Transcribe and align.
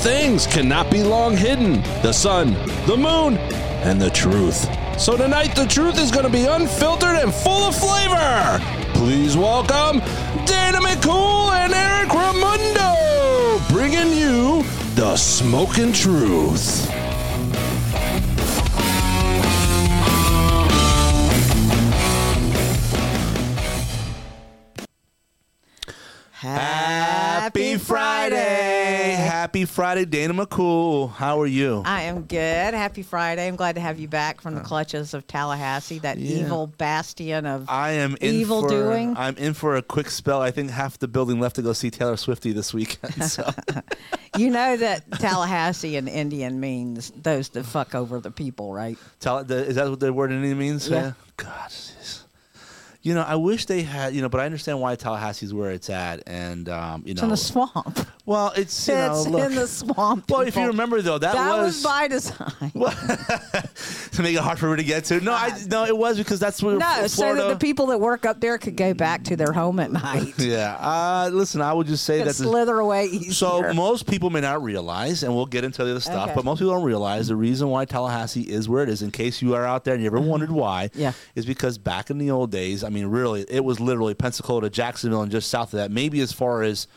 things 0.00 0.46
cannot 0.46 0.90
be 0.90 1.02
long 1.02 1.36
hidden 1.36 1.82
the 2.02 2.12
sun, 2.12 2.54
the 2.86 2.96
moon, 2.96 3.36
and 3.84 4.00
the 4.00 4.08
truth. 4.08 4.66
So 4.98 5.14
tonight, 5.14 5.54
the 5.54 5.66
truth 5.66 5.98
is 5.98 6.10
going 6.10 6.24
to 6.24 6.32
be 6.32 6.44
unfiltered 6.44 7.16
and 7.16 7.32
full 7.32 7.64
of 7.64 7.76
flavor. 7.76 8.60
Please 8.94 9.36
welcome 9.36 9.98
Dana 10.46 10.78
McCool 10.78 11.52
and 11.52 11.74
Eric 11.74 12.08
Ramundo, 12.08 13.68
bringing 13.68 14.16
you 14.16 14.62
the 14.94 15.16
smoking 15.16 15.92
truth. 15.92 16.88
Happy. 26.32 26.79
Happy 29.50 29.64
Friday, 29.64 30.04
Dana 30.04 30.32
McCool. 30.32 31.10
How 31.10 31.40
are 31.40 31.46
you? 31.46 31.82
I 31.84 32.02
am 32.02 32.22
good. 32.22 32.72
Happy 32.72 33.02
Friday. 33.02 33.48
I'm 33.48 33.56
glad 33.56 33.74
to 33.74 33.80
have 33.80 33.98
you 33.98 34.06
back 34.06 34.40
from 34.40 34.54
the 34.54 34.60
clutches 34.60 35.12
of 35.12 35.26
Tallahassee, 35.26 35.98
that 35.98 36.18
Uh. 36.18 36.20
Yeah. 36.20 36.44
evil 36.44 36.66
bastion 36.68 37.46
of 37.46 37.68
I 37.68 37.90
am 37.94 38.16
in 38.20 38.32
evil 38.32 38.62
for, 38.62 38.68
doing. 38.68 39.16
I'm 39.16 39.36
in 39.38 39.54
for 39.54 39.74
a 39.74 39.82
quick 39.82 40.08
spell. 40.10 40.40
I 40.40 40.52
think 40.52 40.70
half 40.70 41.00
the 41.00 41.08
building 41.08 41.40
left 41.40 41.56
to 41.56 41.62
go 41.62 41.72
see 41.72 41.90
Taylor 41.90 42.16
Swifty 42.16 42.52
this 42.52 42.72
weekend. 42.72 43.24
So 43.30 43.50
you 44.38 44.50
know 44.50 44.76
that 44.76 45.10
Tallahassee 45.18 45.96
in 45.96 46.06
Indian 46.06 46.60
means 46.60 47.10
those 47.20 47.48
that 47.48 47.64
fuck 47.64 47.96
over 47.96 48.20
the 48.20 48.30
people, 48.30 48.72
right? 48.72 48.96
tell 49.18 49.38
is 49.38 49.74
that 49.74 49.90
what 49.90 49.98
the 49.98 50.12
word 50.12 50.30
in 50.30 50.36
Indian 50.38 50.58
means? 50.58 50.88
Yeah. 50.88 51.14
God. 51.36 51.72
You 53.02 53.14
know, 53.14 53.22
I 53.22 53.36
wish 53.36 53.64
they 53.66 53.82
had. 53.82 54.14
You 54.14 54.20
know, 54.22 54.28
but 54.28 54.40
I 54.40 54.44
understand 54.44 54.78
why 54.80 54.94
Tallahassee's 54.96 55.54
where 55.54 55.70
it's 55.70 55.88
at, 55.88 56.22
and 56.26 56.68
um, 56.68 57.02
you 57.06 57.12
It's 57.12 57.20
know, 57.22 57.26
in 57.26 57.30
the 57.30 57.36
swamp. 57.38 57.98
well, 58.26 58.52
it's 58.56 58.86
you 58.88 58.94
know, 58.94 59.12
it's 59.12 59.26
look. 59.26 59.42
in 59.50 59.54
the 59.54 59.66
swamp. 59.66 60.30
well, 60.30 60.42
if 60.42 60.54
you 60.54 60.66
remember 60.66 61.00
though, 61.00 61.16
that, 61.18 61.32
that 61.34 61.56
was, 61.56 61.76
was 61.76 61.82
by 61.82 62.08
design. 62.08 62.70
to 64.12 64.22
make 64.22 64.34
it 64.36 64.40
hard 64.40 64.58
for 64.58 64.68
her 64.68 64.76
to 64.76 64.84
get 64.84 65.04
to. 65.06 65.20
No, 65.20 65.32
I 65.32 65.58
no, 65.68 65.84
it 65.86 65.96
was 65.96 66.18
because 66.18 66.38
that's 66.40 66.62
where 66.62 66.76
no, 66.76 67.06
so 67.06 67.34
that 67.34 67.48
the 67.48 67.56
people 67.56 67.86
that 67.86 67.98
work 67.98 68.26
up 68.26 68.40
there 68.40 68.58
could 68.58 68.76
go 68.76 68.92
back 68.94 69.24
to 69.24 69.36
their 69.36 69.52
home 69.52 69.80
at 69.80 69.90
night. 69.92 70.34
yeah. 70.38 70.76
Uh, 70.78 71.30
listen, 71.32 71.60
I 71.62 71.72
would 71.72 71.86
just 71.86 72.04
say 72.04 72.18
that. 72.18 72.26
the- 72.26 72.34
slither 72.34 72.78
away 72.80 73.06
easier. 73.06 73.32
So 73.32 73.72
most 73.72 74.06
people 74.06 74.30
may 74.30 74.40
not 74.40 74.62
realize, 74.62 75.22
and 75.22 75.34
we'll 75.34 75.46
get 75.46 75.64
into 75.64 75.84
the 75.84 75.92
other 75.92 76.00
stuff, 76.00 76.26
Okay. 76.28 76.34
but 76.34 76.44
most 76.44 76.58
people 76.58 76.74
don't 76.74 76.84
realize 76.84 77.28
the 77.28 77.36
reason 77.36 77.68
why 77.68 77.84
Tallahassee 77.86 78.42
is 78.42 78.68
where 78.68 78.82
it 78.82 78.88
is. 78.88 79.02
In 79.02 79.10
case 79.10 79.40
you 79.40 79.54
are 79.54 79.64
out 79.64 79.84
there 79.84 79.94
and 79.94 80.02
you 80.02 80.08
ever 80.08 80.20
wondered 80.20 80.50
why. 80.52 80.90
Yeah. 80.94 81.12
is 81.34 81.46
because 81.46 81.78
back 81.78 82.10
in 82.10 82.18
the 82.18 82.30
old 82.30 82.50
days, 82.50 82.84
I 82.90 82.92
mean, 82.92 83.06
really, 83.06 83.44
it 83.48 83.64
was 83.64 83.78
literally 83.78 84.14
Pensacola, 84.14 84.62
to 84.62 84.70
Jacksonville, 84.70 85.22
and 85.22 85.30
just 85.30 85.48
south 85.48 85.72
of 85.72 85.78
that, 85.78 85.90
maybe 85.92 86.20
as 86.20 86.32
far 86.32 86.62
as 86.62 86.88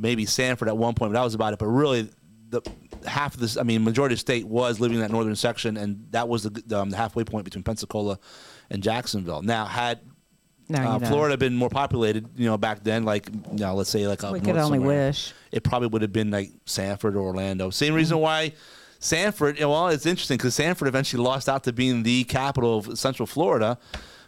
maybe 0.00 0.26
Sanford 0.26 0.66
at 0.68 0.76
one 0.76 0.94
point, 0.94 1.12
but 1.12 1.18
that 1.18 1.24
was 1.24 1.34
about 1.34 1.52
it. 1.52 1.58
But 1.60 1.66
really, 1.66 2.08
the 2.48 2.60
half 3.06 3.34
of 3.34 3.40
this, 3.40 3.56
I 3.56 3.62
mean, 3.62 3.84
majority 3.84 4.14
of 4.14 4.16
the 4.16 4.20
state 4.20 4.46
was 4.46 4.80
living 4.80 4.96
in 4.96 5.02
that 5.02 5.10
northern 5.12 5.36
section, 5.36 5.76
and 5.76 6.06
that 6.10 6.28
was 6.28 6.42
the, 6.42 6.78
um, 6.78 6.90
the 6.90 6.96
halfway 6.96 7.22
point 7.24 7.44
between 7.44 7.62
Pensacola 7.62 8.18
and 8.70 8.82
Jacksonville. 8.82 9.42
Now, 9.42 9.64
had 9.66 10.00
No, 10.68 10.80
you 10.80 10.88
uh. 10.88 10.98
Florida 11.00 11.36
been 11.36 11.54
more 11.54 11.68
populated, 11.70 12.28
you 12.36 12.46
know, 12.46 12.58
back 12.58 12.82
then, 12.82 13.04
like, 13.04 13.28
you 13.52 13.58
know, 13.58 13.74
let's 13.74 13.90
say 13.90 14.06
like 14.08 14.24
up 14.24 14.32
We 14.32 14.40
could 14.40 14.56
only 14.56 14.78
somewhere, 14.78 15.08
wish. 15.08 15.32
It 15.52 15.62
probably 15.62 15.88
would 15.88 16.02
have 16.02 16.12
been 16.12 16.30
like 16.30 16.50
Sanford 16.66 17.14
or 17.16 17.20
Orlando. 17.20 17.70
Same 17.70 17.88
Mm-hmm. 17.88 17.96
reason 17.96 18.18
why 18.18 18.52
Sanford. 18.98 19.58
Well, 19.60 19.88
it's 19.88 20.06
interesting 20.06 20.36
because 20.36 20.54
Sanford 20.54 20.88
eventually 20.88 21.22
lost 21.22 21.48
out 21.48 21.64
to 21.64 21.72
being 21.72 22.02
the 22.02 22.24
capital 22.24 22.78
of 22.78 22.98
Central 22.98 23.26
Florida 23.26 23.78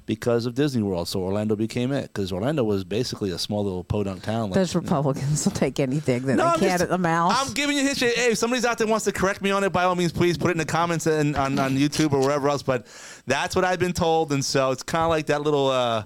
because 0.07 0.47
of 0.47 0.55
Disney 0.55 0.83
World. 0.83 1.09
So 1.09 1.21
Orlando 1.21 1.57
became 1.57 1.93
it 1.93 2.05
because 2.13 2.33
Orlando 2.33 2.65
was 2.65 2.85
basically 2.85 3.31
a 3.31 3.39
small 3.39 3.63
little 3.65 3.85
podunk 3.85 4.23
town. 4.23 4.51
like- 4.51 4.55
Those 4.55 4.75
Republicans 4.75 5.45
will 5.45 5.53
take 5.53 5.79
anything 5.81 6.23
that 6.27 6.37
no, 6.37 6.45
they 6.45 6.49
I'm 6.51 6.59
can 6.59 6.69
just- 6.69 6.83
at 6.83 6.89
the 6.89 6.99
mouth. 6.99 7.35
I'm 7.37 7.53
giving 7.53 7.77
you 7.77 7.83
history. 7.83 8.11
Hey, 8.15 8.33
if 8.33 8.39
somebody's 8.39 8.65
out 8.65 8.79
there 8.79 8.87
wants 8.87 9.05
to 9.07 9.13
correct 9.13 9.43
me 9.43 9.51
on 9.51 9.65
it, 9.65 9.73
by 9.73 9.85
all 9.85 9.95
means, 9.95 10.13
please 10.13 10.37
put 10.39 10.49
it 10.49 10.53
in 10.53 10.59
the 10.59 10.65
comments 10.65 11.07
and 11.07 11.37
on, 11.37 11.59
on 11.59 11.77
YouTube 11.77 12.13
or 12.13 12.21
wherever 12.21 12.49
else. 12.49 12.63
But 12.63 12.87
that's 13.27 13.55
what 13.57 13.65
I've 13.65 13.79
been 13.79 13.93
told, 13.93 14.33
and 14.33 14.45
so 14.45 14.71
it's 14.71 14.83
kind 14.83 15.05
of 15.05 15.11
like 15.11 15.27
that 15.27 15.43
little. 15.43 15.69
Uh, 15.69 16.05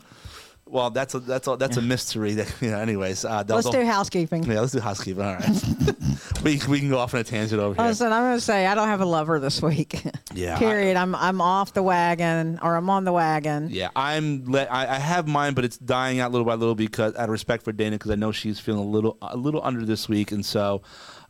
well, 0.74 0.90
that's 0.90 1.14
a 1.14 1.20
that's 1.20 1.46
a 1.46 1.56
that's 1.56 1.76
a 1.76 1.82
mystery. 1.82 2.34
That 2.34 2.52
you 2.60 2.72
know. 2.72 2.80
Anyways, 2.80 3.24
uh, 3.24 3.44
Let's 3.46 3.70
do 3.70 3.84
housekeeping. 3.84 4.42
Yeah, 4.42 4.58
let's 4.58 4.72
do 4.72 4.80
housekeeping. 4.80 5.22
All 5.22 5.34
right, 5.36 5.94
we 6.42 6.60
we 6.68 6.80
can 6.80 6.90
go 6.90 6.98
off 6.98 7.14
on 7.14 7.20
a 7.20 7.24
tangent 7.24 7.60
over 7.60 7.80
here. 7.80 7.88
Listen, 7.88 8.12
I'm 8.12 8.24
going 8.24 8.36
to 8.36 8.40
say 8.40 8.66
I 8.66 8.74
don't 8.74 8.88
have 8.88 9.00
a 9.00 9.06
lover 9.06 9.38
this 9.38 9.62
week. 9.62 10.02
Yeah, 10.34 10.58
Period. 10.58 10.96
I'm 10.96 11.14
I'm 11.14 11.40
off 11.40 11.74
the 11.74 11.82
wagon, 11.84 12.58
or 12.60 12.74
I'm 12.74 12.90
on 12.90 13.04
the 13.04 13.12
wagon. 13.12 13.68
Yeah, 13.70 13.90
I'm. 13.94 14.44
Le- 14.46 14.64
I, 14.64 14.96
I 14.96 14.98
have 14.98 15.28
mine, 15.28 15.54
but 15.54 15.64
it's 15.64 15.78
dying 15.78 16.18
out 16.18 16.32
little 16.32 16.44
by 16.44 16.54
little 16.54 16.74
because 16.74 17.14
out 17.14 17.22
of 17.26 17.30
respect 17.30 17.62
for 17.62 17.70
Dana, 17.70 17.92
because 17.94 18.10
I 18.10 18.16
know 18.16 18.32
she's 18.32 18.58
feeling 18.58 18.80
a 18.80 18.90
little 18.90 19.16
a 19.22 19.36
little 19.36 19.60
under 19.62 19.86
this 19.86 20.08
week, 20.08 20.32
and 20.32 20.44
so 20.44 20.82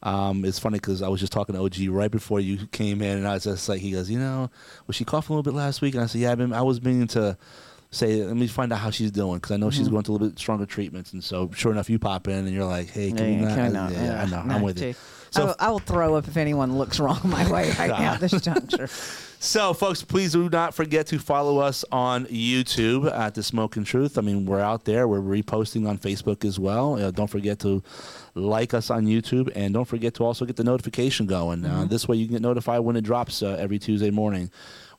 um, 0.05 0.47
it's 0.47 0.59
funny 0.59 0.79
because 0.79 1.03
I 1.03 1.09
was 1.09 1.21
just 1.21 1.35
talking 1.35 1.55
to 1.55 1.61
OG 1.63 1.89
right 1.89 2.11
before 2.11 2.41
you 2.41 2.67
came 2.69 3.03
in, 3.03 3.19
and 3.19 3.29
I 3.29 3.35
was 3.35 3.45
just 3.45 3.69
like, 3.69 3.83
he 3.83 3.91
goes, 3.91 4.09
you 4.09 4.19
know, 4.19 4.51
was 4.87 4.97
she 4.97 5.05
coughing 5.05 5.35
a 5.35 5.39
little 5.39 5.53
bit 5.53 5.57
last 5.57 5.83
week? 5.83 5.95
And 5.95 6.03
I 6.03 6.07
said, 6.07 6.23
yeah, 6.23 6.33
I've 6.33 6.39
been, 6.39 6.55
I 6.55 6.63
was 6.63 6.81
meaning 6.83 7.07
to 7.09 7.37
say, 7.95 8.23
let 8.25 8.37
me 8.37 8.47
find 8.47 8.73
out 8.73 8.79
how 8.81 8.91
she's 8.91 9.11
doing 9.11 9.37
because 9.39 9.53
I 9.53 9.57
know 9.57 9.69
Mm-hmm. 9.69 9.79
she's 9.79 9.89
going 9.89 10.03
through 10.03 10.13
a 10.13 10.17
little 10.19 10.29
bit 10.31 10.39
stronger 10.39 10.67
treatments, 10.67 11.13
and 11.13 11.23
so 11.23 11.51
sure 11.55 11.73
enough, 11.73 11.89
you 11.89 11.99
pop 11.99 12.29
in 12.29 12.47
and 12.47 12.51
you're 12.51 12.65
like, 12.65 12.91
hey, 12.91 13.13
can 13.13 13.33
Yeah, 13.35 13.41
not? 13.47 13.55
can 13.55 13.61
I 13.61 13.69
not? 13.69 13.93
Yeah, 13.93 14.23
I 14.23 14.27
know, 14.31 14.43
no, 14.43 14.55
I'm 14.55 14.63
with 14.63 14.81
you. 14.83 14.95
So 15.31 15.43
I, 15.43 15.45
will, 15.47 15.55
I 15.61 15.71
will 15.71 15.79
throw 15.81 16.15
up 16.15 16.29
if 16.29 16.37
anyone 16.37 16.79
looks 16.79 17.01
wrong 17.01 17.19
my 17.25 17.51
way 17.51 17.71
right 17.79 17.89
now 17.91 18.15
at 18.15 18.21
this 18.21 18.33
juncture. 18.41 18.89
So, 19.41 19.75
folks, 19.75 20.03
please 20.03 20.33
do 20.33 20.49
not 20.49 20.73
forget 20.75 21.07
to 21.09 21.19
follow 21.19 21.59
us 21.59 21.85
on 21.93 22.25
YouTube 22.27 23.13
at 23.13 23.35
The 23.35 23.43
Smoking 23.43 23.85
Truth. 23.85 24.17
I 24.17 24.23
mean, 24.23 24.47
we're 24.47 24.59
out 24.61 24.87
there. 24.87 25.07
We're 25.07 25.21
reposting 25.21 25.87
on 25.87 25.99
Facebook 25.99 26.47
as 26.47 26.59
well. 26.59 26.99
Uh, 26.99 27.11
don't 27.11 27.29
forget 27.29 27.59
to 27.59 27.83
like 28.35 28.73
us 28.73 28.89
on 28.89 29.05
YouTube, 29.05 29.53
and 29.55 29.75
don't 29.75 29.85
forget 29.85 30.15
to 30.15 30.25
also 30.25 30.47
get 30.47 30.57
the 30.57 30.65
notification 30.65 31.27
going. 31.27 31.63
Uh, 31.67 31.85
this 31.85 32.09
way, 32.09 32.17
you 32.17 32.25
can 32.25 32.37
get 32.37 32.41
notified 32.43 32.81
when 32.81 32.97
it 32.97 33.03
drops 33.03 33.43
uh, 33.43 33.49
every 33.61 33.79
Tuesday 33.79 34.11
morning. 34.11 34.51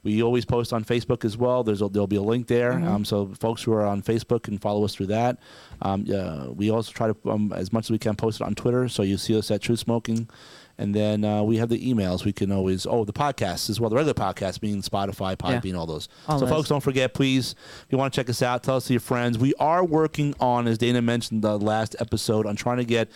We 0.06 0.24
always 0.24 0.46
post 0.46 0.72
on 0.72 0.86
Facebook 0.86 1.26
as 1.26 1.36
well. 1.36 1.64
There's 1.64 1.82
a, 1.82 1.90
there'll 1.90 2.08
be 2.08 2.16
a 2.16 2.22
link 2.22 2.48
there, 2.48 2.74
um, 2.74 3.04
so 3.04 3.28
folks 3.40 3.64
who 3.64 3.74
are 3.74 3.86
on 3.86 4.02
Facebook 4.02 4.44
can 4.44 4.58
follow 4.58 4.86
us 4.86 4.96
through 4.96 5.08
that. 5.08 5.40
Um, 5.82 6.06
uh, 6.14 6.52
we 6.52 6.70
also 6.70 6.92
try 6.92 7.12
to, 7.12 7.18
um, 7.30 7.52
as 7.54 7.74
much 7.74 7.88
as 7.88 7.92
we 7.92 7.98
can, 7.98 8.16
post 8.16 8.40
it 8.40 8.44
on 8.46 8.56
Twitter. 8.56 8.88
So 8.88 9.04
you 9.04 9.18
see 9.18 9.38
us 9.38 9.52
at 9.52 9.62
Truth 9.62 9.80
Smoking. 9.80 10.30
And 10.78 10.94
then 10.94 11.24
uh, 11.24 11.42
we 11.42 11.58
have 11.58 11.70
the 11.70 11.94
emails. 11.94 12.26
We 12.26 12.34
can 12.34 12.52
always 12.52 12.86
oh 12.86 13.06
the 13.06 13.14
podcast 13.14 13.70
as 13.70 13.80
well. 13.80 13.90
The 13.90 13.96
regular 13.96 14.14
podcast 14.14 14.60
being 14.60 14.82
Spotify, 14.82 15.38
Podbean, 15.38 15.78
all 15.78 15.86
those. 15.86 16.10
All 16.28 16.38
so 16.38 16.46
those. 16.46 16.54
folks, 16.54 16.70
don't 16.70 16.82
forget, 16.82 17.14
please, 17.14 17.56
if 17.84 17.88
you 17.90 17.98
want 17.98 18.14
to 18.14 18.20
check 18.20 18.30
us 18.30 18.42
out, 18.42 18.64
tell 18.64 18.76
us 18.76 18.88
to 18.88 18.94
your 18.94 19.00
friends. 19.00 19.38
We 19.38 19.54
are 19.56 19.86
working 19.86 20.36
on, 20.40 20.68
as 20.68 20.78
Dana 20.78 21.02
mentioned 21.02 21.44
the 21.44 21.58
last 21.58 21.96
episode, 22.00 22.46
on 22.46 22.56
trying 22.58 22.78
to 22.78 22.86
get 22.86 23.10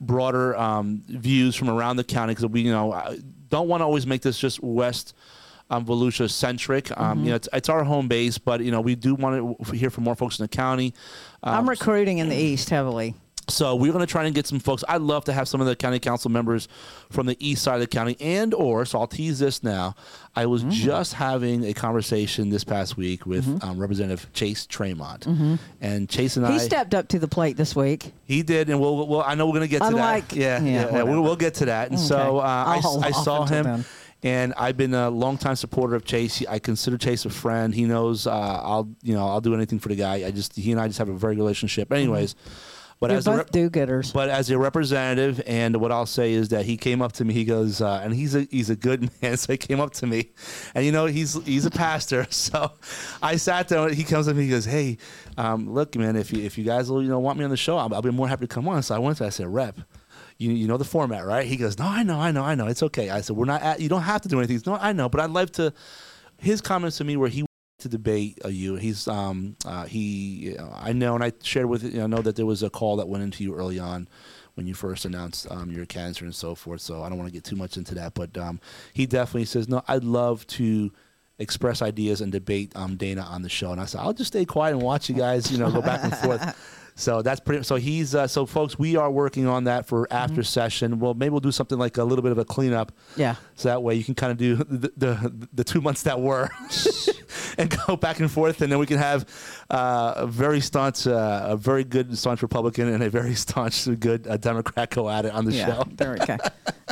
broader 0.00 0.56
um, 0.56 1.02
views 1.06 1.54
from 1.54 1.68
around 1.68 1.96
the 1.96 2.04
county 2.04 2.32
because 2.32 2.46
we 2.46 2.62
you 2.62 2.72
know 2.72 3.16
don't 3.50 3.68
want 3.68 3.82
to 3.82 3.84
always 3.84 4.06
make 4.06 4.22
this 4.22 4.38
just 4.38 4.62
West. 4.62 5.14
Um, 5.72 5.84
Volusia 5.86 6.28
centric. 6.30 6.90
Um, 6.98 7.12
Mm-hmm. 7.18 7.24
You 7.24 7.30
know, 7.30 7.36
it's, 7.36 7.48
it's 7.52 7.68
our 7.68 7.82
home 7.84 8.08
base, 8.08 8.38
but 8.38 8.60
you 8.62 8.70
know 8.70 8.80
we 8.80 8.94
do 8.94 9.14
want 9.14 9.58
to 9.66 9.72
hear 9.72 9.90
from 9.90 10.04
more 10.04 10.14
folks 10.14 10.38
in 10.38 10.44
the 10.44 10.48
county. 10.48 10.94
Um, 11.42 11.54
I'm 11.54 11.68
recruiting 11.68 12.18
in 12.18 12.28
the 12.28 12.36
East 12.36 12.70
heavily. 12.70 13.14
so 13.48 13.74
we're 13.74 13.92
going 13.92 14.06
to 14.06 14.10
try 14.10 14.24
and 14.24 14.34
get 14.34 14.46
some 14.46 14.60
folks. 14.60 14.84
I'd 14.88 15.00
love 15.02 15.24
to 15.24 15.32
have 15.32 15.48
some 15.48 15.60
of 15.60 15.66
the 15.66 15.74
county 15.74 15.98
council 15.98 16.30
members 16.30 16.68
from 17.10 17.26
the 17.26 17.36
east 17.40 17.62
side 17.62 17.74
of 17.74 17.80
the 17.80 17.86
county, 17.88 18.16
and 18.20 18.54
or 18.54 18.84
so 18.84 19.00
I'll 19.00 19.06
tease 19.08 19.38
this 19.40 19.62
now. 19.64 19.94
I 20.36 20.46
was 20.46 20.62
just 20.64 21.14
having 21.14 21.64
a 21.64 21.74
conversation 21.74 22.48
this 22.50 22.64
past 22.64 22.96
week 22.96 23.26
with 23.26 23.46
um, 23.64 23.78
Representative 23.78 24.32
Chase 24.32 24.66
Tramont, 24.66 25.58
and 25.80 26.08
Chase 26.08 26.36
and 26.36 26.46
He 26.46 26.52
I. 26.52 26.54
He 26.54 26.58
stepped 26.60 26.94
up 26.94 27.08
to 27.08 27.18
the 27.18 27.28
plate 27.28 27.56
this 27.56 27.74
week. 27.74 28.12
He 28.26 28.42
did, 28.42 28.70
and 28.70 28.80
we'll, 28.80 29.06
we'll 29.08 29.22
I 29.22 29.34
know 29.34 29.46
we're 29.46 29.58
going 29.58 29.62
to 29.62 29.68
get 29.68 29.80
to 29.82 29.88
Unlike- 29.88 30.28
that. 30.28 30.36
Yeah, 30.36 30.62
yeah, 30.62 30.70
yeah, 30.70 30.84
whatever. 30.86 31.10
we'll, 31.10 31.22
we'll 31.22 31.36
get 31.36 31.54
to 31.54 31.64
that. 31.66 31.90
And 31.90 31.98
so 31.98 32.38
uh, 32.38 32.42
I, 32.42 32.80
I 33.08 33.10
saw 33.10 33.44
him. 33.44 33.64
then. 33.64 33.84
And 34.24 34.54
I've 34.56 34.76
been 34.76 34.94
a 34.94 35.10
longtime 35.10 35.56
supporter 35.56 35.96
of 35.96 36.04
Chase. 36.04 36.44
I 36.48 36.58
consider 36.60 36.96
Chase 36.96 37.24
a 37.24 37.30
friend. 37.30 37.74
He 37.74 37.84
knows 37.86 38.26
uh, 38.26 38.30
I'll, 38.30 38.88
you 39.02 39.14
know, 39.14 39.26
I'll 39.26 39.40
do 39.40 39.54
anything 39.54 39.80
for 39.80 39.88
the 39.88 39.96
guy. 39.96 40.24
I 40.26 40.30
just 40.30 40.54
he 40.54 40.70
and 40.72 40.80
I 40.80 40.86
just 40.86 40.98
have 40.98 41.08
a 41.08 41.12
very 41.14 41.34
good 41.34 41.40
relationship. 41.42 41.92
Anyways, 41.92 42.36
but 43.00 43.10
You're 43.10 43.18
as 43.18 43.26
a 43.26 43.30
both 43.30 43.38
rep- 43.38 43.50
do-gooders. 43.50 44.12
but 44.12 44.28
as 44.28 44.48
a 44.48 44.56
representative, 44.56 45.42
and 45.44 45.74
what 45.80 45.90
I'll 45.90 46.06
say 46.06 46.34
is 46.34 46.50
that 46.50 46.66
he 46.66 46.76
came 46.76 47.02
up 47.02 47.10
to 47.14 47.24
me. 47.24 47.34
He 47.34 47.44
goes, 47.44 47.80
uh, 47.80 48.00
and 48.04 48.14
he's 48.14 48.36
a 48.36 48.42
he's 48.48 48.70
a 48.70 48.76
good 48.76 49.10
man. 49.22 49.36
So 49.36 49.54
he 49.54 49.56
came 49.56 49.80
up 49.80 49.92
to 49.94 50.06
me, 50.06 50.30
and 50.76 50.86
you 50.86 50.92
know 50.92 51.06
he's 51.06 51.34
he's 51.44 51.66
a 51.66 51.70
pastor. 51.72 52.26
So 52.30 52.70
I 53.20 53.34
sat 53.36 53.66
there. 53.70 53.88
He 53.88 54.04
comes 54.04 54.28
up 54.28 54.34
to 54.34 54.38
me. 54.38 54.44
He 54.44 54.50
goes, 54.50 54.66
"Hey, 54.66 54.98
um, 55.36 55.68
look, 55.74 55.96
man, 55.96 56.14
if 56.14 56.32
you 56.32 56.44
if 56.44 56.56
you 56.56 56.62
guys 56.62 56.88
will, 56.92 57.02
you 57.02 57.08
know 57.08 57.18
want 57.18 57.38
me 57.40 57.44
on 57.44 57.50
the 57.50 57.56
show, 57.56 57.76
I'll, 57.76 57.92
I'll 57.92 58.02
be 58.02 58.12
more 58.12 58.28
happy 58.28 58.46
to 58.46 58.54
come 58.54 58.68
on." 58.68 58.84
So 58.84 58.94
I 58.94 58.98
went 59.00 59.18
to. 59.18 59.26
I 59.26 59.30
said, 59.30 59.48
"Rep." 59.52 59.80
You, 60.42 60.52
you 60.52 60.66
know 60.66 60.76
the 60.76 60.84
format, 60.84 61.24
right? 61.24 61.46
He 61.46 61.56
goes, 61.56 61.78
no, 61.78 61.86
I 61.86 62.02
know, 62.02 62.18
I 62.18 62.32
know, 62.32 62.42
I 62.42 62.54
know. 62.54 62.66
It's 62.66 62.82
okay. 62.82 63.10
I 63.10 63.20
said, 63.20 63.36
we're 63.36 63.44
not. 63.44 63.62
At, 63.62 63.80
you 63.80 63.88
don't 63.88 64.02
have 64.02 64.20
to 64.22 64.28
do 64.28 64.38
anything. 64.38 64.56
Goes, 64.56 64.66
No, 64.66 64.74
I 64.74 64.92
know, 64.92 65.08
but 65.08 65.20
I'd 65.20 65.30
like 65.30 65.50
to. 65.52 65.72
His 66.38 66.60
comments 66.60 66.96
to 66.98 67.04
me 67.04 67.16
were 67.16 67.28
he 67.28 67.42
wanted 67.42 67.82
to 67.82 67.88
debate 67.88 68.38
uh, 68.44 68.48
you. 68.48 68.74
He's 68.74 69.06
um 69.06 69.56
uh, 69.64 69.84
he 69.84 70.56
uh, 70.58 70.68
I 70.74 70.92
know 70.92 71.14
and 71.14 71.22
I 71.22 71.32
shared 71.42 71.66
with 71.66 71.84
you 71.84 72.02
I 72.02 72.08
know 72.08 72.20
that 72.22 72.34
there 72.34 72.46
was 72.46 72.64
a 72.64 72.70
call 72.70 72.96
that 72.96 73.08
went 73.08 73.22
into 73.22 73.44
you 73.44 73.54
early 73.54 73.78
on 73.78 74.08
when 74.54 74.66
you 74.66 74.74
first 74.74 75.04
announced 75.04 75.50
um, 75.50 75.70
your 75.70 75.86
cancer 75.86 76.24
and 76.24 76.34
so 76.34 76.56
forth. 76.56 76.80
So 76.80 77.02
I 77.02 77.08
don't 77.08 77.18
want 77.18 77.28
to 77.28 77.32
get 77.32 77.44
too 77.44 77.56
much 77.56 77.76
into 77.76 77.94
that, 77.94 78.14
but 78.14 78.36
um, 78.36 78.60
he 78.92 79.06
definitely 79.06 79.44
says 79.44 79.68
no. 79.68 79.82
I'd 79.86 80.04
love 80.04 80.46
to 80.48 80.90
express 81.42 81.82
ideas 81.82 82.20
and 82.22 82.32
debate 82.32 82.72
um, 82.76 82.96
Dana 82.96 83.22
on 83.22 83.42
the 83.42 83.48
show. 83.50 83.72
And 83.72 83.80
I 83.80 83.84
said, 83.84 84.00
I'll 84.00 84.14
just 84.14 84.28
stay 84.28 84.44
quiet 84.44 84.72
and 84.74 84.82
watch 84.82 85.08
you 85.08 85.14
guys, 85.14 85.50
you 85.52 85.58
know, 85.58 85.70
go 85.70 85.82
back 85.82 86.02
and 86.04 86.16
forth. 86.16 86.56
So 86.94 87.22
that's 87.22 87.40
pretty. 87.40 87.62
So 87.64 87.76
he's 87.76 88.14
uh, 88.14 88.26
so 88.26 88.44
folks, 88.44 88.78
we 88.78 88.96
are 88.96 89.10
working 89.10 89.46
on 89.46 89.64
that 89.64 89.86
for 89.86 90.06
after 90.10 90.42
session. 90.42 90.98
Well, 91.00 91.14
maybe 91.14 91.30
we'll 91.30 91.40
do 91.40 91.50
something 91.50 91.78
like 91.78 91.96
a 91.96 92.04
little 92.04 92.22
bit 92.22 92.32
of 92.32 92.36
a 92.38 92.44
cleanup. 92.44 92.92
Yeah. 93.16 93.36
So 93.54 93.70
that 93.70 93.82
way 93.82 93.94
you 93.94 94.04
can 94.04 94.14
kind 94.14 94.30
of 94.30 94.36
do 94.36 94.56
the 94.56 94.92
the, 94.98 95.48
the 95.54 95.64
two 95.64 95.80
months 95.80 96.02
that 96.02 96.20
were, 96.20 96.50
and 97.58 97.74
go 97.86 97.96
back 97.96 98.20
and 98.20 98.30
forth, 98.30 98.60
and 98.60 98.70
then 98.70 98.78
we 98.78 98.84
can 98.84 98.98
have 98.98 99.26
uh, 99.70 100.12
a 100.18 100.26
very 100.26 100.60
staunch, 100.60 101.06
uh, 101.06 101.46
a 101.48 101.56
very 101.56 101.82
good 101.82 102.16
staunch 102.18 102.42
Republican 102.42 102.88
and 102.88 103.02
a 103.02 103.08
very 103.08 103.34
staunch 103.36 103.88
good 103.98 104.28
uh, 104.28 104.36
Democrat 104.36 104.90
go 104.90 105.08
at 105.08 105.24
it 105.24 105.32
on 105.32 105.46
the 105.46 105.52
Yeah. 105.52 105.66
show. 105.74 105.84
Go. 105.96 106.36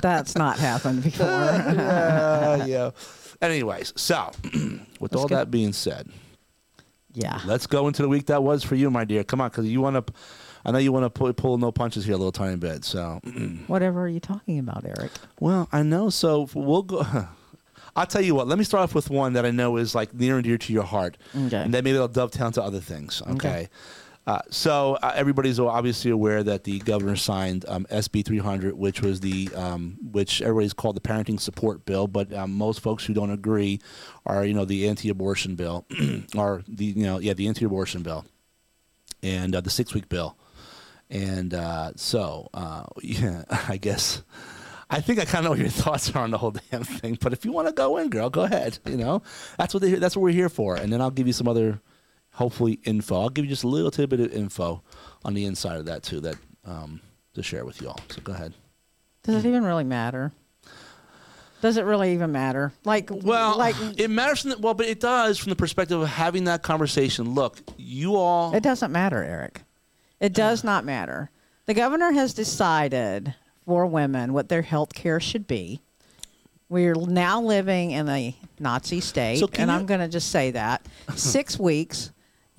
That's 0.00 0.35
not 0.35 0.58
happened 0.58 1.02
before. 1.05 1.26
Yeah. 1.26 2.91
Anyways, 3.41 3.93
so 3.97 4.31
with 5.01 5.15
all 5.17 5.27
go. 5.29 5.35
that 5.37 5.51
being 5.51 5.73
said, 5.73 6.09
yeah. 7.15 7.41
let's 7.47 7.67
go 7.67 7.89
into 7.89 8.03
the 8.03 8.09
week 8.09 8.27
that 8.27 8.43
was 8.43 8.63
for 8.63 8.75
you, 8.75 8.91
my 8.91 9.05
dear. 9.05 9.25
Come 9.25 9.41
on, 9.41 9.49
because 9.51 9.67
you 9.67 9.81
want 9.81 10.07
to. 10.07 10.13
I 10.63 10.73
know 10.73 10.79
you 10.79 10.93
want 10.93 11.05
to 11.07 11.11
pull, 11.11 11.33
pull 11.33 11.57
no 11.57 11.73
punches 11.73 12.05
here 12.05 12.13
a 12.15 12.19
little 12.19 12.33
tiny 12.33 12.57
bit. 12.57 12.85
So, 12.85 13.21
Whatever 13.67 14.03
are 14.03 14.09
you 14.09 14.21
talking 14.21 14.59
about, 14.59 14.85
Eric? 14.85 15.11
well, 15.41 15.69
I 15.73 15.83
know. 15.83 16.11
So 16.11 16.49
we'll 16.55 16.83
go. 16.83 17.03
I'll 17.97 18.07
tell 18.07 18.21
you 18.21 18.35
what. 18.35 18.47
Let 18.47 18.59
me 18.59 18.65
start 18.65 18.83
off 18.85 18.95
with 18.95 19.11
one 19.11 19.33
that 19.33 19.45
I 19.47 19.51
know 19.51 19.77
is 19.79 19.95
like 19.95 20.15
near 20.15 20.37
and 20.37 20.45
dear 20.45 20.59
to 20.59 20.73
your 20.73 20.85
heart, 20.85 21.17
Okay. 21.35 21.57
and 21.57 21.73
then 21.75 21.83
maybe 21.83 21.91
it'll 21.91 22.09
dovetail 22.09 22.49
into 22.49 22.63
other 22.63 22.79
things. 22.79 23.21
Okay. 23.23 23.33
Okay. 23.33 23.69
Uh, 24.31 24.41
so 24.49 24.97
uh, 25.03 25.11
everybody's 25.17 25.59
obviously 25.59 26.09
aware 26.09 26.44
that 26.44 26.62
the 26.62 26.79
governor 26.79 27.17
signed 27.17 27.65
um, 27.67 27.85
SB 27.91 28.25
300, 28.25 28.75
which 28.75 29.03
was 29.03 29.19
the 29.19 29.50
um, 29.56 29.99
which 30.00 30.41
everybody's 30.41 30.73
called 30.73 30.94
the 30.94 31.00
parenting 31.00 31.41
support 31.41 31.85
bill, 31.85 32.06
but 32.06 32.32
um, 32.32 32.53
most 32.53 32.79
folks 32.79 33.05
who 33.05 33.12
don't 33.12 33.32
agree 33.32 33.81
are 34.25 34.44
you 34.44 34.55
know 34.55 34.65
the 34.65 34.87
anti-abortion 34.87 35.56
bill, 35.56 35.85
or 36.37 36.62
the 36.69 36.85
you 36.85 37.03
know 37.03 37.19
yeah 37.19 37.32
the 37.32 37.49
anti-abortion 37.49 38.05
bill, 38.05 38.25
and 39.21 39.56
uh, 39.56 39.61
the 39.61 39.69
six-week 39.69 40.09
bill, 40.09 40.37
and 41.11 41.53
uh, 41.53 41.91
so 41.97 42.49
uh, 42.55 42.85
yeah 43.03 43.43
I 43.69 43.79
guess. 43.79 44.23
I 44.93 45.00
think 45.00 45.19
I 45.19 45.25
kind 45.25 45.38
of 45.38 45.44
know 45.44 45.50
what 45.50 45.59
your 45.59 45.69
thoughts 45.71 46.15
are 46.15 46.23
on 46.23 46.31
the 46.31 46.38
whole 46.38 46.53
damn 46.71 46.85
thing, 46.85 47.19
but 47.21 47.33
if 47.33 47.44
you 47.44 47.50
want 47.50 47.67
to 47.67 47.73
go 47.73 47.97
in, 47.97 48.11
girl, 48.11 48.31
go 48.31 48.43
ahead. 48.43 48.79
You 48.87 48.97
know, 48.97 49.23
that's 49.59 49.75
what 49.75 49.83
they, 49.83 49.94
that's 49.94 50.15
what 50.17 50.23
we're 50.23 50.31
here 50.31 50.49
for, 50.49 50.76
and 50.76 50.93
then 50.93 51.00
I'll 51.00 51.11
give 51.11 51.26
you 51.26 51.33
some 51.33 51.49
other, 51.49 51.81
hopefully, 52.32 52.81
info. 52.85 53.21
I'll 53.21 53.29
give 53.31 53.44
you 53.44 53.50
just 53.50 53.65
a 53.65 53.69
little 53.69 53.91
tidbit 53.91 54.21
of 54.21 54.32
info 54.32 54.82
on 55.25 55.35
the 55.35 55.44
inside 55.44 55.77
of 55.77 55.87
that 55.87 56.03
too, 56.03 56.21
that 56.21 56.37
um, 56.65 57.00
to 57.35 57.43
share 57.43 57.65
with 57.65 57.81
you 57.81 57.88
all. 57.88 58.00
So 58.11 58.21
go 58.23 58.32
ahead. 58.32 58.55
Does 59.23 59.44
it 59.44 59.49
even 59.49 59.65
really 59.65 59.85
matter? 59.85 60.32
Does 61.61 61.77
it 61.77 61.82
really 61.85 62.15
even 62.15 62.32
matter? 62.32 62.73
Like, 62.85 63.11
Well, 63.12 63.59
like 63.59 63.77
it 63.99 64.09
matters. 64.09 64.41
From 64.43 64.50
the, 64.53 64.59
well, 64.59 64.73
but 64.73 64.87
it 64.87 64.99
does 64.99 65.37
from 65.38 65.50
the 65.50 65.56
perspective 65.56 66.00
of 66.00 66.09
having 66.09 66.44
that 66.44 66.62
conversation. 66.62 67.35
Look, 67.35 67.59
you 67.77 68.17
all. 68.17 68.55
It 68.55 68.62
doesn't 68.62 68.91
matter, 68.91 69.23
Eric. 69.23 69.62
It 70.21 70.33
does 70.33 70.65
not 70.65 70.85
matter. 70.87 71.31
The 71.67 71.75
governor 71.75 72.12
has 72.12 72.33
decided 72.33 73.35
for 73.67 73.85
women 73.87 74.33
what 74.33 74.49
their 74.49 74.62
health 74.62 74.94
care 74.94 75.21
should 75.21 75.47
be. 75.47 75.83
We're 76.71 76.94
now 76.94 77.43
living 77.43 77.91
in 77.91 78.09
a 78.09 78.35
Nazi 78.59 79.00
state, 79.00 79.41
So 79.41 79.49
and 79.55 79.71
you- 79.71 79.76
I'm 79.76 79.85
going 79.87 80.00
to 80.00 80.09
just 80.09 80.31
say 80.31 80.53
that. 80.53 80.87
Six 81.15 81.59
weeks. 81.59 82.11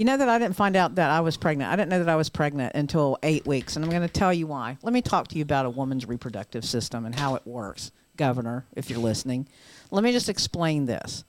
You 0.01 0.05
know 0.05 0.17
that 0.17 0.29
I 0.29 0.39
didn't 0.39 0.55
find 0.55 0.75
out 0.75 0.95
that 0.95 1.11
I 1.11 1.19
was 1.19 1.37
pregnant. 1.37 1.71
I 1.71 1.75
didn't 1.75 1.89
know 1.89 1.99
that 1.99 2.09
I 2.09 2.15
was 2.15 2.27
pregnant 2.27 2.73
until 2.73 3.19
eight 3.21 3.45
weeks, 3.45 3.75
and 3.75 3.85
I'm 3.85 3.91
going 3.91 4.01
to 4.01 4.07
tell 4.07 4.33
you 4.33 4.47
why. 4.47 4.79
Let 4.81 4.93
me 4.93 5.01
talk 5.03 5.27
to 5.27 5.35
you 5.35 5.43
about 5.43 5.67
a 5.67 5.69
woman's 5.69 6.07
reproductive 6.07 6.65
system 6.65 7.05
and 7.05 7.13
how 7.13 7.35
it 7.35 7.45
works, 7.45 7.91
Governor, 8.17 8.65
if 8.75 8.89
you're 8.89 8.97
listening. 8.97 9.47
Let 9.91 10.03
me 10.03 10.11
just 10.11 10.27
explain 10.27 10.87
this. 10.87 11.23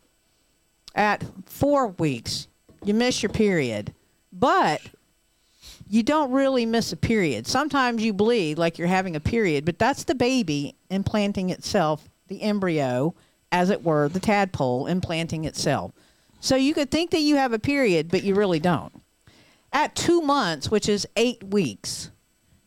At 0.95 1.23
four 1.45 1.89
weeks, 1.89 2.49
you 2.83 2.95
miss 2.95 3.23
your 3.23 3.29
period, 3.29 3.93
but 4.33 4.81
you 5.87 6.03
don't 6.03 6.31
really 6.31 6.65
miss 6.65 6.95
a 6.95 6.97
period. 6.97 7.47
Sometimes 7.47 8.03
you 8.03 8.15
bleed 8.15 8.57
like 8.57 8.79
you're 8.79 8.89
having 8.89 9.17
a 9.17 9.21
period, 9.21 9.67
but 9.67 9.79
that's 9.79 10.05
the 10.05 10.15
baby 10.15 10.77
implanting 10.89 11.51
itself, 11.51 12.09
the 12.29 12.41
embryo, 12.41 13.15
as 13.53 13.69
it 13.69 13.85
were, 13.85 14.09
the 14.09 14.19
tadpole 14.19 14.87
implanting 14.87 15.45
itself. 15.45 15.93
So 16.43 16.57
you 16.57 16.75
could 16.75 16.91
think 16.91 17.13
that 17.13 17.21
you 17.21 17.37
have 17.37 17.53
a 17.53 17.59
period, 17.61 18.11
but 18.11 18.25
you 18.25 18.35
really 18.35 18.59
don't. 18.59 18.93
At 19.73 19.95
two 19.95 20.21
months, 20.21 20.73
which 20.73 20.89
is 20.89 21.07
eight 21.17 21.43
weeks, 21.45 22.11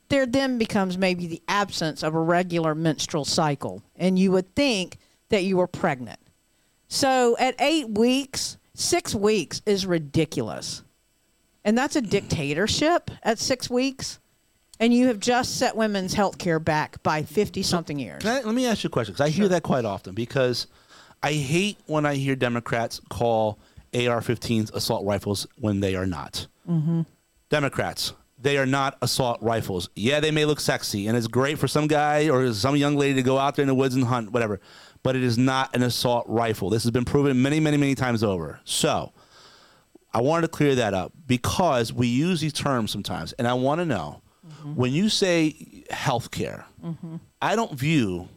there 0.08 0.26
then 0.26 0.58
becomes 0.58 0.98
maybe 0.98 1.28
the 1.28 1.42
absence 1.50 2.02
of 2.02 2.16
a 2.16 2.20
regular 2.20 2.74
menstrual 2.74 3.26
cycle, 3.26 3.84
and 3.98 4.18
you 4.18 4.32
would 4.32 4.56
think 4.56 4.98
that 5.28 5.44
you 5.44 5.58
were 5.58 5.68
pregnant. 5.68 6.20
So 6.88 7.36
at 7.38 7.56
eight 7.60 7.90
weeks, 7.90 8.58
six 8.74 9.14
weeks 9.14 9.62
is 9.66 9.86
ridiculous. 9.86 10.82
And 11.66 11.78
that's 11.78 11.98
a 11.98 12.02
dictatorship 12.02 13.12
at 13.24 13.40
six 13.40 13.70
weeks. 13.70 14.20
And 14.80 14.94
you 14.94 15.08
have 15.08 15.20
just 15.20 15.58
set 15.58 15.76
women's 15.76 16.14
health 16.14 16.38
care 16.38 16.60
back 16.60 17.04
by 17.04 17.24
50 17.24 17.62
something 17.62 18.00
years. 18.00 18.26
I, 18.26 18.42
let 18.42 18.56
me 18.56 18.68
ask 18.68 18.86
you 18.86 18.88
a 18.88 18.92
question 18.92 19.14
because 19.14 19.28
I 19.28 19.32
hear 19.32 19.50
that 19.50 19.64
quite 19.64 19.84
often 19.84 20.16
because 20.16 20.68
I 21.26 21.34
hate 21.34 21.78
when 21.88 22.06
I 22.06 22.16
hear 22.16 22.36
Democrats 22.36 23.02
call 23.10 23.58
AR-15s 23.96 24.74
assault 24.74 25.06
rifles 25.06 25.48
when 25.58 25.80
they 25.80 25.96
are 25.96 26.06
not. 26.06 26.48
Mm-hmm. 26.70 27.02
Democrats, 27.50 28.14
they 28.38 28.58
are 28.58 28.66
not 28.66 28.98
assault 29.02 29.42
rifles. 29.42 29.90
Yeah, 29.96 30.20
they 30.20 30.32
may 30.32 30.46
look 30.46 30.60
sexy 30.60 31.08
and 31.08 31.18
it's 31.18 31.28
great 31.28 31.58
for 31.58 31.68
some 31.68 31.88
guy 31.88 32.30
or 32.30 32.52
some 32.54 32.76
young 32.76 32.96
lady 32.96 33.16
to 33.16 33.24
go 33.24 33.38
out 33.38 33.56
there 33.56 33.64
in 33.64 33.68
the 33.68 33.76
woods 33.76 33.96
and 33.96 34.04
hunt, 34.04 34.32
whatever. 34.32 34.60
But 35.04 35.16
it 35.16 35.24
is 35.24 35.38
not 35.38 35.76
an 35.76 35.84
assault 35.84 36.26
rifle. 36.28 36.70
This 36.70 36.84
has 36.84 36.92
been 36.92 37.06
proven 37.06 37.42
many, 37.42 37.60
many, 37.60 37.78
many 37.78 37.96
times 37.96 38.24
over. 38.24 38.60
So 38.64 39.14
I 40.14 40.22
wanted 40.22 40.44
to 40.44 40.48
clear 40.48 40.76
that 40.76 40.94
up 40.94 41.14
because 41.28 41.94
we 41.94 42.08
use 42.08 42.42
these 42.42 42.54
terms 42.54 42.92
sometimes, 42.92 43.34
and 43.34 43.48
I 43.48 43.54
want 43.54 43.82
to 43.82 43.86
know 43.86 44.22
when 44.76 44.94
you 44.94 45.10
say 45.10 45.84
healthcare, 45.92 46.64
I 47.42 47.56
don't 47.56 47.78
view 47.78 48.30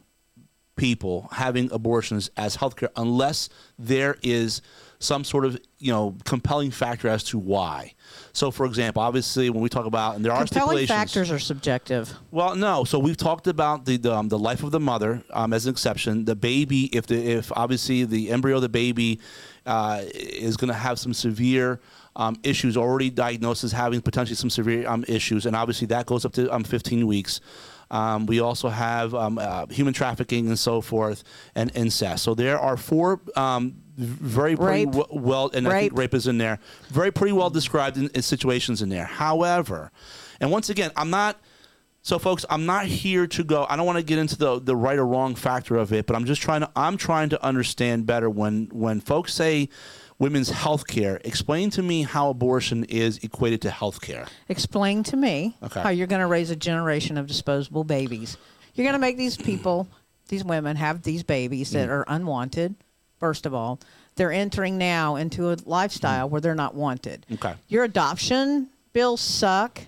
people 0.76 1.28
having 1.32 1.70
abortions 1.72 2.30
as 2.36 2.56
healthcare 2.56 2.90
unless 2.96 3.48
there 3.78 4.16
is 4.22 4.62
some 5.00 5.24
sort 5.24 5.44
of 5.44 5.60
you 5.78 5.92
know 5.92 6.16
compelling 6.24 6.70
factor 6.70 7.08
as 7.08 7.22
to 7.24 7.38
why. 7.38 7.94
So, 8.32 8.50
for 8.50 8.66
example, 8.66 9.02
obviously 9.02 9.50
when 9.50 9.62
we 9.62 9.68
talk 9.68 9.86
about 9.86 10.16
and 10.16 10.24
there 10.24 10.32
are 10.32 10.44
Compelling 10.44 10.86
stipulations. 10.86 10.88
factors 10.88 11.30
are 11.30 11.38
subjective. 11.38 12.12
Well, 12.30 12.56
no. 12.56 12.84
So 12.84 12.98
we've 12.98 13.16
talked 13.16 13.46
about 13.46 13.84
the 13.84 13.96
the, 13.96 14.14
um, 14.14 14.28
the 14.28 14.38
life 14.38 14.62
of 14.62 14.70
the 14.70 14.80
mother 14.80 15.22
um, 15.30 15.52
as 15.52 15.66
an 15.66 15.70
exception. 15.70 16.24
The 16.24 16.36
baby, 16.36 16.86
if 16.86 17.06
the 17.06 17.16
if 17.16 17.52
obviously 17.56 18.04
the 18.04 18.30
embryo 18.30 18.56
of 18.56 18.62
the 18.62 18.68
baby 18.68 19.20
uh, 19.66 20.02
is 20.14 20.56
going 20.56 20.68
to 20.68 20.78
have 20.78 20.98
some 20.98 21.14
severe 21.14 21.80
um, 22.16 22.36
issues, 22.42 22.76
already 22.76 23.10
diagnosed 23.10 23.62
as 23.64 23.72
having 23.72 24.00
potentially 24.00 24.36
some 24.36 24.50
severe 24.50 24.88
um, 24.88 25.04
issues, 25.06 25.46
and 25.46 25.54
obviously 25.54 25.86
that 25.88 26.06
goes 26.06 26.24
up 26.24 26.32
to 26.32 26.52
um, 26.52 26.64
15 26.64 27.06
weeks. 27.06 27.40
Um, 27.90 28.26
we 28.26 28.40
also 28.40 28.68
have 28.68 29.14
um, 29.14 29.38
uh, 29.38 29.66
human 29.66 29.94
trafficking 29.94 30.48
and 30.48 30.58
so 30.58 30.80
forth, 30.80 31.22
and 31.54 31.70
incest. 31.74 32.24
So 32.24 32.34
there 32.34 32.58
are 32.58 32.76
four 32.76 33.20
um, 33.36 33.76
very 33.98 34.56
pretty 34.56 34.86
Rape. 34.86 34.92
w- 34.94 35.20
well, 35.20 35.50
and 35.52 35.66
I 35.68 35.80
think 35.80 35.92
Rape. 35.92 35.98
rape 35.98 36.14
is 36.14 36.26
in 36.26 36.38
there, 36.38 36.58
very 36.88 37.10
pretty 37.10 37.32
well 37.32 37.50
described 37.50 37.96
in, 37.96 38.08
in 38.14 38.22
situations 38.22 38.80
in 38.80 38.88
there. 38.88 39.04
However, 39.04 39.90
and 40.40 40.50
once 40.50 40.70
again, 40.70 40.90
I'm 40.96 41.10
not. 41.10 41.38
So, 42.02 42.18
folks, 42.18 42.46
I'm 42.48 42.64
not 42.64 42.86
here 42.86 43.26
to 43.26 43.44
go. 43.44 43.66
I 43.68 43.76
don't 43.76 43.84
want 43.84 43.98
to 43.98 44.04
get 44.04 44.18
into 44.18 44.36
the 44.38 44.60
the 44.60 44.76
right 44.76 44.98
or 44.98 45.04
wrong 45.06 45.34
factor 45.34 45.76
of 45.76 45.92
it, 45.92 46.06
but 46.06 46.14
I'm 46.16 46.24
just 46.24 46.40
trying 46.40 46.60
to. 46.60 46.70
I'm 46.76 46.96
trying 46.96 47.28
to 47.30 47.44
understand 47.44 48.06
better 48.06 48.30
when 48.30 48.68
when 48.72 49.00
folks 49.00 49.34
say 49.34 49.68
women's 50.18 50.50
health 50.50 50.86
care. 50.86 51.20
Explain 51.24 51.70
to 51.70 51.82
me 51.82 52.02
how 52.02 52.30
abortion 52.30 52.84
is 52.84 53.18
equated 53.18 53.60
to 53.62 53.70
health 53.70 54.00
care. 54.00 54.26
Explain 54.48 55.02
to 55.04 55.16
me 55.16 55.56
Okay. 55.62 55.80
how 55.80 55.90
you're 55.90 56.06
going 56.06 56.20
to 56.22 56.26
raise 56.26 56.50
a 56.50 56.56
generation 56.56 57.18
of 57.18 57.26
disposable 57.26 57.84
babies. 57.84 58.36
You're 58.74 58.84
going 58.84 58.94
to 58.94 58.98
make 59.00 59.16
these 59.16 59.36
people, 59.36 59.86
these 60.28 60.44
women, 60.44 60.76
have 60.76 61.02
these 61.02 61.22
babies 61.24 61.70
Mm. 61.70 61.72
that 61.74 61.88
are 61.90 62.04
unwanted, 62.08 62.74
first 63.18 63.46
of 63.46 63.54
all. 63.54 63.80
They're 64.16 64.32
entering 64.32 64.78
now 64.78 65.16
into 65.16 65.50
a 65.50 65.56
lifestyle 65.64 66.28
where 66.28 66.40
they're 66.40 66.54
not 66.54 66.74
wanted. 66.74 67.24
Mm. 67.30 67.34
Okay. 67.34 67.54
Your 67.68 67.84
adoption 67.84 68.68
bills 68.92 69.20
suck. 69.20 69.80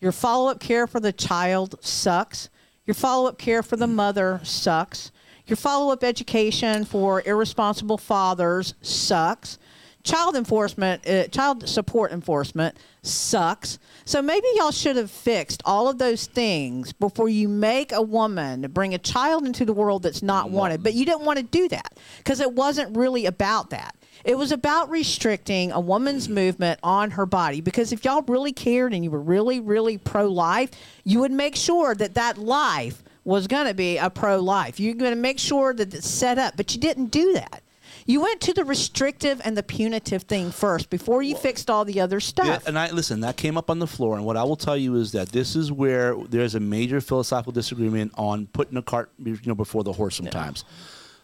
Your 0.00 0.12
follow 0.12 0.50
up 0.50 0.60
care 0.60 0.86
for 0.86 1.00
the 1.00 1.12
child 1.12 1.76
sucks. 1.80 2.48
Your 2.86 2.94
follow 2.94 3.28
up 3.28 3.38
care 3.38 3.62
for 3.62 3.76
the 3.76 3.86
mother 3.86 4.40
sucks. 4.44 5.10
Your 5.46 5.56
follow 5.56 5.92
up 5.92 6.04
education 6.04 6.84
for 6.84 7.22
irresponsible 7.26 7.98
fathers 7.98 8.74
sucks. 8.82 9.58
Child 10.04 10.34
enforcement, 10.34 11.06
uh, 11.08 11.28
child 11.28 11.68
support 11.68 12.10
enforcement 12.12 12.76
sucks. 13.02 13.78
So 14.04 14.20
maybe 14.20 14.46
y'all 14.54 14.72
should 14.72 14.96
have 14.96 15.10
fixed 15.10 15.62
all 15.64 15.88
of 15.88 15.98
those 15.98 16.26
things 16.26 16.92
before 16.92 17.28
you 17.28 17.48
make 17.48 17.92
a 17.92 18.02
woman 18.02 18.62
bring 18.72 18.94
a 18.94 18.98
child 18.98 19.46
into 19.46 19.64
the 19.64 19.72
world 19.72 20.02
that's 20.02 20.22
not 20.22 20.50
wanted. 20.50 20.82
But 20.82 20.94
you 20.94 21.04
didn't 21.04 21.24
want 21.24 21.38
to 21.38 21.44
do 21.44 21.68
that 21.68 21.98
because 22.18 22.40
it 22.40 22.52
wasn't 22.52 22.96
really 22.96 23.26
about 23.26 23.70
that. 23.70 23.96
It 24.24 24.36
was 24.36 24.52
about 24.52 24.90
restricting 24.90 25.72
a 25.72 25.80
woman's 25.80 26.28
movement 26.28 26.80
on 26.82 27.12
her 27.12 27.26
body 27.26 27.60
because 27.60 27.92
if 27.92 28.04
y'all 28.04 28.22
really 28.22 28.52
cared 28.52 28.92
and 28.92 29.04
you 29.04 29.10
were 29.10 29.20
really, 29.20 29.60
really 29.60 29.98
pro 29.98 30.28
life, 30.28 30.70
you 31.04 31.20
would 31.20 31.32
make 31.32 31.56
sure 31.56 31.94
that 31.94 32.14
that 32.14 32.38
life 32.38 33.02
was 33.24 33.46
going 33.46 33.66
to 33.66 33.74
be 33.74 33.98
a 33.98 34.10
pro 34.10 34.40
life. 34.40 34.80
You're 34.80 34.94
going 34.94 35.12
to 35.12 35.16
make 35.16 35.38
sure 35.38 35.72
that 35.74 35.94
it's 35.94 36.08
set 36.08 36.38
up, 36.38 36.56
but 36.56 36.74
you 36.74 36.80
didn't 36.80 37.06
do 37.06 37.32
that. 37.34 37.62
You 38.06 38.20
went 38.20 38.40
to 38.42 38.52
the 38.52 38.64
restrictive 38.64 39.40
and 39.44 39.56
the 39.56 39.62
punitive 39.62 40.22
thing 40.24 40.50
first 40.50 40.90
before 40.90 41.22
you 41.22 41.36
fixed 41.36 41.70
all 41.70 41.84
the 41.84 42.00
other 42.00 42.16
Yeah, 42.16 42.20
stuff. 42.20 42.66
and 42.66 42.78
I 42.78 42.90
listen. 42.90 43.20
That 43.20 43.36
came 43.36 43.56
up 43.56 43.70
on 43.70 43.78
the 43.78 43.86
floor, 43.86 44.16
and 44.16 44.24
what 44.24 44.36
I 44.36 44.42
will 44.44 44.56
tell 44.56 44.76
you 44.76 44.96
is 44.96 45.12
that 45.12 45.28
this 45.30 45.54
is 45.56 45.70
where 45.70 46.16
there's 46.28 46.54
a 46.54 46.60
major 46.60 47.00
philosophical 47.00 47.52
disagreement 47.52 48.12
on 48.16 48.46
putting 48.46 48.76
a 48.76 48.82
cart, 48.82 49.10
you 49.22 49.38
know, 49.46 49.54
before 49.54 49.84
the 49.84 49.92
horse. 49.92 50.16
Sometimes. 50.16 50.64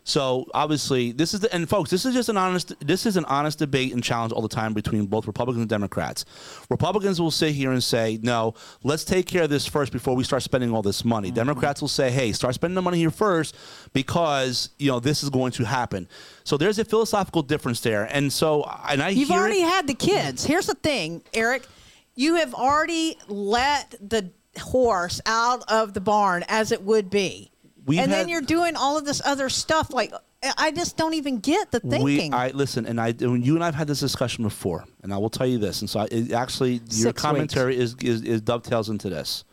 So 0.08 0.46
obviously, 0.54 1.12
this 1.12 1.34
is 1.34 1.40
the 1.40 1.54
and 1.54 1.68
folks, 1.68 1.90
this 1.90 2.06
is 2.06 2.14
just 2.14 2.30
an 2.30 2.38
honest. 2.38 2.72
This 2.80 3.04
is 3.04 3.18
an 3.18 3.26
honest 3.26 3.58
debate 3.58 3.92
and 3.92 4.02
challenge 4.02 4.32
all 4.32 4.40
the 4.40 4.48
time 4.48 4.72
between 4.72 5.04
both 5.04 5.26
Republicans 5.26 5.60
and 5.60 5.68
Democrats. 5.68 6.24
Republicans 6.70 7.20
will 7.20 7.30
sit 7.30 7.52
here 7.52 7.72
and 7.72 7.84
say, 7.84 8.18
"No, 8.22 8.54
let's 8.82 9.04
take 9.04 9.26
care 9.26 9.42
of 9.42 9.50
this 9.50 9.66
first 9.66 9.92
before 9.92 10.16
we 10.16 10.24
start 10.24 10.42
spending 10.42 10.72
all 10.72 10.80
this 10.80 11.04
money." 11.04 11.28
Mm-hmm. 11.28 11.34
Democrats 11.34 11.82
will 11.82 11.88
say, 11.88 12.10
"Hey, 12.10 12.32
start 12.32 12.54
spending 12.54 12.74
the 12.74 12.80
money 12.80 12.96
here 12.96 13.10
first 13.10 13.54
because 13.92 14.70
you 14.78 14.90
know 14.90 14.98
this 14.98 15.22
is 15.22 15.28
going 15.28 15.52
to 15.52 15.64
happen." 15.64 16.08
So 16.42 16.56
there's 16.56 16.78
a 16.78 16.86
philosophical 16.86 17.42
difference 17.42 17.80
there, 17.80 18.04
and 18.04 18.32
so 18.32 18.64
and 18.88 19.02
I 19.02 19.10
You've 19.10 19.30
already 19.30 19.60
it, 19.60 19.68
had 19.68 19.86
the 19.86 19.94
kids. 19.94 20.42
Mm-hmm. 20.42 20.52
Here's 20.52 20.66
the 20.68 20.74
thing, 20.74 21.22
Eric. 21.34 21.68
You 22.14 22.36
have 22.36 22.54
already 22.54 23.18
let 23.28 23.94
the 24.00 24.30
horse 24.58 25.20
out 25.26 25.70
of 25.70 25.92
the 25.92 26.00
barn 26.00 26.46
as 26.48 26.72
it 26.72 26.82
would 26.82 27.10
be. 27.10 27.50
We've 27.88 28.00
and 28.00 28.12
then 28.12 28.28
you're 28.28 28.42
doing 28.42 28.76
all 28.76 28.98
of 28.98 29.06
this 29.06 29.22
other 29.24 29.48
stuff. 29.48 29.90
Like, 29.94 30.12
I 30.58 30.70
just 30.72 30.98
don't 30.98 31.14
even 31.14 31.38
get 31.38 31.70
the 31.70 31.80
thinking. 31.80 32.04
We, 32.04 32.30
I 32.30 32.50
listen, 32.50 32.84
and 32.84 33.00
I, 33.00 33.12
when 33.12 33.42
you 33.42 33.54
and 33.54 33.64
I've 33.64 33.74
had 33.74 33.88
this 33.88 34.00
discussion 34.00 34.44
before, 34.44 34.84
and 35.02 35.12
I 35.12 35.16
will 35.16 35.30
tell 35.30 35.46
you 35.46 35.56
this, 35.56 35.80
and 35.80 35.88
so 35.88 36.00
I, 36.00 36.04
it 36.10 36.32
actually, 36.32 36.74
your 36.74 36.82
Six 36.90 37.22
commentary 37.22 37.78
is, 37.78 37.96
is 38.02 38.20
is 38.22 38.42
dovetails 38.42 38.90
into 38.90 39.08
this. 39.08 39.44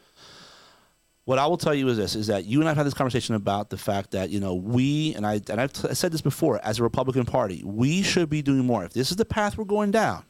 What 1.24 1.40
I 1.40 1.48
will 1.48 1.58
tell 1.58 1.74
you 1.74 1.88
is 1.88 1.96
this: 1.96 2.14
is 2.14 2.28
that 2.28 2.44
you 2.44 2.60
and 2.60 2.68
I've 2.68 2.76
had 2.76 2.86
this 2.86 2.94
conversation 2.94 3.36
about 3.36 3.70
the 3.70 3.78
fact 3.78 4.12
that 4.12 4.30
you 4.32 4.42
know 4.42 4.54
we 4.54 5.16
and 5.16 5.26
I 5.26 5.40
and 5.50 5.62
I've 5.62 5.72
t- 5.72 5.96
said 5.96 6.12
this 6.12 6.22
before 6.22 6.60
as 6.62 6.80
a 6.80 6.84
Republican 6.84 7.24
Party, 7.26 7.64
we 7.66 8.04
should 8.04 8.30
be 8.30 8.42
doing 8.42 8.66
more. 8.66 8.84
If 8.84 8.92
this 8.92 9.12
is 9.12 9.18
the 9.18 9.24
path 9.26 9.58
we're 9.58 9.64
going 9.64 9.92
down, 9.92 10.26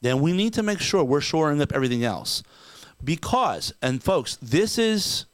then 0.00 0.20
we 0.20 0.32
need 0.32 0.54
to 0.54 0.64
make 0.64 0.80
sure 0.80 1.04
we're 1.04 1.20
shoring 1.20 1.62
up 1.62 1.72
everything 1.72 2.02
else, 2.02 2.42
because 3.02 3.72
and 3.80 4.02
folks, 4.02 4.36
this 4.42 4.76
is 4.76 5.26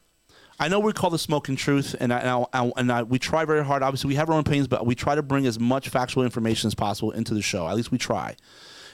I 0.59 0.69
know 0.69 0.79
we 0.79 0.93
call 0.93 1.11
this 1.11 1.23
smoking 1.23 1.57
truth, 1.57 1.97
and 1.99 2.13
I, 2.13 2.19
and, 2.19 2.47
I, 2.53 2.73
and 2.77 2.93
I, 2.93 3.03
we 3.03 3.19
try 3.19 3.45
very 3.45 3.65
hard. 3.65 3.83
Obviously, 3.83 4.09
we 4.09 4.15
have 4.15 4.29
our 4.29 4.35
own 4.35 4.41
opinions, 4.41 4.69
but 4.69 4.87
we 4.87 4.95
try 4.95 5.15
to 5.15 5.23
bring 5.23 5.47
as 5.47 5.59
much 5.59 5.89
factual 5.89 6.23
information 6.23 6.69
as 6.69 6.75
possible 6.75 7.11
into 7.11 7.35
the 7.35 7.43
show. 7.43 7.67
At 7.67 7.77
least 7.77 7.91
we 7.91 7.99
try. 7.99 8.37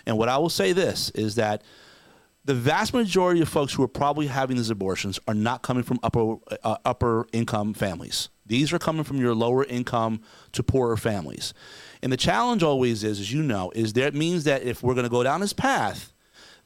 And 0.07 0.17
what 0.17 0.29
I 0.29 0.39
will 0.39 0.49
say 0.49 0.73
this 0.73 1.11
is 1.11 1.35
that 1.35 1.63
the 2.45 2.55
vast 2.55 2.95
majority 2.95 3.43
of 3.43 3.49
folks 3.49 3.75
who 3.75 3.83
are 3.83 3.89
probably 3.89 4.27
having 4.27 4.57
these 4.57 4.71
abortions 4.71 5.21
are 5.29 5.35
not 5.35 5.63
coming 5.63 5.83
from 5.83 5.99
upper 6.03 6.37
uh, 6.65 6.77
upper 6.85 7.27
income 7.33 7.75
families. 7.75 8.31
These 8.47 8.73
are 8.73 8.79
coming 8.79 9.05
from 9.05 9.19
your 9.19 9.35
lower 9.35 9.65
income 9.65 10.23
to 10.53 10.63
poorer 10.63 10.97
families. 10.97 11.53
And 12.03 12.11
the 12.11 12.17
challenge 12.17 12.63
always 12.63 13.05
is, 13.05 13.21
as 13.21 13.33
you 13.33 13.43
know, 13.43 13.71
is 13.75 13.93
that 13.93 14.07
it 14.07 14.15
means 14.15 14.45
that 14.45 14.63
if 14.63 14.83
we're 14.83 14.95
going 14.95 15.05
to 15.05 15.11
go 15.11 15.23
down 15.23 15.41
this 15.41 15.53
path, 15.53 16.13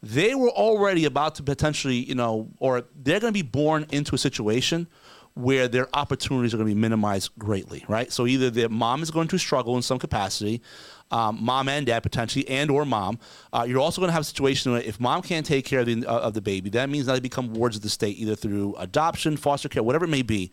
they 0.04 0.34
were 0.34 0.50
already 0.50 1.04
about 1.06 1.36
to 1.36 1.42
potentially, 1.42 1.96
you 1.96 2.14
know, 2.14 2.48
or 2.58 2.84
they're 2.94 3.20
going 3.20 3.32
to 3.32 3.36
be 3.36 3.42
born 3.42 3.86
into 3.90 4.14
a 4.14 4.18
situation 4.18 4.86
where 5.34 5.66
their 5.66 5.88
opportunities 5.96 6.54
are 6.54 6.58
going 6.58 6.68
to 6.68 6.74
be 6.74 6.80
minimized 6.80 7.30
greatly, 7.38 7.84
right? 7.88 8.12
So 8.12 8.26
either 8.26 8.50
their 8.50 8.68
mom 8.68 9.02
is 9.02 9.10
going 9.10 9.28
to 9.28 9.38
struggle 9.38 9.74
in 9.76 9.82
some 9.82 9.98
capacity, 9.98 10.62
um, 11.10 11.38
mom 11.42 11.68
and 11.68 11.86
dad 11.86 12.02
potentially, 12.04 12.48
and 12.48 12.70
or 12.70 12.84
mom. 12.84 13.18
Uh, 13.52 13.64
you're 13.66 13.80
also 13.80 14.00
going 14.00 14.08
to 14.08 14.12
have 14.12 14.22
a 14.22 14.26
situation 14.26 14.72
where 14.72 14.82
if 14.82 15.00
mom 15.00 15.22
can't 15.22 15.44
take 15.44 15.64
care 15.64 15.80
of 15.80 15.86
the, 15.86 16.06
uh, 16.06 16.20
of 16.20 16.34
the 16.34 16.40
baby, 16.40 16.70
that 16.70 16.88
means 16.88 17.06
that 17.06 17.14
they 17.14 17.20
become 17.20 17.52
wards 17.54 17.76
of 17.76 17.82
the 17.82 17.88
state, 17.88 18.16
either 18.18 18.36
through 18.36 18.76
adoption, 18.76 19.36
foster 19.36 19.68
care, 19.68 19.82
whatever 19.82 20.04
it 20.04 20.08
may 20.08 20.22
be. 20.22 20.52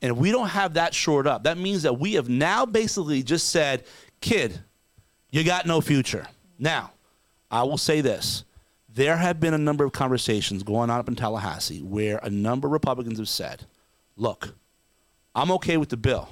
And 0.00 0.12
if 0.12 0.16
we 0.16 0.30
don't 0.30 0.48
have 0.48 0.74
that 0.74 0.94
shored 0.94 1.26
up, 1.26 1.44
that 1.44 1.58
means 1.58 1.82
that 1.82 1.98
we 1.98 2.14
have 2.14 2.28
now 2.28 2.64
basically 2.66 3.22
just 3.22 3.48
said, 3.48 3.84
kid, 4.20 4.60
you 5.30 5.42
got 5.42 5.66
no 5.66 5.80
future. 5.80 6.26
Now, 6.58 6.92
I 7.50 7.64
will 7.64 7.78
say 7.78 8.00
this. 8.00 8.44
There 9.00 9.16
have 9.16 9.40
been 9.40 9.54
a 9.54 9.58
number 9.58 9.82
of 9.82 9.92
conversations 9.92 10.62
going 10.62 10.90
on 10.90 10.98
up 10.98 11.08
in 11.08 11.16
Tallahassee 11.16 11.80
where 11.80 12.20
a 12.22 12.28
number 12.28 12.68
of 12.68 12.72
Republicans 12.72 13.18
have 13.18 13.30
said, 13.30 13.64
look, 14.14 14.52
I'm 15.34 15.50
okay 15.52 15.78
with 15.78 15.88
the 15.88 15.96
bill, 15.96 16.28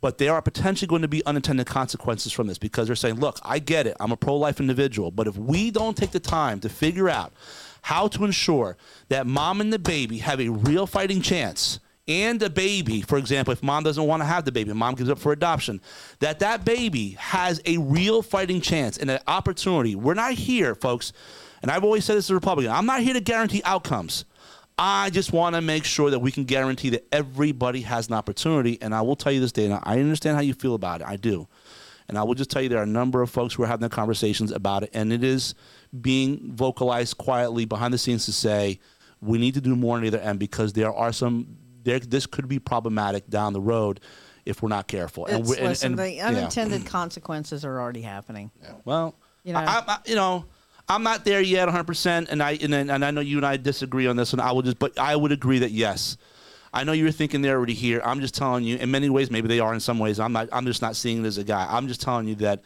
but 0.00 0.18
there 0.18 0.32
are 0.34 0.40
potentially 0.40 0.86
going 0.86 1.02
to 1.02 1.08
be 1.08 1.26
unintended 1.26 1.66
consequences 1.66 2.30
from 2.30 2.46
this 2.46 2.58
because 2.58 2.86
they're 2.86 2.94
saying, 2.94 3.16
look, 3.16 3.40
I 3.42 3.58
get 3.58 3.88
it. 3.88 3.96
I'm 3.98 4.12
a 4.12 4.16
pro 4.16 4.36
life 4.36 4.60
individual, 4.60 5.10
but 5.10 5.26
if 5.26 5.36
we 5.36 5.72
don't 5.72 5.96
take 5.96 6.12
the 6.12 6.20
time 6.20 6.60
to 6.60 6.68
figure 6.68 7.10
out 7.10 7.32
how 7.80 8.06
to 8.06 8.24
ensure 8.24 8.76
that 9.08 9.26
mom 9.26 9.60
and 9.60 9.72
the 9.72 9.80
baby 9.80 10.18
have 10.18 10.40
a 10.40 10.48
real 10.48 10.86
fighting 10.86 11.20
chance 11.20 11.80
and 12.12 12.42
a 12.42 12.50
baby, 12.50 13.00
for 13.00 13.16
example, 13.16 13.52
if 13.52 13.62
mom 13.62 13.84
doesn't 13.84 14.06
want 14.06 14.20
to 14.20 14.26
have 14.26 14.44
the 14.44 14.52
baby, 14.52 14.72
mom 14.74 14.94
gives 14.94 15.08
up 15.08 15.18
for 15.18 15.32
adoption, 15.32 15.80
that 16.18 16.40
that 16.40 16.64
baby 16.64 17.10
has 17.12 17.60
a 17.64 17.78
real 17.78 18.20
fighting 18.20 18.60
chance 18.60 18.98
and 18.98 19.10
an 19.10 19.20
opportunity. 19.26 19.94
We're 19.94 20.14
not 20.14 20.34
here, 20.34 20.74
folks, 20.74 21.14
and 21.62 21.70
I've 21.70 21.84
always 21.84 22.04
said 22.04 22.16
this 22.16 22.26
as 22.26 22.30
a 22.30 22.34
Republican. 22.34 22.70
I'm 22.70 22.86
not 22.86 23.00
here 23.00 23.14
to 23.14 23.20
guarantee 23.20 23.62
outcomes. 23.64 24.26
I 24.78 25.10
just 25.10 25.32
want 25.32 25.54
to 25.54 25.62
make 25.62 25.84
sure 25.84 26.10
that 26.10 26.18
we 26.18 26.32
can 26.32 26.44
guarantee 26.44 26.90
that 26.90 27.06
everybody 27.12 27.82
has 27.82 28.08
an 28.08 28.14
opportunity. 28.14 28.78
And 28.80 28.94
I 28.94 29.02
will 29.02 29.16
tell 29.16 29.32
you 29.32 29.40
this, 29.40 29.52
Dana, 29.52 29.80
I 29.82 29.98
understand 30.00 30.36
how 30.36 30.42
you 30.42 30.54
feel 30.54 30.74
about 30.74 31.02
it. 31.02 31.06
I 31.06 31.16
do. 31.16 31.46
And 32.08 32.18
I 32.18 32.24
will 32.24 32.34
just 32.34 32.50
tell 32.50 32.60
you 32.60 32.68
there 32.68 32.80
are 32.80 32.84
a 32.84 32.86
number 32.86 33.22
of 33.22 33.30
folks 33.30 33.54
who 33.54 33.62
are 33.62 33.66
having 33.66 33.88
conversations 33.90 34.50
about 34.50 34.82
it, 34.82 34.90
and 34.92 35.12
it 35.12 35.22
is 35.24 35.54
being 35.98 36.52
vocalized 36.52 37.16
quietly 37.16 37.64
behind 37.64 37.94
the 37.94 37.98
scenes 37.98 38.26
to 38.26 38.32
say 38.32 38.80
we 39.22 39.38
need 39.38 39.54
to 39.54 39.60
do 39.60 39.76
more 39.76 39.96
on 39.96 40.04
either 40.04 40.18
end 40.18 40.38
because 40.38 40.72
there 40.72 40.92
are 40.92 41.12
some 41.12 41.56
there 41.84 41.98
this 41.98 42.26
could 42.26 42.48
be 42.48 42.58
problematic 42.58 43.28
down 43.28 43.52
the 43.52 43.60
road 43.60 44.00
if 44.44 44.62
we're 44.62 44.68
not 44.68 44.88
careful. 44.88 45.26
It's, 45.26 45.48
we- 45.48 45.60
listen, 45.60 45.96
the 45.96 46.12
yeah. 46.12 46.28
unintended 46.28 46.86
consequences 46.86 47.64
are 47.64 47.80
already 47.80 48.02
happening. 48.02 48.50
Well, 48.84 49.14
You 49.44 49.52
know. 49.52 49.60
I, 49.60 49.82
I, 49.86 49.98
you 50.04 50.14
know, 50.14 50.44
I'm 50.88 51.02
not 51.02 51.24
there 51.24 51.40
yet 51.40 51.66
100, 51.66 51.84
percent 51.84 52.28
and 52.30 52.42
I 52.42 52.52
and, 52.60 52.74
and 52.74 53.04
I 53.04 53.10
know 53.10 53.20
you 53.20 53.36
and 53.36 53.46
I 53.46 53.56
disagree 53.56 54.06
on 54.06 54.16
this, 54.16 54.32
and 54.32 54.42
I 54.42 54.52
will 54.52 54.62
just, 54.62 54.78
but 54.78 54.98
I 54.98 55.16
would 55.16 55.32
agree 55.32 55.60
that 55.60 55.70
yes. 55.70 56.16
I 56.74 56.84
know 56.84 56.92
you're 56.92 57.12
thinking 57.12 57.42
they're 57.42 57.56
already 57.56 57.74
here. 57.74 58.00
I'm 58.02 58.20
just 58.20 58.34
telling 58.34 58.64
you. 58.64 58.78
In 58.78 58.90
many 58.90 59.10
ways, 59.10 59.30
maybe 59.30 59.46
they 59.46 59.60
are. 59.60 59.74
In 59.74 59.80
some 59.80 59.98
ways, 59.98 60.18
I'm 60.18 60.32
not. 60.32 60.48
I'm 60.52 60.64
just 60.64 60.80
not 60.82 60.96
seeing 60.96 61.22
it 61.22 61.26
as 61.26 61.38
a 61.38 61.44
guy. 61.44 61.66
I'm 61.70 61.86
just 61.86 62.00
telling 62.00 62.26
you 62.26 62.34
that 62.36 62.62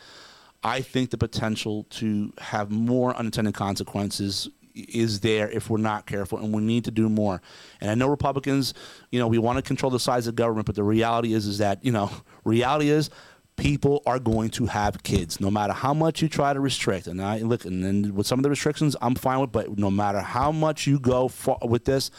I 0.62 0.80
think 0.80 1.11
the 1.11 1.18
potential 1.18 1.85
to 1.90 2.32
have 2.38 2.70
more 2.70 3.14
unintended 3.16 3.54
consequences 3.54 4.49
is 4.76 5.21
there 5.21 5.49
if 5.50 5.71
we're 5.71 5.78
not 5.78 6.06
careful, 6.06 6.38
and 6.38 6.52
we 6.54 6.62
need 6.62 6.85
to 6.85 6.90
do 6.90 7.09
more. 7.09 7.40
And 7.80 7.90
I 7.90 7.95
know 7.95 8.09
Republicans, 8.09 8.75
you 9.11 9.18
know, 9.18 9.26
we 9.26 9.38
want 9.38 9.56
to 9.56 9.62
control 9.62 9.90
the 9.90 9.99
size 10.00 10.26
of 10.26 10.35
government, 10.37 10.66
but 10.66 10.75
the 10.75 10.85
reality 10.85 11.33
is, 11.33 11.47
is 11.47 11.59
that 11.59 11.85
you 11.85 11.92
know, 11.92 12.11
reality 12.45 12.90
is 12.90 13.11
people 13.56 14.02
are 14.04 14.18
going 14.18 14.50
to 14.50 14.66
have 14.66 15.02
kids 15.02 15.40
no 15.40 15.50
matter 15.50 15.73
how 15.73 15.95
much 15.95 16.21
you 16.21 16.28
try 16.28 16.52
to 16.52 16.61
restrict 16.61 17.06
and 17.06 17.23
i 17.23 17.38
look 17.38 17.64
and 17.64 17.83
then 17.83 18.14
with 18.14 18.26
some 18.26 18.38
of 18.38 18.42
the 18.42 18.50
restrictions 18.50 18.95
i'm 19.00 19.14
fine 19.14 19.40
with 19.40 19.50
but 19.50 19.78
no 19.78 19.90
matter 19.90 20.21
how 20.21 20.52
much 20.52 20.87
you 20.87 21.00
go 21.00 21.26
for, 21.26 21.56
with 21.62 21.87
this 21.87 22.11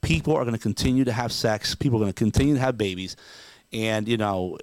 people 0.00 0.34
are 0.34 0.42
going 0.42 0.56
to 0.56 0.60
continue 0.60 1.04
to 1.04 1.12
have 1.12 1.30
sex 1.30 1.76
people 1.76 1.98
are 1.98 2.02
going 2.02 2.12
to 2.12 2.18
continue 2.18 2.54
to 2.54 2.60
have 2.60 2.76
babies 2.76 3.14
and 3.72 4.08
you 4.08 4.16
know 4.16 4.58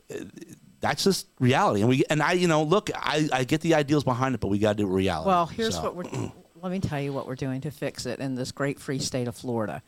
that's 0.81 1.05
just 1.05 1.27
reality 1.39 1.79
and 1.79 1.87
we 1.89 2.03
and 2.09 2.21
i 2.21 2.33
you 2.33 2.49
know 2.49 2.63
look 2.63 2.89
i, 2.95 3.29
I 3.31 3.45
get 3.45 3.61
the 3.61 3.73
ideals 3.75 4.03
behind 4.03 4.35
it 4.35 4.41
but 4.41 4.49
we 4.49 4.59
got 4.59 4.75
to 4.75 4.83
do 4.83 4.89
it 4.89 4.93
reality 4.93 5.27
Well, 5.29 5.45
here's 5.45 5.75
So- 5.75 5.83
what 5.89 5.95
we're. 5.95 6.31
let 6.61 6.71
me 6.71 6.79
tell 6.79 6.99
you 6.99 7.13
what 7.13 7.25
we're 7.25 7.35
doing 7.35 7.61
to 7.61 7.71
fix 7.71 8.05
it 8.05 8.19
in 8.19 8.35
this 8.35 8.51
great 8.51 8.79
free 8.79 8.99
state 8.99 9.27
of 9.27 9.35
Florida. 9.35 9.81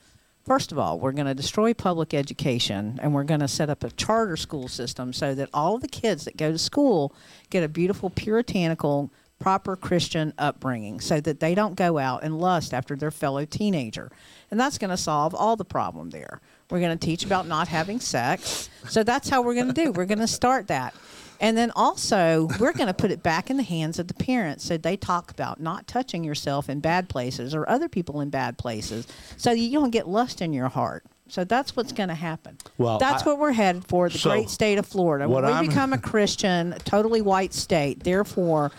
First 0.46 0.72
of 0.72 0.80
all, 0.80 1.00
we're 1.00 1.12
going 1.12 1.28
to 1.28 1.36
destroy 1.36 1.74
public 1.74 2.14
education 2.14 3.00
and 3.02 3.14
we're 3.14 3.24
going 3.24 3.42
to 3.42 3.48
set 3.48 3.70
up 3.70 3.84
a 3.84 3.92
charter 3.92 4.38
school 4.38 4.68
system 4.68 5.14
so 5.14 5.36
that 5.36 5.50
all 5.54 5.78
the 5.78 5.88
kids 5.88 6.26
that 6.26 6.38
go 6.38 6.52
to 6.52 6.58
school 6.58 7.14
get 7.50 7.64
a 7.64 7.68
beautiful, 7.68 8.10
puritanical, 8.10 9.12
proper 9.38 9.76
Christian 9.76 10.34
upbringing 10.38 11.00
so 11.00 11.20
that 11.20 11.40
they 11.40 11.54
don't 11.54 11.76
go 11.76 11.98
out 11.98 12.24
and 12.24 12.40
lust 12.40 12.74
after 12.74 12.96
their 12.96 13.12
fellow 13.12 13.46
teenager. 13.46 14.12
And 14.50 14.60
that's 14.60 14.78
going 14.78 14.92
to 14.92 14.98
solve 14.98 15.36
all 15.36 15.56
the 15.56 15.66
problem 15.66 16.10
there. 16.10 16.42
We're 16.70 16.80
going 16.80 16.98
to 16.98 17.06
teach 17.06 17.26
about 17.26 17.48
not 17.48 17.68
having 17.68 18.00
sex. 18.00 18.70
So 18.88 19.04
that's 19.04 19.30
how 19.30 19.42
we're 19.42 19.56
going 19.56 19.68
to 19.68 19.74
do. 19.74 19.92
We're 19.92 20.06
going 20.06 20.20
to 20.20 20.28
start 20.28 20.68
that. 20.68 20.96
And 21.42 21.58
then 21.58 21.72
also, 21.76 22.48
we're 22.60 22.72
going 22.72 22.88
to 22.88 22.94
put 22.94 23.10
it 23.12 23.24
back 23.24 23.50
in 23.50 23.58
the 23.58 23.64
hands 23.64 23.98
of 24.00 24.08
the 24.08 24.14
parents 24.14 24.64
so 24.64 24.78
they 24.78 24.96
talk 24.96 25.32
about 25.32 25.60
not 25.60 25.88
touching 25.88 26.24
yourself 26.24 26.70
in 26.70 26.80
bad 26.80 27.10
places 27.10 27.54
or 27.56 27.68
other 27.68 27.90
people 27.90 28.22
in 28.22 28.30
bad 28.30 28.58
places 28.60 29.08
so 29.38 29.52
you 29.52 29.72
don't 29.72 29.90
get 29.90 30.08
lust 30.08 30.40
in 30.42 30.54
your 30.54 30.70
heart. 30.70 31.04
So 31.28 31.44
that's 31.44 31.76
what's 31.76 31.94
going 31.94 32.10
to 32.10 32.16
happen. 32.16 32.58
Well, 32.78 33.00
that's 33.00 33.24
I- 33.24 33.30
what 33.30 33.40
we're 33.40 33.54
headed 33.54 33.86
for 33.88 34.08
the 34.08 34.18
So, 34.20 34.30
great 34.30 34.50
state 34.50 34.78
of 34.78 34.86
Florida. 34.86 35.28
When 35.28 35.44
we 35.46 35.52
I'm- 35.52 35.66
become 35.66 35.94
a 35.94 35.98
Christian, 35.98 36.76
totally 36.86 37.22
white 37.22 37.54
state, 37.54 38.04
therefore, 38.04 38.72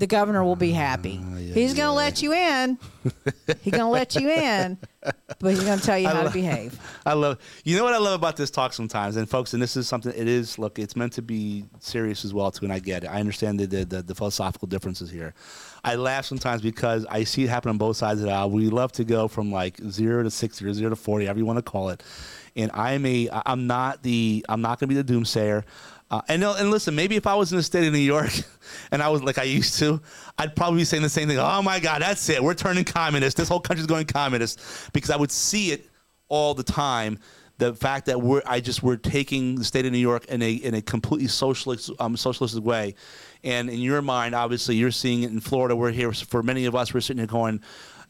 the 0.00 0.06
governor 0.06 0.42
will 0.42 0.56
be 0.56 0.72
happy. 0.72 1.20
Ah, 1.22 1.36
he's 1.36 1.74
going 1.74 1.88
to 1.88 1.92
let 1.92 2.22
you 2.22 2.32
in. 2.32 2.78
he's 3.60 3.70
going 3.70 3.84
to 3.84 3.86
let 3.86 4.14
you 4.16 4.30
in, 4.30 4.78
but 5.02 5.50
he's 5.50 5.62
going 5.62 5.78
to 5.78 5.84
tell 5.84 5.98
you 5.98 6.08
how 6.08 6.22
to 6.22 6.30
behave. 6.30 6.80
I 7.06 7.12
love. 7.12 7.38
You 7.64 7.76
know 7.76 7.84
what 7.84 7.92
I 7.92 7.98
love 7.98 8.14
about 8.14 8.38
this 8.38 8.50
talk 8.50 8.72
sometimes, 8.72 9.16
and 9.16 9.28
folks, 9.28 9.52
and 9.52 9.62
this 9.62 9.76
is 9.76 9.86
something. 9.86 10.10
It 10.16 10.26
is 10.26 10.58
look. 10.58 10.78
It's 10.78 10.96
meant 10.96 11.12
to 11.12 11.22
be 11.22 11.66
serious 11.80 12.24
as 12.24 12.32
well 12.32 12.50
too, 12.50 12.64
and 12.64 12.72
I 12.72 12.78
get 12.78 13.04
it. 13.04 13.08
I 13.08 13.20
understand 13.20 13.60
the 13.60 13.66
the, 13.66 13.84
the, 13.84 14.02
the 14.02 14.14
philosophical 14.14 14.66
differences 14.68 15.10
here. 15.10 15.34
I 15.84 15.96
laugh 15.96 16.24
sometimes 16.24 16.62
because 16.62 17.04
I 17.10 17.24
see 17.24 17.44
it 17.44 17.50
happen 17.50 17.68
on 17.68 17.76
both 17.76 17.98
sides 17.98 18.20
of 18.20 18.26
the 18.26 18.32
aisle. 18.32 18.50
We 18.50 18.70
love 18.70 18.92
to 18.92 19.04
go 19.04 19.28
from 19.28 19.52
like 19.52 19.76
zero 19.90 20.22
to 20.22 20.30
sixty 20.30 20.64
or 20.64 20.72
zero 20.72 20.88
to 20.88 20.96
forty, 20.96 21.26
however 21.26 21.40
you 21.40 21.46
want 21.46 21.58
to 21.58 21.62
call 21.62 21.90
it. 21.90 22.02
And 22.56 22.70
I'm 22.72 23.04
a. 23.04 23.28
I'm 23.44 23.66
not 23.66 24.02
the. 24.02 24.46
I'm 24.48 24.62
not 24.62 24.80
going 24.80 24.88
to 24.88 24.94
be 24.94 25.00
the 25.02 25.12
doomsayer. 25.12 25.64
Uh, 26.10 26.20
and 26.28 26.40
no- 26.40 26.54
and 26.54 26.70
listen, 26.70 26.94
maybe 26.94 27.14
if 27.16 27.26
I 27.26 27.34
was 27.34 27.52
in 27.52 27.56
the 27.56 27.62
state 27.62 27.86
of 27.86 27.92
New 27.92 27.98
York, 27.98 28.32
and 28.90 29.02
I 29.02 29.08
was 29.08 29.22
like 29.22 29.38
I 29.38 29.44
used 29.44 29.78
to, 29.78 30.00
I'd 30.38 30.56
probably 30.56 30.80
be 30.80 30.84
saying 30.84 31.02
the 31.02 31.08
same 31.08 31.28
thing. 31.28 31.38
Oh 31.38 31.62
my 31.62 31.78
God, 31.78 32.02
that's 32.02 32.28
it. 32.28 32.42
We're 32.42 32.54
turning 32.54 32.84
communist. 32.84 33.36
This 33.36 33.48
whole 33.48 33.60
country's 33.60 33.86
going 33.86 34.06
communist 34.06 34.60
because 34.92 35.10
I 35.10 35.16
would 35.16 35.30
see 35.30 35.70
it 35.70 35.88
all 36.28 36.54
the 36.54 36.64
time. 36.64 37.18
The 37.58 37.74
fact 37.74 38.06
that 38.06 38.20
we're 38.20 38.42
I 38.46 38.60
just 38.60 38.82
we're 38.82 38.96
taking 38.96 39.54
the 39.56 39.64
state 39.64 39.84
of 39.86 39.92
New 39.92 39.98
York 39.98 40.24
in 40.26 40.40
a 40.42 40.52
in 40.52 40.74
a 40.74 40.82
completely 40.82 41.28
socialist 41.28 41.90
um, 42.00 42.16
way, 42.64 42.94
and 43.44 43.68
in 43.68 43.78
your 43.80 44.00
mind, 44.02 44.34
obviously, 44.34 44.76
you're 44.76 44.90
seeing 44.90 45.22
it 45.22 45.30
in 45.30 45.40
Florida. 45.40 45.76
We're 45.76 45.92
here 45.92 46.10
for 46.12 46.42
many 46.42 46.64
of 46.64 46.74
us. 46.74 46.94
We're 46.94 47.00
sitting 47.00 47.18
here 47.18 47.26
going. 47.26 47.60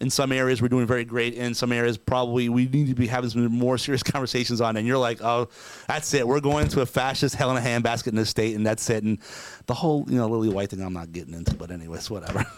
In 0.01 0.09
some 0.09 0.33
areas, 0.33 0.63
we're 0.63 0.69
doing 0.69 0.87
very 0.87 1.05
great. 1.05 1.35
In 1.35 1.53
some 1.55 1.73
areas, 1.73 1.99
probably 1.99 2.49
we 2.49 2.67
need 2.67 2.89
to 2.89 2.95
be 2.95 3.07
having 3.07 3.29
some 3.29 3.47
more 3.53 3.77
serious 3.77 4.03
conversations 4.13 4.61
on. 4.63 4.77
And 4.79 4.87
you're 4.87 4.97
like, 4.99 5.23
oh, 5.23 5.49
that's 5.89 6.15
it. 6.15 6.27
We're 6.27 6.41
going 6.41 6.69
to 6.69 6.81
a 6.81 6.87
fascist 6.87 7.35
hell 7.35 7.51
in 7.55 7.57
a 7.57 7.61
handbasket 7.61 8.09
in 8.09 8.15
this 8.17 8.31
state, 8.31 8.57
and 8.57 8.67
that's 8.67 8.89
it. 8.89 9.05
And 9.05 9.19
the 9.67 9.75
whole, 9.75 10.07
you 10.09 10.17
know, 10.17 10.27
Lily 10.29 10.49
White 10.49 10.71
thing, 10.71 10.81
I'm 10.81 10.95
not 10.95 11.13
getting 11.13 11.35
into. 11.35 11.55
But 11.55 11.71
anyways, 11.71 12.11
whatever. 12.11 12.45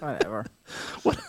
Whatever. 0.00 0.46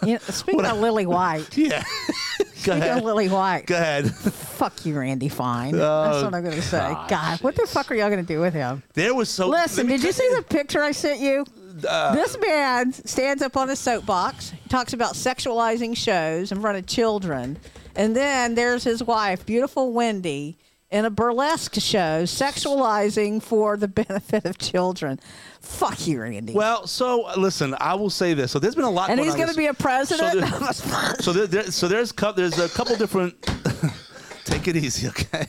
You 0.03 0.13
know, 0.13 0.17
speaking 0.17 0.65
of 0.65 0.79
Lily 0.79 1.05
White, 1.05 1.55
yeah. 1.57 1.83
Go 1.83 2.45
speaking 2.45 2.73
ahead. 2.73 2.97
of 2.97 3.03
Lily 3.03 3.29
White, 3.29 3.67
Go 3.67 3.75
ahead. 3.75 4.09
fuck 4.15 4.83
you, 4.83 4.97
Randy 4.97 5.29
Fine. 5.29 5.75
Oh, 5.75 5.77
That's 5.77 6.23
what 6.23 6.33
I'm 6.33 6.41
going 6.43 6.55
to 6.55 6.61
say. 6.63 6.79
God, 7.07 7.39
what 7.41 7.55
the 7.55 7.67
fuck 7.67 7.91
are 7.91 7.95
y'all 7.95 8.09
going 8.09 8.25
to 8.25 8.33
do 8.33 8.39
with 8.39 8.55
him? 8.55 8.81
There 8.95 9.13
was 9.13 9.29
so. 9.29 9.47
Listen, 9.49 9.85
did 9.85 10.01
you 10.01 10.11
see 10.11 10.27
the 10.35 10.41
picture 10.41 10.81
I 10.81 10.91
sent 10.91 11.19
you? 11.19 11.45
Uh, 11.85 12.15
this 12.15 12.37
man 12.39 12.93
stands 12.93 13.41
up 13.41 13.57
on 13.57 13.69
a 13.69 13.75
soapbox, 13.75 14.53
talks 14.69 14.93
about 14.93 15.13
sexualizing 15.13 15.95
shows 15.95 16.51
in 16.51 16.61
front 16.61 16.77
of 16.77 16.85
children, 16.85 17.57
and 17.95 18.15
then 18.15 18.55
there's 18.55 18.83
his 18.83 19.03
wife, 19.03 19.45
beautiful 19.45 19.93
Wendy, 19.93 20.57
in 20.93 21.05
a 21.05 21.09
burlesque 21.09 21.73
show, 21.81 22.23
sexualizing 22.23 23.41
for 23.41 23.75
the 23.77 23.87
benefit 24.03 24.45
of 24.45 24.59
children. 24.59 25.19
Fuck 25.59 26.07
you, 26.07 26.21
Randy. 26.21 26.53
Well, 26.53 26.85
so 26.85 27.31
listen, 27.35 27.75
I 27.79 27.95
will 27.95 28.11
say 28.11 28.35
this. 28.35 28.51
So 28.51 28.59
there's 28.59 28.75
been 28.75 28.85
a 28.85 28.89
lot. 28.89 29.09
and 29.09 29.17
going 29.17 29.27
he's 29.27 29.35
going 29.35 29.49
to 29.49 29.57
be 29.57 29.67
a 29.67 29.73
president. 29.73 30.33
So, 30.33 30.39
there, 30.39 30.73
so, 31.19 31.33
there, 31.33 31.47
there, 31.47 31.63
so 31.71 31.87
there's 31.87 32.11
cou- 32.11 32.33
there's 32.33 32.59
a 32.59 32.69
couple 32.69 32.95
different. 32.95 33.41
take 34.45 34.67
it 34.67 34.75
easy, 34.75 35.07
okay? 35.07 35.47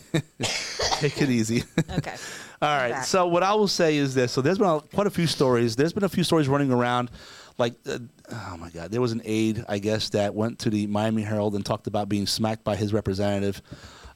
take 0.99 1.21
it 1.21 1.29
easy. 1.29 1.65
okay. 1.91 2.15
All 2.63 2.77
right. 2.77 3.05
So 3.05 3.27
what 3.27 3.43
I 3.43 3.55
will 3.55 3.69
say 3.69 3.97
is 3.97 4.15
this. 4.15 4.33
So 4.33 4.41
there's 4.41 4.59
been 4.59 4.69
a, 4.69 4.81
quite 4.81 5.07
a 5.07 5.11
few 5.11 5.27
stories. 5.27 5.77
There's 5.77 5.93
been 5.93 6.05
a 6.05 6.09
few 6.09 6.25
stories 6.25 6.49
running 6.49 6.73
around. 6.73 7.11
Like, 7.59 7.75
uh, 7.87 7.99
oh 8.33 8.57
my 8.59 8.71
God, 8.71 8.91
there 8.91 9.01
was 9.01 9.13
an 9.13 9.23
aide, 9.25 9.65
I 9.69 9.79
guess, 9.79 10.09
that 10.11 10.35
went 10.35 10.59
to 10.61 10.71
the 10.71 10.87
Miami 10.89 11.23
Herald 11.23 11.55
and 11.55 11.65
talked 11.65 11.87
about 11.87 12.09
being 12.09 12.27
smacked 12.27 12.65
by 12.65 12.75
his 12.75 12.93
representative, 12.93 13.63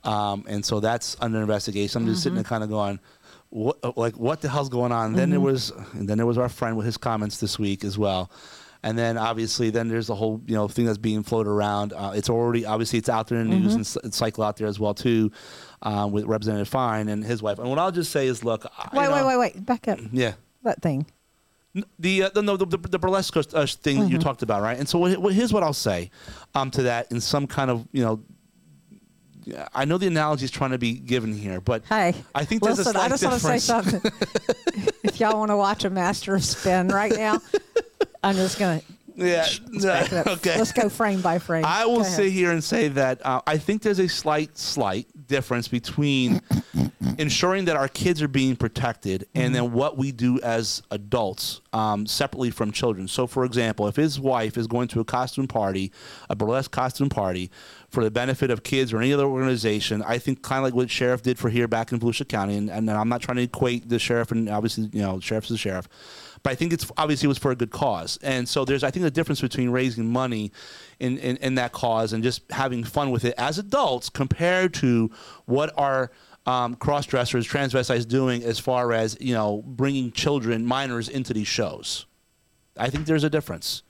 um, 0.02 0.44
and 0.48 0.64
so 0.64 0.80
that's 0.80 1.16
under 1.20 1.38
investigation. 1.40 2.02
I'm 2.02 2.08
just 2.08 2.22
sitting 2.24 2.34
there 2.34 2.42
Mm-hmm. 2.42 2.48
kind 2.48 2.64
of 2.64 2.70
going, 2.70 2.98
what, 3.50 3.76
uh, 3.84 3.92
like, 3.94 4.16
what 4.16 4.40
the 4.40 4.48
hell's 4.48 4.68
going 4.68 4.90
on? 4.90 5.12
Then 5.14 5.30
there 5.30 5.38
was, 5.40 5.70
and 5.92 6.08
then 6.08 6.16
there 6.18 6.26
was 6.26 6.36
our 6.36 6.48
friend 6.48 6.76
with 6.76 6.86
his 6.86 6.96
comments 6.96 7.38
this 7.38 7.60
week 7.60 7.84
as 7.84 7.96
well. 7.96 8.28
And 8.82 8.96
then 8.98 9.16
obviously, 9.18 9.70
then 9.70 9.88
there's 9.88 10.06
the 10.08 10.14
whole 10.16 10.40
you 10.46 10.54
know 10.56 10.66
thing 10.68 10.86
that's 10.86 10.98
being 10.98 11.22
floated 11.24 11.50
around. 11.50 11.92
Uh, 11.92 12.12
it's 12.14 12.30
already 12.30 12.64
obviously 12.66 12.98
it's 12.98 13.08
out 13.08 13.26
there 13.28 13.38
in 13.40 13.50
the 13.50 13.56
Mm-hmm. 13.56 13.76
news 13.76 13.96
and 13.96 14.14
cycle 14.14 14.42
out 14.44 14.56
there 14.56 14.66
as 14.68 14.78
well 14.80 14.94
too, 14.94 15.30
um, 15.82 16.12
with 16.12 16.24
Representative 16.24 16.68
Fine 16.68 17.08
and 17.08 17.24
his 17.24 17.42
wife. 17.42 17.58
And 17.58 17.68
what 17.68 17.78
I'll 17.78 17.92
just 17.92 18.10
say 18.12 18.26
is, 18.26 18.44
look, 18.44 18.64
I- 18.76 18.88
you 18.92 18.98
Wait, 19.00 19.10
wait, 19.12 19.24
wait, 19.26 19.36
wait. 19.38 19.66
Back 19.66 19.88
up. 19.88 19.98
yeah. 20.12 20.32
That 20.64 20.82
thing. 20.82 21.06
The 21.98 22.24
uh, 22.24 22.30
the, 22.30 22.42
no, 22.42 22.56
the, 22.56 22.66
the, 22.66 22.76
the 22.78 22.98
burlesque 22.98 23.36
uh, 23.36 23.42
thing 23.42 23.54
Mm-hmm. 23.96 24.02
that 24.04 24.10
you 24.10 24.18
talked 24.18 24.42
about, 24.42 24.62
right? 24.62 24.78
And 24.78 24.88
so 24.88 24.98
what, 24.98 25.16
what, 25.18 25.32
here's 25.34 25.52
what 25.52 25.62
I'll 25.62 25.72
say 25.72 26.10
um, 26.54 26.70
to 26.72 26.82
that 26.84 27.12
in 27.12 27.20
some 27.20 27.46
kind 27.46 27.70
of 27.70 27.86
you 27.92 28.02
know. 28.02 28.20
I 29.74 29.86
know 29.86 29.96
the 29.96 30.06
analogy 30.08 30.44
is 30.44 30.50
trying 30.50 30.72
to 30.72 30.78
be 30.78 30.92
given 30.92 31.32
here, 31.32 31.58
but 31.60 31.82
Hey, 31.88 32.14
I 32.34 32.44
think 32.44 32.62
there's 32.62 32.76
listen, 32.78 32.96
a 32.96 32.98
slight 32.98 33.04
I 33.06 33.08
just 33.08 33.24
want 33.24 33.40
to 33.40 33.58
say 33.58 33.74
difference. 33.74 34.02
something. 34.02 34.92
if 35.04 35.18
y'all 35.20 35.38
want 35.38 35.50
to 35.50 35.56
watch 35.56 35.84
a 35.86 35.90
master 35.90 36.34
of 36.34 36.44
spin 36.44 36.88
right 36.88 37.12
now, 37.12 37.40
I'm 38.22 38.34
just 38.36 38.58
going 38.58 38.80
to 38.80 38.86
yeah, 39.16 39.46
up. 39.88 40.26
okay. 40.26 40.58
Let's 40.58 40.72
go 40.72 40.90
frame 40.90 41.22
by 41.22 41.38
frame. 41.38 41.64
I 41.64 41.86
will 41.86 42.04
sit 42.04 42.30
here 42.30 42.50
and 42.52 42.62
say 42.62 42.88
that 42.88 43.24
uh, 43.24 43.40
I 43.46 43.56
think 43.56 43.80
there's 43.82 43.98
a 44.00 44.08
slight, 44.08 44.58
slight 44.58 45.06
difference 45.28 45.68
between 45.68 46.40
ensuring 47.18 47.66
that 47.66 47.76
our 47.76 47.88
kids 47.88 48.22
are 48.22 48.28
being 48.28 48.56
protected 48.56 49.26
and 49.34 49.54
then 49.54 49.72
what 49.72 49.96
we 49.96 50.12
do 50.12 50.40
as 50.40 50.82
adults 50.90 51.60
um, 51.72 52.06
separately 52.06 52.50
from 52.50 52.72
children. 52.72 53.06
So, 53.08 53.26
for 53.26 53.44
example, 53.44 53.86
if 53.86 53.96
his 53.96 54.18
wife 54.18 54.56
is 54.56 54.66
going 54.66 54.88
to 54.88 55.00
a 55.00 55.04
costume 55.04 55.46
party, 55.46 55.92
a 56.28 56.36
burlesque 56.36 56.70
costume 56.70 57.08
party, 57.08 57.50
for 57.90 58.04
the 58.04 58.10
benefit 58.10 58.50
of 58.50 58.62
kids 58.62 58.92
or 58.92 58.98
any 58.98 59.12
other 59.12 59.24
organization, 59.24 60.02
I 60.02 60.18
think 60.18 60.42
kind 60.42 60.58
of 60.58 60.64
like 60.64 60.74
what 60.74 60.90
sheriff 60.90 61.22
did 61.22 61.38
for 61.38 61.48
here 61.48 61.66
back 61.66 61.90
in 61.90 61.98
Volusia 61.98 62.28
County, 62.28 62.56
and, 62.56 62.70
and 62.70 62.90
I'm 62.90 63.08
not 63.08 63.22
trying 63.22 63.36
to 63.36 63.42
equate 63.42 63.88
the 63.88 63.98
sheriff 63.98 64.30
and 64.30 64.48
obviously 64.48 64.90
you 64.92 65.00
know 65.00 65.20
sheriff's 65.20 65.48
the 65.48 65.56
sheriff, 65.56 65.88
but 66.42 66.50
I 66.50 66.54
think 66.54 66.72
it's 66.72 66.90
obviously 66.96 67.26
it 67.26 67.28
was 67.28 67.38
for 67.38 67.50
a 67.50 67.56
good 67.56 67.70
cause, 67.70 68.18
and 68.22 68.48
so 68.48 68.64
there's 68.64 68.84
I 68.84 68.90
think 68.90 69.06
a 69.06 69.10
difference 69.10 69.40
between 69.40 69.70
raising 69.70 70.10
money 70.10 70.52
in, 70.98 71.18
in, 71.18 71.36
in 71.38 71.54
that 71.56 71.72
cause 71.72 72.12
and 72.12 72.22
just 72.22 72.42
having 72.50 72.84
fun 72.84 73.10
with 73.10 73.24
it 73.24 73.34
as 73.38 73.58
adults 73.58 74.08
compared 74.08 74.74
to 74.74 75.10
what 75.46 75.72
our 75.76 76.10
um, 76.46 76.74
cross 76.76 77.06
dressers, 77.06 77.46
transvestites 77.46 78.08
doing 78.08 78.42
as 78.42 78.58
far 78.58 78.92
as 78.92 79.16
you 79.20 79.34
know 79.34 79.62
bringing 79.66 80.10
children, 80.12 80.64
minors 80.64 81.08
into 81.08 81.32
these 81.34 81.48
shows. 81.48 82.06
I 82.76 82.90
think 82.90 83.06
there's 83.06 83.24
a 83.24 83.30
difference. 83.30 83.82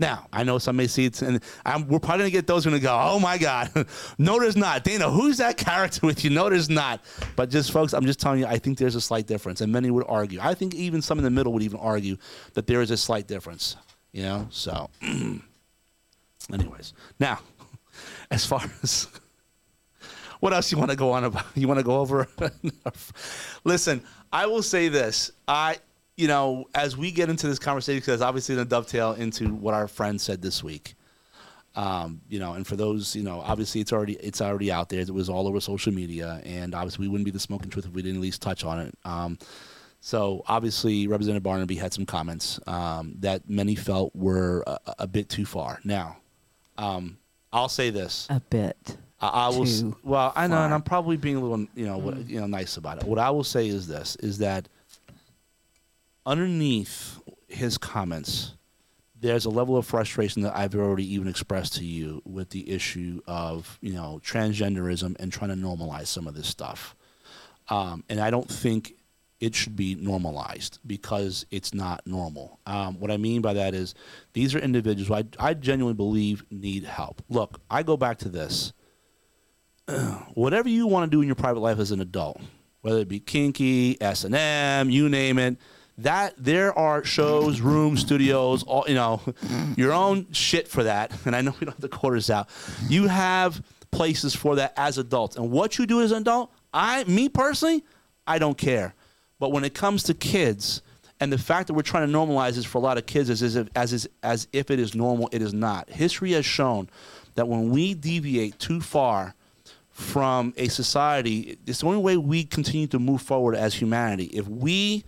Now, 0.00 0.28
I 0.32 0.44
know 0.44 0.58
some 0.58 0.76
may 0.76 0.86
see 0.86 1.06
it, 1.06 1.20
and 1.22 1.42
I'm, 1.66 1.88
we're 1.88 1.98
probably 1.98 2.20
going 2.20 2.30
to 2.30 2.36
get 2.36 2.46
those 2.46 2.64
going 2.64 2.76
to 2.76 2.82
go, 2.82 2.96
oh 2.96 3.18
my 3.18 3.36
God. 3.36 3.70
no, 4.18 4.38
there's 4.38 4.56
not. 4.56 4.84
Dana, 4.84 5.10
who's 5.10 5.38
that 5.38 5.56
character 5.56 6.06
with 6.06 6.22
you? 6.24 6.30
No, 6.30 6.48
there's 6.48 6.70
not. 6.70 7.02
But 7.34 7.50
just, 7.50 7.72
folks, 7.72 7.92
I'm 7.92 8.06
just 8.06 8.20
telling 8.20 8.38
you, 8.38 8.46
I 8.46 8.58
think 8.58 8.78
there's 8.78 8.94
a 8.94 9.00
slight 9.00 9.26
difference. 9.26 9.60
And 9.60 9.72
many 9.72 9.90
would 9.90 10.04
argue. 10.08 10.38
I 10.40 10.54
think 10.54 10.74
even 10.74 11.02
some 11.02 11.18
in 11.18 11.24
the 11.24 11.30
middle 11.30 11.52
would 11.52 11.64
even 11.64 11.80
argue 11.80 12.16
that 12.54 12.68
there 12.68 12.80
is 12.80 12.92
a 12.92 12.96
slight 12.96 13.26
difference. 13.26 13.76
You 14.12 14.22
know? 14.22 14.46
So, 14.50 14.88
anyways. 16.52 16.92
Now, 17.18 17.40
as 18.30 18.46
far 18.46 18.62
as. 18.82 19.08
What 20.40 20.52
else 20.52 20.70
you 20.70 20.78
want 20.78 20.92
to 20.92 20.96
go 20.96 21.10
on 21.10 21.24
about? 21.24 21.46
You 21.56 21.66
want 21.66 21.80
to 21.80 21.84
go 21.84 21.98
over? 21.98 22.28
Listen, 23.64 24.00
I 24.32 24.46
will 24.46 24.62
say 24.62 24.88
this. 24.88 25.32
I, 25.48 25.78
you 26.18 26.26
know, 26.28 26.66
as 26.74 26.96
we 26.96 27.10
get 27.10 27.30
into 27.30 27.46
this 27.46 27.58
conversation, 27.58 28.00
because 28.00 28.20
obviously 28.20 28.56
going 28.56 28.66
to 28.66 28.68
dovetail 28.70 29.12
into 29.12 29.48
what 29.54 29.72
our 29.72 29.88
friend 29.88 30.20
said 30.20 30.42
this 30.42 30.62
week. 30.62 30.94
Um, 31.76 32.22
you 32.28 32.40
know, 32.40 32.54
and 32.54 32.66
for 32.66 32.74
those, 32.74 33.14
you 33.14 33.22
know, 33.22 33.40
obviously 33.40 33.80
it's 33.80 33.92
already 33.92 34.14
it's 34.14 34.40
already 34.40 34.72
out 34.72 34.88
there. 34.88 35.00
It 35.00 35.10
was 35.10 35.28
all 35.28 35.46
over 35.46 35.60
social 35.60 35.92
media, 35.92 36.40
and 36.44 36.74
obviously 36.74 37.02
we 37.06 37.08
wouldn't 37.08 37.24
be 37.24 37.30
the 37.30 37.38
smoking 37.38 37.70
truth 37.70 37.86
if 37.86 37.92
we 37.92 38.02
didn't 38.02 38.16
at 38.16 38.22
least 38.22 38.42
touch 38.42 38.64
on 38.64 38.80
it. 38.80 38.94
Um, 39.04 39.38
so 40.00 40.42
obviously, 40.48 41.06
Representative 41.06 41.42
Barnaby 41.44 41.76
had 41.76 41.92
some 41.92 42.04
comments 42.04 42.58
um, 42.66 43.14
that 43.20 43.48
many 43.48 43.76
felt 43.76 44.14
were 44.16 44.64
a, 44.66 44.78
a 45.00 45.06
bit 45.06 45.28
too 45.28 45.44
far. 45.46 45.78
Now, 45.84 46.16
um, 46.78 47.18
I'll 47.52 47.68
say 47.68 47.90
this. 47.90 48.26
a 48.28 48.40
bit. 48.40 48.96
I, 49.20 49.28
I 49.28 49.48
will. 49.50 49.62
s- 49.62 49.84
Well, 50.02 50.32
I 50.34 50.46
know, 50.48 50.62
and. 50.62 50.74
I'm 50.74 50.82
probably 50.82 51.16
being 51.16 51.36
a 51.36 51.40
little, 51.40 51.66
you 51.76 51.86
know, 51.86 51.98
what, 51.98 52.28
you 52.28 52.40
know, 52.40 52.46
nice 52.46 52.76
about 52.76 52.98
it. 53.02 53.04
What 53.04 53.18
I 53.20 53.30
will 53.30 53.44
say 53.44 53.68
is 53.68 53.86
this: 53.86 54.16
is 54.16 54.38
that 54.38 54.68
underneath 56.28 57.18
his 57.48 57.78
comments, 57.78 58.52
there's 59.18 59.46
a 59.46 59.50
level 59.50 59.78
of 59.78 59.86
frustration 59.86 60.42
that 60.42 60.54
I've 60.54 60.74
already 60.74 61.14
even 61.14 61.26
expressed 61.26 61.74
to 61.76 61.84
you 61.84 62.20
with 62.24 62.50
the 62.50 62.70
issue 62.70 63.22
of, 63.26 63.78
you 63.80 63.94
know, 63.94 64.20
transgenderism 64.22 65.16
and 65.18 65.32
trying 65.32 65.50
to 65.50 65.56
normalize 65.56 66.06
some 66.08 66.28
of 66.28 66.34
this 66.34 66.46
stuff. 66.46 66.94
Um, 67.70 68.04
and 68.10 68.20
I 68.20 68.30
don't 68.30 68.48
think 68.48 68.92
it 69.40 69.54
should 69.54 69.74
be 69.74 69.94
normalized 69.94 70.78
because 70.86 71.46
it's 71.50 71.72
not 71.72 72.06
normal. 72.06 72.60
Um, 72.66 73.00
what 73.00 73.10
I 73.10 73.16
mean 73.16 73.40
by 73.40 73.54
that 73.54 73.74
is 73.74 73.94
these 74.34 74.54
are 74.54 74.58
individuals 74.58 75.08
who 75.08 75.14
I, 75.14 75.50
I 75.50 75.54
genuinely 75.54 75.96
believe 75.96 76.44
need 76.50 76.84
help. 76.84 77.22
Look, 77.30 77.60
I 77.70 77.82
go 77.82 77.96
back 77.96 78.18
to 78.18 78.28
this. 78.28 78.74
Whatever 80.34 80.68
you 80.68 80.86
want 80.86 81.10
to 81.10 81.16
do 81.16 81.22
in 81.22 81.26
your 81.26 81.36
private 81.36 81.60
life 81.60 81.78
as 81.78 81.90
an 81.90 82.00
adult, 82.00 82.40
whether 82.82 82.98
it 82.98 83.08
be 83.08 83.18
kinky, 83.18 84.00
S 84.00 84.24
and 84.24 84.34
M, 84.34 84.90
you 84.90 85.08
name 85.08 85.38
it, 85.38 85.56
that 85.98 86.34
there 86.38 86.76
are 86.78 87.04
shows, 87.04 87.60
rooms, 87.60 88.00
studios, 88.00 88.62
all 88.62 88.84
you 88.88 88.94
know, 88.94 89.20
your 89.76 89.92
own 89.92 90.26
shit 90.32 90.68
for 90.68 90.84
that. 90.84 91.12
And 91.26 91.34
I 91.34 91.40
know 91.40 91.54
we 91.58 91.64
don't 91.64 91.74
have 91.74 91.80
the 91.80 91.88
quarters 91.88 92.30
out. 92.30 92.48
You 92.88 93.08
have 93.08 93.62
places 93.90 94.34
for 94.34 94.56
that 94.56 94.72
as 94.76 94.98
adults, 94.98 95.36
and 95.36 95.50
what 95.50 95.78
you 95.78 95.86
do 95.86 96.00
as 96.00 96.12
an 96.12 96.22
adult, 96.22 96.52
I, 96.72 97.04
me 97.04 97.28
personally, 97.28 97.84
I 98.26 98.38
don't 98.38 98.56
care. 98.56 98.94
But 99.38 99.52
when 99.52 99.64
it 99.64 99.74
comes 99.74 100.02
to 100.04 100.14
kids, 100.14 100.82
and 101.20 101.32
the 101.32 101.38
fact 101.38 101.66
that 101.66 101.74
we're 101.74 101.82
trying 101.82 102.06
to 102.06 102.12
normalize 102.12 102.54
this 102.54 102.64
for 102.64 102.78
a 102.78 102.80
lot 102.80 102.98
of 102.98 103.06
kids 103.06 103.30
is 103.30 103.42
as 103.42 103.56
if, 103.56 103.68
as, 103.74 103.92
is, 103.92 104.08
as 104.22 104.46
if 104.52 104.70
it 104.70 104.78
is 104.78 104.94
normal, 104.94 105.28
it 105.32 105.42
is 105.42 105.52
not. 105.52 105.90
History 105.90 106.32
has 106.32 106.44
shown 106.44 106.88
that 107.34 107.48
when 107.48 107.70
we 107.70 107.94
deviate 107.94 108.58
too 108.58 108.80
far 108.80 109.34
from 109.90 110.54
a 110.56 110.68
society, 110.68 111.58
it's 111.66 111.80
the 111.80 111.86
only 111.86 111.98
way 111.98 112.16
we 112.16 112.44
continue 112.44 112.86
to 112.86 112.98
move 112.98 113.22
forward 113.22 113.56
as 113.56 113.74
humanity. 113.74 114.24
If 114.26 114.46
we 114.46 115.04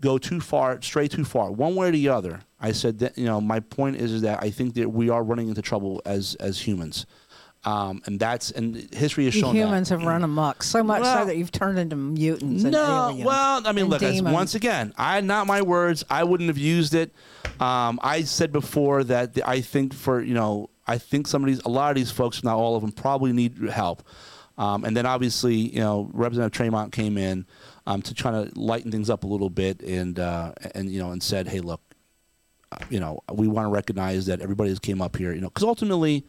go 0.00 0.18
too 0.18 0.40
far, 0.40 0.80
stray 0.82 1.08
too 1.08 1.24
far, 1.24 1.50
one 1.50 1.74
way 1.74 1.88
or 1.88 1.92
the 1.92 2.08
other, 2.08 2.40
I 2.60 2.72
said 2.72 2.98
that 3.00 3.16
you 3.18 3.24
know 3.26 3.40
my 3.40 3.60
point 3.60 3.96
is, 3.96 4.12
is 4.12 4.22
that 4.22 4.42
I 4.42 4.50
think 4.50 4.74
that 4.74 4.88
we 4.90 5.10
are 5.10 5.22
running 5.22 5.48
into 5.48 5.62
trouble 5.62 6.02
as 6.04 6.34
as 6.36 6.60
humans. 6.60 7.06
Um, 7.64 8.02
and 8.06 8.20
that's 8.20 8.52
and 8.52 8.76
history 8.94 9.24
has 9.24 9.34
shown 9.34 9.52
that. 9.54 9.60
humans 9.60 9.88
have 9.88 10.02
run 10.04 10.22
amok 10.22 10.62
so 10.62 10.82
much 10.84 11.00
Well- 11.02 11.18
so 11.22 11.24
that 11.26 11.36
you've 11.36 11.50
turned 11.50 11.76
into 11.78 11.96
mutants 11.96 12.62
and 12.62 12.70
No, 12.72 13.18
well, 13.24 13.62
I 13.66 13.72
mean, 13.72 13.86
look, 13.86 14.00
as- 14.02 14.22
once 14.22 14.54
again, 14.54 14.94
I 14.96 15.20
not 15.22 15.48
my 15.48 15.62
words. 15.62 16.04
I 16.08 16.22
wouldn't 16.22 16.48
have 16.48 16.56
used 16.58 16.94
it. 16.94 17.12
Um, 17.58 17.98
I 18.00 18.22
said 18.22 18.52
before 18.52 19.02
that 19.04 19.34
the- 19.34 19.46
I 19.48 19.60
think 19.60 19.92
for 19.92 20.22
you 20.22 20.34
know, 20.34 20.70
I 20.86 20.98
think 20.98 21.26
some 21.26 21.42
of 21.42 21.48
these, 21.48 21.60
a 21.64 21.68
lot 21.68 21.90
of 21.90 21.96
these 21.96 22.12
folks, 22.12 22.44
not 22.44 22.56
all 22.56 22.76
of 22.76 22.82
them, 22.82 22.92
probably 22.92 23.32
need 23.32 23.58
help. 23.70 24.02
Um, 24.58 24.84
and 24.84 24.96
then 24.96 25.06
obviously, 25.06 25.54
you 25.54 25.80
know, 25.80 26.10
Representative 26.12 26.60
Tramont 26.60 26.92
came 26.92 27.16
in 27.16 27.46
um, 27.86 28.02
to 28.02 28.12
try 28.12 28.32
to 28.32 28.50
lighten 28.58 28.90
things 28.90 29.08
up 29.08 29.24
a 29.24 29.26
little 29.26 29.50
bit, 29.50 29.80
and 29.82 30.18
uh, 30.18 30.52
and 30.74 30.90
you 30.90 30.98
know, 30.98 31.12
and 31.12 31.22
said, 31.22 31.48
hey, 31.48 31.60
look, 31.60 31.80
uh, 32.72 32.78
you 32.90 33.00
know, 33.00 33.20
we 33.32 33.46
want 33.48 33.66
to 33.66 33.70
recognize 33.70 34.26
that 34.26 34.40
everybody 34.40 34.72
that 34.72 34.82
came 34.82 35.00
up 35.00 35.16
here, 35.16 35.32
you 35.32 35.40
know, 35.40 35.48
because 35.48 35.64
ultimately, 35.64 36.26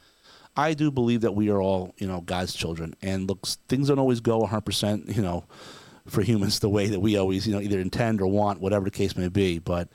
I 0.55 0.73
do 0.73 0.91
believe 0.91 1.21
that 1.21 1.33
we 1.33 1.49
are 1.49 1.61
all, 1.61 1.93
you 1.97 2.07
know, 2.07 2.21
God's 2.21 2.53
children. 2.53 2.95
And 3.01 3.27
look, 3.27 3.45
things 3.67 3.87
don't 3.87 3.99
always 3.99 4.19
go 4.19 4.41
100%, 4.41 5.15
you 5.15 5.21
know, 5.21 5.45
for 6.07 6.21
humans 6.21 6.59
the 6.59 6.69
way 6.69 6.87
that 6.87 6.99
we 6.99 7.17
always, 7.17 7.47
you 7.47 7.53
know, 7.53 7.61
either 7.61 7.79
intend 7.79 8.21
or 8.21 8.27
want, 8.27 8.61
whatever 8.61 8.85
the 8.85 8.91
case 8.91 9.15
may 9.15 9.27
be. 9.27 9.59
But 9.59 9.89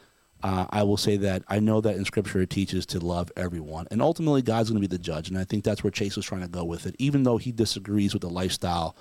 uh, 0.44 0.66
I 0.68 0.82
will 0.82 0.98
say 0.98 1.16
that 1.16 1.42
I 1.48 1.58
know 1.58 1.80
that 1.80 1.96
in 1.96 2.04
Scripture 2.04 2.42
it 2.42 2.50
teaches 2.50 2.84
to 2.86 3.00
love 3.00 3.32
everyone. 3.34 3.88
And 3.90 4.02
ultimately, 4.02 4.42
God's 4.42 4.68
going 4.68 4.80
to 4.80 4.86
be 4.86 4.94
the 4.94 5.02
judge. 5.02 5.30
And 5.30 5.38
I 5.38 5.44
think 5.44 5.64
that's 5.64 5.82
where 5.82 5.90
Chase 5.90 6.16
was 6.16 6.26
trying 6.26 6.42
to 6.42 6.48
go 6.48 6.64
with 6.64 6.84
it, 6.84 6.94
even 6.98 7.22
though 7.22 7.38
he 7.38 7.50
disagrees 7.50 8.12
with 8.12 8.20
the 8.20 8.28
lifestyle. 8.28 8.94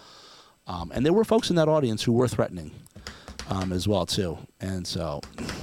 Um, 0.68 0.94
and 0.96 1.06
there 1.06 1.12
were 1.12 1.26
folks 1.26 1.50
in 1.50 1.58
that 1.58 1.68
audience 1.68 2.02
who 2.02 2.14
were 2.14 2.30
threatening 2.30 2.72
um, 3.50 3.74
as 3.74 3.90
well, 3.90 4.06
too. 4.06 4.38
And 4.62 4.88
so 4.88 5.20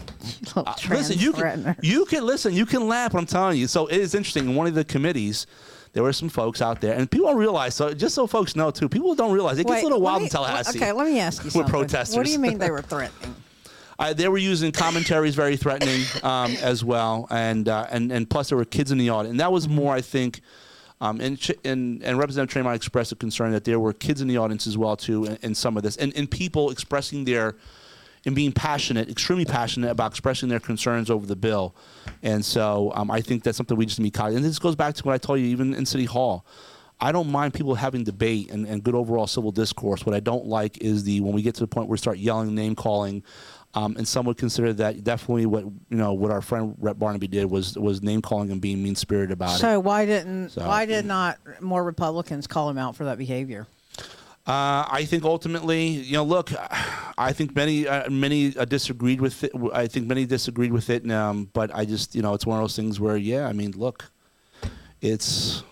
uh, 0.54 0.74
listen, 0.90 1.18
you 1.18 1.32
can, 1.32 1.74
you 1.82 2.04
can 2.04 2.26
listen. 2.26 2.52
You 2.52 2.66
can 2.66 2.86
laugh. 2.86 3.14
I'm 3.14 3.24
telling 3.24 3.56
you. 3.56 3.66
So 3.66 3.86
it 3.86 3.96
is 3.96 4.14
interesting. 4.14 4.50
In 4.50 4.54
one 4.56 4.66
of 4.66 4.74
the 4.74 4.84
committees, 4.84 5.46
there 5.94 6.02
were 6.02 6.12
some 6.12 6.28
folks 6.28 6.60
out 6.60 6.82
there, 6.82 6.92
and 6.92 7.10
people 7.10 7.28
don't 7.28 7.38
realize. 7.38 7.74
So 7.74 7.94
just 7.94 8.14
so 8.14 8.26
folks 8.26 8.54
know 8.54 8.70
too, 8.70 8.90
people 8.90 9.14
don't 9.14 9.32
realize 9.32 9.58
it 9.58 9.64
gets 9.64 9.76
Wait, 9.76 9.80
a 9.80 9.84
little 9.84 10.02
wild 10.02 10.18
me- 10.18 10.24
in 10.26 10.30
Tallahassee. 10.30 10.78
Okay, 10.78 10.92
let 10.92 11.06
me 11.06 11.18
ask 11.20 11.42
you 11.42 11.48
something. 11.50 11.70
protesters. 11.70 12.18
What 12.18 12.26
do 12.26 12.32
you 12.32 12.38
mean 12.38 12.58
they 12.58 12.70
were 12.70 12.82
threatening? 12.82 13.34
Uh, 14.00 14.14
they 14.14 14.28
were 14.28 14.38
using 14.38 14.72
commentaries 14.72 15.34
very 15.34 15.58
threatening 15.58 16.00
um, 16.22 16.56
as 16.62 16.82
well, 16.82 17.26
and 17.28 17.68
uh, 17.68 17.86
and 17.90 18.10
and 18.10 18.30
plus 18.30 18.48
there 18.48 18.56
were 18.56 18.64
kids 18.64 18.90
in 18.90 18.96
the 18.96 19.10
audience, 19.10 19.32
and 19.32 19.40
that 19.40 19.52
was 19.52 19.68
more, 19.68 19.94
I 19.94 20.00
think. 20.00 20.40
Um, 21.02 21.20
and, 21.20 21.38
and 21.64 22.02
and 22.02 22.18
Representative 22.18 22.62
Tramont 22.62 22.76
expressed 22.76 23.12
a 23.12 23.14
concern 23.14 23.52
that 23.52 23.64
there 23.64 23.78
were 23.78 23.92
kids 23.92 24.22
in 24.22 24.28
the 24.28 24.38
audience 24.38 24.66
as 24.66 24.78
well 24.78 24.96
too, 24.96 25.26
in, 25.26 25.38
in 25.42 25.54
some 25.54 25.76
of 25.76 25.82
this, 25.82 25.98
and, 25.98 26.16
and 26.16 26.30
people 26.30 26.70
expressing 26.70 27.26
their 27.26 27.56
and 28.24 28.34
being 28.34 28.52
passionate, 28.52 29.10
extremely 29.10 29.44
passionate 29.44 29.90
about 29.90 30.12
expressing 30.12 30.48
their 30.48 30.60
concerns 30.60 31.10
over 31.10 31.26
the 31.26 31.36
bill, 31.36 31.74
and 32.22 32.42
so 32.42 32.92
um, 32.94 33.10
I 33.10 33.20
think 33.20 33.42
that's 33.42 33.58
something 33.58 33.76
we 33.76 33.84
just 33.84 33.98
need 33.98 34.12
to 34.12 34.12
be 34.12 34.18
cognizant. 34.18 34.44
And 34.44 34.50
this 34.50 34.58
goes 34.58 34.76
back 34.76 34.94
to 34.94 35.04
what 35.04 35.12
I 35.12 35.18
told 35.18 35.40
you, 35.40 35.46
even 35.46 35.74
in 35.74 35.84
City 35.84 36.06
Hall. 36.06 36.46
I 37.02 37.12
don't 37.12 37.30
mind 37.30 37.54
people 37.54 37.74
having 37.74 38.04
debate 38.04 38.50
and, 38.50 38.66
and 38.66 38.82
good 38.82 38.94
overall 38.94 39.26
civil 39.26 39.52
discourse. 39.52 40.04
What 40.04 40.14
I 40.14 40.20
don't 40.20 40.44
like 40.44 40.82
is 40.82 41.04
the 41.04 41.22
when 41.22 41.32
we 41.32 41.40
get 41.40 41.54
to 41.54 41.60
the 41.60 41.66
point 41.66 41.88
where 41.88 41.92
we 41.92 41.98
start 41.98 42.18
yelling, 42.18 42.54
name 42.54 42.74
calling, 42.74 43.22
um, 43.74 43.96
and 43.96 44.06
some 44.06 44.26
would 44.26 44.36
consider 44.36 44.72
that 44.74 45.04
definitely 45.04 45.46
what 45.46 45.64
you 45.64 45.96
know 45.96 46.12
what 46.12 46.30
our 46.30 46.42
friend 46.42 46.74
Rep 46.78 46.98
Barnaby 46.98 47.28
did 47.28 47.50
was 47.50 47.76
was 47.78 48.02
name 48.02 48.20
calling 48.22 48.50
and 48.50 48.60
being 48.60 48.82
mean 48.82 48.94
spirited 48.96 49.30
about 49.32 49.56
it. 49.56 49.60
So 49.60 49.78
why 49.80 50.06
didn't 50.06 50.50
So- 50.50 50.66
why 50.66 50.86
did 50.86 51.04
not 51.06 51.38
more 51.60 51.84
Republicans 51.84 52.46
call 52.46 52.68
him 52.68 52.78
out 52.78 52.96
for 52.96 53.04
that 53.04 53.18
behavior? 53.18 53.66
Uh, 54.46 54.84
I 54.90 55.04
think 55.04 55.22
ultimately, 55.22 55.86
you 55.88 56.14
know, 56.14 56.24
look, 56.24 56.50
I 57.18 57.32
think 57.32 57.54
many 57.54 57.86
uh, 57.86 58.08
many 58.10 58.56
uh, 58.56 58.64
disagreed 58.64 59.20
with 59.20 59.44
it. 59.44 59.52
I 59.72 59.86
think 59.86 60.06
many 60.08 60.24
disagreed 60.26 60.72
with 60.72 60.90
it, 60.90 61.08
um, 61.10 61.48
but 61.52 61.72
I 61.74 61.84
just, 61.84 62.14
you 62.16 62.22
know, 62.22 62.34
it's 62.34 62.46
one 62.46 62.58
of 62.58 62.62
those 62.64 62.74
things 62.74 62.98
where, 62.98 63.16
yeah, 63.16 63.46
I 63.46 63.52
mean, 63.52 63.72
look, 63.76 64.10
it's 65.00 65.62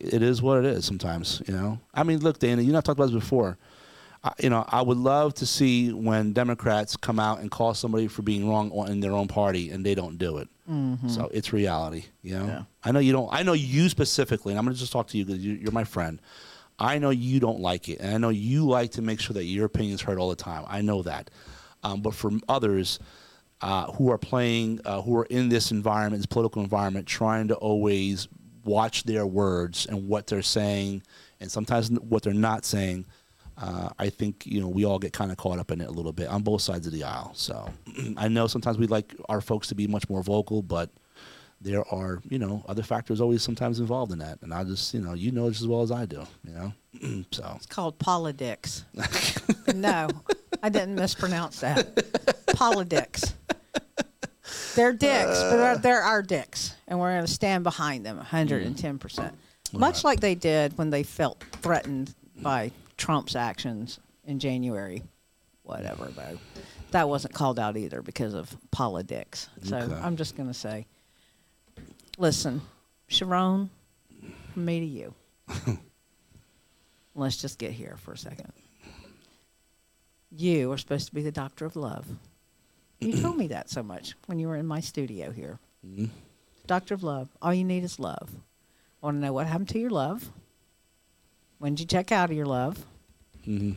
it 0.00 0.22
is 0.22 0.40
what 0.42 0.58
it 0.58 0.64
is. 0.64 0.84
Sometimes, 0.84 1.42
you 1.46 1.54
know, 1.54 1.78
I 1.92 2.02
mean, 2.02 2.20
look, 2.20 2.38
Dana, 2.38 2.62
you 2.62 2.72
know, 2.72 2.78
I've 2.78 2.84
talked 2.84 2.98
about 2.98 3.10
this 3.12 3.20
before. 3.20 3.58
I, 4.24 4.32
you 4.42 4.48
know, 4.50 4.64
I 4.66 4.80
would 4.82 4.96
love 4.96 5.34
to 5.34 5.46
see 5.46 5.92
when 5.92 6.32
Democrats 6.32 6.96
come 6.96 7.20
out 7.20 7.40
and 7.40 7.50
call 7.50 7.74
somebody 7.74 8.08
for 8.08 8.22
being 8.22 8.48
wrong 8.48 8.70
on- 8.72 8.90
in 8.90 9.00
their 9.00 9.12
own 9.12 9.28
party, 9.28 9.70
and 9.70 9.84
they 9.84 9.94
don't 9.94 10.16
do 10.18 10.38
it. 10.38 10.48
So 11.08 11.28
it's 11.32 11.52
reality, 11.52 12.06
you 12.22 12.38
know. 12.38 12.46
Yeah. 12.46 12.62
I 12.82 12.90
know 12.90 12.98
you 13.00 13.12
don't. 13.12 13.28
I 13.30 13.42
know 13.42 13.52
you 13.52 13.90
specifically, 13.90 14.52
and 14.52 14.58
I'm 14.58 14.64
going 14.64 14.74
to 14.74 14.80
just 14.80 14.92
talk 14.92 15.08
to 15.08 15.18
you 15.18 15.26
because 15.26 15.44
you, 15.44 15.52
you're 15.54 15.72
my 15.72 15.84
friend. 15.84 16.22
I 16.78 16.98
know 16.98 17.10
you 17.10 17.38
don't 17.38 17.60
like 17.60 17.88
it, 17.90 18.00
and 18.00 18.14
I 18.14 18.18
know 18.18 18.30
you 18.30 18.64
like 18.66 18.92
to 18.92 19.02
make 19.02 19.20
sure 19.20 19.34
that 19.34 19.44
your 19.44 19.66
opinion's 19.66 20.00
heard 20.00 20.18
all 20.18 20.30
the 20.30 20.36
time. 20.36 20.64
I 20.66 20.80
know 20.80 21.02
that. 21.02 21.28
Um, 21.82 22.00
but 22.00 22.14
for 22.14 22.30
others 22.48 22.98
uh, 23.60 23.92
who 23.92 24.10
are 24.10 24.16
playing, 24.18 24.80
uh, 24.86 25.02
who 25.02 25.16
are 25.18 25.26
in 25.26 25.50
this 25.50 25.70
environment, 25.70 26.20
this 26.20 26.26
political 26.26 26.62
environment, 26.62 27.06
trying 27.06 27.48
to 27.48 27.54
always 27.56 28.26
watch 28.64 29.04
their 29.04 29.26
words 29.26 29.84
and 29.86 30.08
what 30.08 30.26
they're 30.28 30.40
saying, 30.42 31.02
and 31.40 31.52
sometimes 31.52 31.90
what 32.00 32.22
they're 32.22 32.32
not 32.32 32.64
saying, 32.64 33.04
uh, 33.58 33.90
I 33.98 34.10
think 34.10 34.46
you 34.46 34.60
know 34.60 34.68
we 34.68 34.84
all 34.84 34.98
get 34.98 35.12
kind 35.12 35.30
of 35.30 35.36
caught 35.36 35.58
up 35.58 35.70
in 35.70 35.80
it 35.80 35.88
a 35.88 35.92
little 35.92 36.12
bit 36.12 36.28
on 36.28 36.42
both 36.42 36.62
sides 36.62 36.86
of 36.86 36.92
the 36.92 37.04
aisle. 37.04 37.32
So 37.34 37.68
I 38.16 38.28
know 38.28 38.46
sometimes 38.46 38.78
we'd 38.78 38.90
like 38.90 39.14
our 39.28 39.40
folks 39.40 39.68
to 39.68 39.74
be 39.74 39.86
much 39.86 40.08
more 40.08 40.22
vocal, 40.22 40.62
but 40.62 40.90
there 41.60 41.84
are 41.92 42.20
you 42.28 42.38
know 42.38 42.64
other 42.68 42.82
factors 42.82 43.20
always 43.20 43.42
sometimes 43.42 43.80
involved 43.80 44.12
in 44.12 44.18
that, 44.18 44.40
and 44.42 44.52
I 44.52 44.64
just 44.64 44.92
you 44.94 45.00
know 45.00 45.14
you 45.14 45.30
know 45.30 45.48
just 45.48 45.62
as 45.62 45.68
well 45.68 45.82
as 45.82 45.90
I 45.92 46.06
do, 46.06 46.26
you 46.44 46.52
know. 46.52 46.72
so 47.30 47.52
It's 47.56 47.66
called 47.66 47.98
politics. 47.98 48.84
no, 49.74 50.08
I 50.62 50.68
didn't 50.68 50.94
mispronounce 50.96 51.60
that. 51.60 52.46
Politics. 52.54 53.34
They're 54.74 54.92
dicks, 54.92 55.40
but 55.40 55.56
they're, 55.56 55.78
they're 55.78 56.02
our 56.02 56.22
dicks, 56.22 56.74
and 56.86 56.98
we're 57.00 57.12
going 57.12 57.24
to 57.24 57.32
stand 57.32 57.64
behind 57.64 58.04
them 58.04 58.18
110%. 58.20 59.32
Much 59.72 60.04
like 60.04 60.20
they 60.20 60.34
did 60.34 60.76
when 60.76 60.90
they 60.90 61.02
felt 61.02 61.42
threatened 61.62 62.14
by 62.36 62.70
Trump's 62.96 63.36
actions 63.36 63.98
in 64.24 64.38
January. 64.38 65.02
Whatever, 65.62 66.06
though. 66.14 66.38
That 66.90 67.08
wasn't 67.08 67.34
called 67.34 67.58
out 67.58 67.76
either 67.76 68.02
because 68.02 68.34
of 68.34 68.54
politics. 68.70 69.48
So 69.62 69.76
Okay. 69.78 69.94
I'm 69.94 70.16
just 70.16 70.36
going 70.36 70.48
to 70.48 70.54
say 70.54 70.86
listen, 72.18 72.60
Sharon, 73.08 73.70
from 74.52 74.64
me 74.64 74.80
to 74.80 74.86
you. 74.86 75.14
Let's 77.14 77.36
just 77.36 77.58
get 77.58 77.72
here 77.72 77.96
for 77.98 78.12
a 78.12 78.18
second. 78.18 78.52
You 80.36 80.72
are 80.72 80.78
supposed 80.78 81.06
to 81.08 81.14
be 81.14 81.22
the 81.22 81.30
doctor 81.32 81.64
of 81.64 81.76
love. 81.76 82.06
You 83.00 83.20
told 83.20 83.36
me 83.36 83.48
that 83.48 83.70
so 83.70 83.82
much 83.82 84.14
when 84.26 84.38
you 84.38 84.48
were 84.48 84.56
in 84.56 84.66
my 84.66 84.80
studio 84.80 85.30
here. 85.30 85.58
Mhm. 85.86 86.10
Doctor 86.66 86.94
of 86.94 87.02
love. 87.02 87.28
All 87.42 87.52
you 87.54 87.64
need 87.64 87.84
is 87.84 87.98
love. 87.98 88.30
I 89.02 89.06
want 89.06 89.16
to 89.16 89.20
know 89.20 89.32
what 89.32 89.46
happened 89.46 89.68
to 89.70 89.78
your 89.78 89.90
love. 89.90 90.32
When 91.58 91.74
did 91.74 91.80
you 91.80 91.86
check 91.86 92.12
out 92.12 92.30
of 92.30 92.36
your 92.36 92.46
love? 92.46 92.84
mhm. 93.46 93.76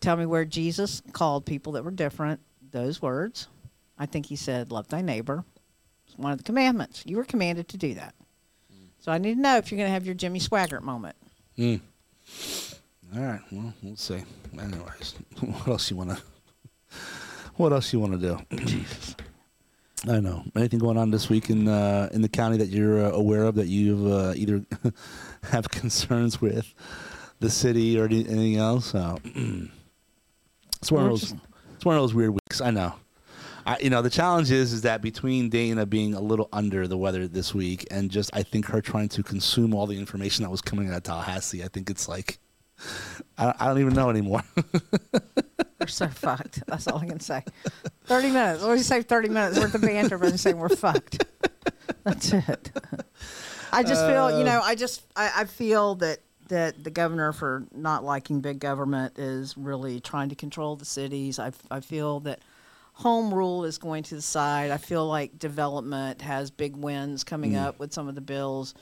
Tell 0.00 0.16
me 0.16 0.26
where 0.26 0.44
Jesus 0.44 1.02
called 1.12 1.44
people 1.44 1.72
that 1.72 1.84
were 1.84 1.90
different 1.90 2.40
those 2.70 3.02
words. 3.02 3.48
I 3.98 4.06
think 4.06 4.26
he 4.26 4.36
said, 4.36 4.70
Love 4.70 4.88
thy 4.88 5.02
neighbor. 5.02 5.44
It's 6.06 6.16
one 6.16 6.32
of 6.32 6.38
the 6.38 6.44
commandments. 6.44 7.02
You 7.06 7.16
were 7.16 7.24
commanded 7.24 7.68
to 7.68 7.76
do 7.76 7.94
that. 7.94 8.14
So 9.00 9.10
I 9.12 9.18
need 9.18 9.34
to 9.34 9.40
know 9.40 9.56
if 9.56 9.70
you're 9.70 9.76
going 9.78 9.88
to 9.88 9.92
have 9.92 10.04
your 10.06 10.14
Jimmy 10.14 10.38
Swaggart 10.40 10.82
moment. 10.82 11.16
Mm. 11.56 11.80
All 13.16 13.22
right. 13.22 13.40
Well, 13.50 13.72
we'll 13.82 13.96
see. 13.96 14.22
Anyways, 14.58 15.14
what 15.40 15.68
else 15.68 15.90
you 15.90 15.96
want 15.96 16.10
to? 16.10 16.22
What 17.56 17.72
else 17.72 17.92
you 17.92 17.98
want 17.98 18.12
to 18.12 18.18
do? 18.18 18.38
I 20.06 20.20
know. 20.20 20.44
Anything 20.54 20.78
going 20.78 20.96
on 20.96 21.10
this 21.10 21.28
week 21.28 21.50
in 21.50 21.66
uh, 21.66 22.08
in 22.12 22.22
the 22.22 22.28
county 22.28 22.56
that 22.58 22.68
you're 22.68 23.06
uh, 23.06 23.10
aware 23.10 23.44
of 23.44 23.56
that 23.56 23.66
you've 23.66 24.06
uh, 24.06 24.32
either 24.36 24.64
have 25.50 25.70
concerns 25.70 26.40
with 26.40 26.72
the 27.40 27.50
city 27.50 27.98
or 27.98 28.04
anything 28.04 28.56
else? 28.56 28.86
So, 28.86 29.18
it's 29.24 30.92
one 30.92 31.04
of 31.04 31.10
those. 31.10 31.34
It's 31.74 31.84
one 31.84 31.96
of 31.96 32.02
those 32.02 32.14
weird 32.14 32.30
weeks. 32.30 32.60
I 32.60 32.70
know. 32.70 32.94
I, 33.66 33.76
you 33.80 33.90
know, 33.90 34.00
the 34.00 34.10
challenge 34.10 34.50
is 34.50 34.72
is 34.72 34.82
that 34.82 35.02
between 35.02 35.50
Dana 35.50 35.84
being 35.84 36.14
a 36.14 36.20
little 36.20 36.48
under 36.52 36.88
the 36.88 36.96
weather 36.96 37.26
this 37.28 37.52
week 37.54 37.86
and 37.90 38.10
just 38.10 38.30
I 38.32 38.42
think 38.42 38.66
her 38.66 38.80
trying 38.80 39.08
to 39.10 39.22
consume 39.22 39.74
all 39.74 39.86
the 39.86 39.98
information 39.98 40.42
that 40.44 40.50
was 40.50 40.62
coming 40.62 40.88
out 40.88 40.96
of 40.96 41.02
Tallahassee, 41.02 41.62
I 41.62 41.68
think 41.68 41.90
it's 41.90 42.08
like 42.08 42.38
I, 43.36 43.52
I 43.58 43.66
don't 43.66 43.80
even 43.80 43.94
know 43.94 44.10
anymore. 44.10 44.42
We're 45.88 45.92
so 45.92 46.08
fucked. 46.08 46.62
That's 46.66 46.86
all 46.86 46.98
I 46.98 47.06
can 47.06 47.18
say. 47.18 47.42
30 48.04 48.28
minutes. 48.28 48.62
Let 48.62 48.76
me 48.76 48.82
say 48.82 49.00
30 49.00 49.30
minutes 49.30 49.58
worth 49.58 49.74
of 49.74 49.80
banter, 49.80 50.18
but 50.18 50.38
saying 50.38 50.58
we're 50.58 50.68
fucked. 50.68 51.24
That's 52.04 52.30
it. 52.34 52.70
I 53.72 53.82
just 53.82 54.04
feel, 54.04 54.38
you 54.38 54.44
know, 54.44 54.60
I 54.62 54.74
just, 54.74 55.06
I, 55.16 55.30
I 55.34 55.44
feel 55.46 55.94
that, 55.96 56.18
that 56.48 56.84
the 56.84 56.90
governor, 56.90 57.32
for 57.32 57.64
not 57.74 58.04
liking 58.04 58.42
big 58.42 58.58
government, 58.58 59.18
is 59.18 59.56
really 59.56 59.98
trying 59.98 60.28
to 60.28 60.34
control 60.34 60.76
the 60.76 60.84
cities. 60.84 61.38
I, 61.38 61.52
I 61.70 61.80
feel 61.80 62.20
that 62.20 62.40
home 62.92 63.32
rule 63.32 63.64
is 63.64 63.78
going 63.78 64.02
to 64.02 64.16
the 64.16 64.22
side. 64.22 64.70
I 64.70 64.76
feel 64.76 65.06
like 65.06 65.38
development 65.38 66.20
has 66.20 66.50
big 66.50 66.76
wins 66.76 67.24
coming 67.24 67.56
up 67.56 67.78
with 67.78 67.94
some 67.94 68.08
of 68.08 68.14
the 68.14 68.20
bills. 68.20 68.74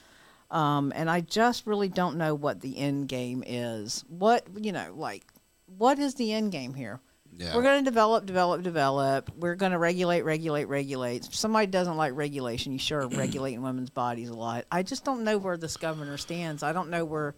Um, 0.50 0.92
and 0.96 1.08
I 1.08 1.20
just 1.20 1.68
really 1.68 1.88
don't 1.88 2.16
know 2.16 2.34
what 2.34 2.60
the 2.60 2.76
end 2.76 3.06
game 3.06 3.44
is. 3.46 4.04
What, 4.08 4.44
you 4.56 4.72
know, 4.72 4.92
like, 4.96 5.24
what 5.66 5.98
is 5.98 6.14
the 6.14 6.32
end 6.32 6.52
game 6.52 6.74
here? 6.74 7.00
Yeah. 7.38 7.54
We're 7.54 7.62
going 7.62 7.84
to 7.84 7.90
develop, 7.90 8.24
develop, 8.24 8.62
develop. 8.62 9.30
We're 9.36 9.56
going 9.56 9.72
to 9.72 9.78
regulate, 9.78 10.22
regulate, 10.22 10.64
regulate. 10.66 11.26
If 11.26 11.34
somebody 11.34 11.66
doesn't 11.66 11.96
like 11.96 12.14
regulation, 12.14 12.72
you 12.72 12.78
sure 12.78 13.02
are 13.02 13.08
regulating 13.16 13.62
women's 13.62 13.90
bodies 13.90 14.30
a 14.30 14.34
lot. 14.34 14.64
I 14.70 14.82
just 14.82 15.04
don't 15.04 15.24
know 15.24 15.36
where 15.38 15.56
this 15.56 15.76
governor 15.76 16.16
stands. 16.16 16.62
I 16.62 16.72
don't 16.72 16.88
know 16.88 17.04
where. 17.04 17.34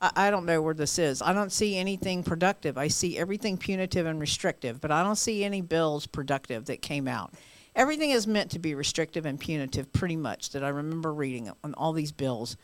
I 0.00 0.10
I 0.16 0.30
don't 0.30 0.46
know 0.46 0.62
where 0.62 0.74
this 0.74 0.98
is. 0.98 1.20
I 1.20 1.32
don't 1.32 1.52
see 1.52 1.76
anything 1.76 2.22
productive. 2.22 2.78
I 2.78 2.88
see 2.88 3.18
everything 3.18 3.58
punitive 3.58 4.06
and 4.06 4.18
restrictive, 4.18 4.80
but 4.80 4.90
I 4.90 5.02
don't 5.02 5.16
see 5.16 5.44
any 5.44 5.60
bills 5.60 6.06
productive 6.06 6.66
that 6.66 6.80
came 6.80 7.06
out. 7.06 7.34
Everything 7.76 8.10
is 8.10 8.26
meant 8.26 8.52
to 8.52 8.60
be 8.60 8.74
restrictive 8.74 9.26
and 9.26 9.38
punitive, 9.38 9.92
pretty 9.92 10.16
much, 10.16 10.50
that 10.50 10.62
I 10.62 10.68
remember 10.68 11.12
reading 11.12 11.50
on 11.64 11.74
all 11.74 11.92
these 11.92 12.12
bills. 12.12 12.56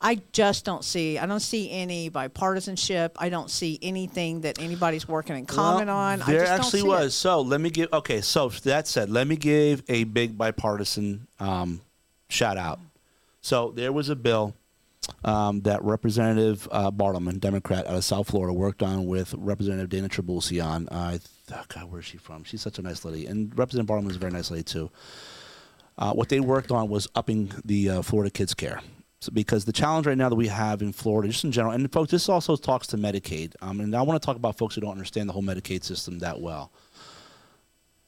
I 0.00 0.20
just 0.32 0.64
don't 0.64 0.84
see. 0.84 1.18
I 1.18 1.26
don't 1.26 1.40
see 1.40 1.70
any 1.70 2.08
bipartisanship. 2.08 3.10
I 3.16 3.28
don't 3.30 3.50
see 3.50 3.78
anything 3.82 4.42
that 4.42 4.60
anybody's 4.60 5.08
working 5.08 5.36
in 5.36 5.44
common 5.44 5.88
Well, 5.88 5.96
on. 5.96 6.18
There 6.20 6.42
I 6.42 6.46
just 6.46 6.52
actually 6.52 6.80
don't 6.80 6.88
see 6.88 7.04
was. 7.04 7.14
So 7.14 7.40
let 7.40 7.60
me 7.60 7.70
give. 7.70 7.92
Okay, 7.92 8.20
so 8.20 8.48
that 8.48 8.86
said, 8.86 9.10
let 9.10 9.26
me 9.26 9.36
give 9.36 9.82
a 9.88 10.04
big 10.04 10.38
bipartisan 10.38 11.26
um, 11.40 11.80
shout 12.28 12.56
out. 12.56 12.78
So 13.40 13.72
there 13.74 13.92
was 13.92 14.08
a 14.08 14.16
bill 14.16 14.54
um, 15.24 15.62
that 15.62 15.82
Representative 15.82 16.68
uh, 16.70 16.92
Bartleman, 16.92 17.40
Democrat 17.40 17.86
out 17.86 17.96
of 17.96 18.04
South 18.04 18.28
Florida, 18.28 18.52
worked 18.52 18.84
on 18.84 19.06
with 19.06 19.34
Representative 19.34 19.88
Dana 19.88 20.08
Trabulsy 20.08 20.64
on. 20.64 20.88
Uh, 20.88 21.18
oh 21.54 21.64
God, 21.68 21.90
where's 21.90 22.04
she 22.04 22.18
from? 22.18 22.44
She's 22.44 22.60
such 22.60 22.78
a 22.78 22.82
nice 22.82 23.04
lady, 23.04 23.26
and 23.26 23.56
Representative 23.58 23.92
Bartleman 23.92 24.10
is 24.10 24.16
a 24.16 24.20
very 24.20 24.32
nice 24.32 24.50
lady 24.52 24.64
too. 24.64 24.90
Uh, 25.96 26.12
what 26.12 26.28
they 26.28 26.38
worked 26.38 26.70
on 26.70 26.88
was 26.88 27.08
upping 27.16 27.50
the 27.64 27.90
uh, 27.90 28.02
Florida 28.02 28.30
kids 28.30 28.54
care. 28.54 28.80
So 29.20 29.32
because 29.32 29.64
the 29.64 29.72
challenge 29.72 30.06
right 30.06 30.16
now 30.16 30.28
that 30.28 30.36
we 30.36 30.46
have 30.46 30.80
in 30.80 30.92
Florida, 30.92 31.28
just 31.28 31.42
in 31.44 31.50
general, 31.50 31.74
and 31.74 31.90
folks, 31.92 32.12
this 32.12 32.28
also 32.28 32.54
talks 32.54 32.86
to 32.88 32.96
Medicaid. 32.96 33.54
Um, 33.60 33.80
and 33.80 33.94
I 33.96 34.02
want 34.02 34.20
to 34.20 34.24
talk 34.24 34.36
about 34.36 34.56
folks 34.56 34.76
who 34.76 34.80
don't 34.80 34.92
understand 34.92 35.28
the 35.28 35.32
whole 35.32 35.42
Medicaid 35.42 35.82
system 35.82 36.20
that 36.20 36.40
well. 36.40 36.70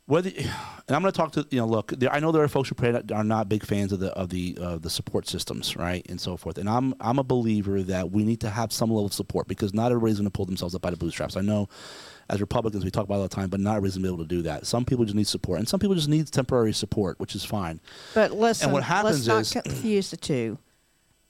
Whether, 0.07 0.31
and 0.37 0.46
I'm 0.88 1.03
going 1.03 1.12
to 1.12 1.16
talk 1.16 1.33
to 1.33 1.46
you 1.51 1.59
know, 1.59 1.66
look, 1.66 1.90
there, 1.90 2.12
I 2.12 2.20
know 2.20 2.31
there 2.31 2.44
are 2.44 2.49
folks 2.49 2.68
who 2.68 2.77
pray 2.77 2.94
are 3.12 3.25
not 3.25 3.49
big 3.49 3.64
fans 3.64 3.92
of 3.92 3.99
the 3.99 4.12
of 4.12 4.29
the 4.29 4.57
uh, 4.61 4.79
the 4.79 4.90
support 4.90 5.27
systems, 5.27 5.77
right, 5.77 6.07
and 6.09 6.20
so 6.20 6.37
forth. 6.37 6.59
And 6.59 6.68
I'm 6.68 6.94
I'm 7.01 7.18
a 7.18 7.25
believer 7.25 7.83
that 7.83 8.12
we 8.12 8.23
need 8.23 8.40
to 8.42 8.51
have 8.51 8.73
some 8.73 8.90
level 8.90 9.07
of 9.07 9.12
support 9.12 9.49
because 9.49 9.75
not 9.75 9.90
everybody's 9.90 10.18
going 10.18 10.27
to 10.27 10.31
pull 10.31 10.46
themselves 10.46 10.77
up 10.77 10.83
by 10.83 10.90
the 10.90 10.96
bootstraps. 10.96 11.37
I 11.37 11.40
know 11.40 11.68
as 12.29 12.40
Republicans, 12.40 12.85
we 12.85 12.92
talk 12.92 13.05
about 13.05 13.16
it 13.16 13.18
all 13.18 13.23
the 13.25 13.35
time, 13.35 13.51
but 13.51 13.59
not 13.59 13.73
everybody's 13.73 13.96
going 13.96 14.05
to 14.05 14.09
be 14.09 14.14
able 14.14 14.25
to 14.25 14.29
do 14.37 14.42
that. 14.42 14.64
Some 14.64 14.85
people 14.85 15.05
just 15.05 15.16
need 15.16 15.27
support, 15.27 15.59
and 15.59 15.68
some 15.68 15.81
people 15.81 15.96
just 15.96 16.09
need 16.09 16.31
temporary 16.31 16.73
support, 16.73 17.18
which 17.18 17.35
is 17.35 17.44
fine. 17.44 17.81
But 18.14 18.31
listen, 18.31 18.70
what 18.70 18.85
happens 18.85 19.27
let's 19.27 19.55
not 19.55 19.64
is- 19.64 19.73
confuse 19.73 20.11
the 20.12 20.16
two. 20.16 20.57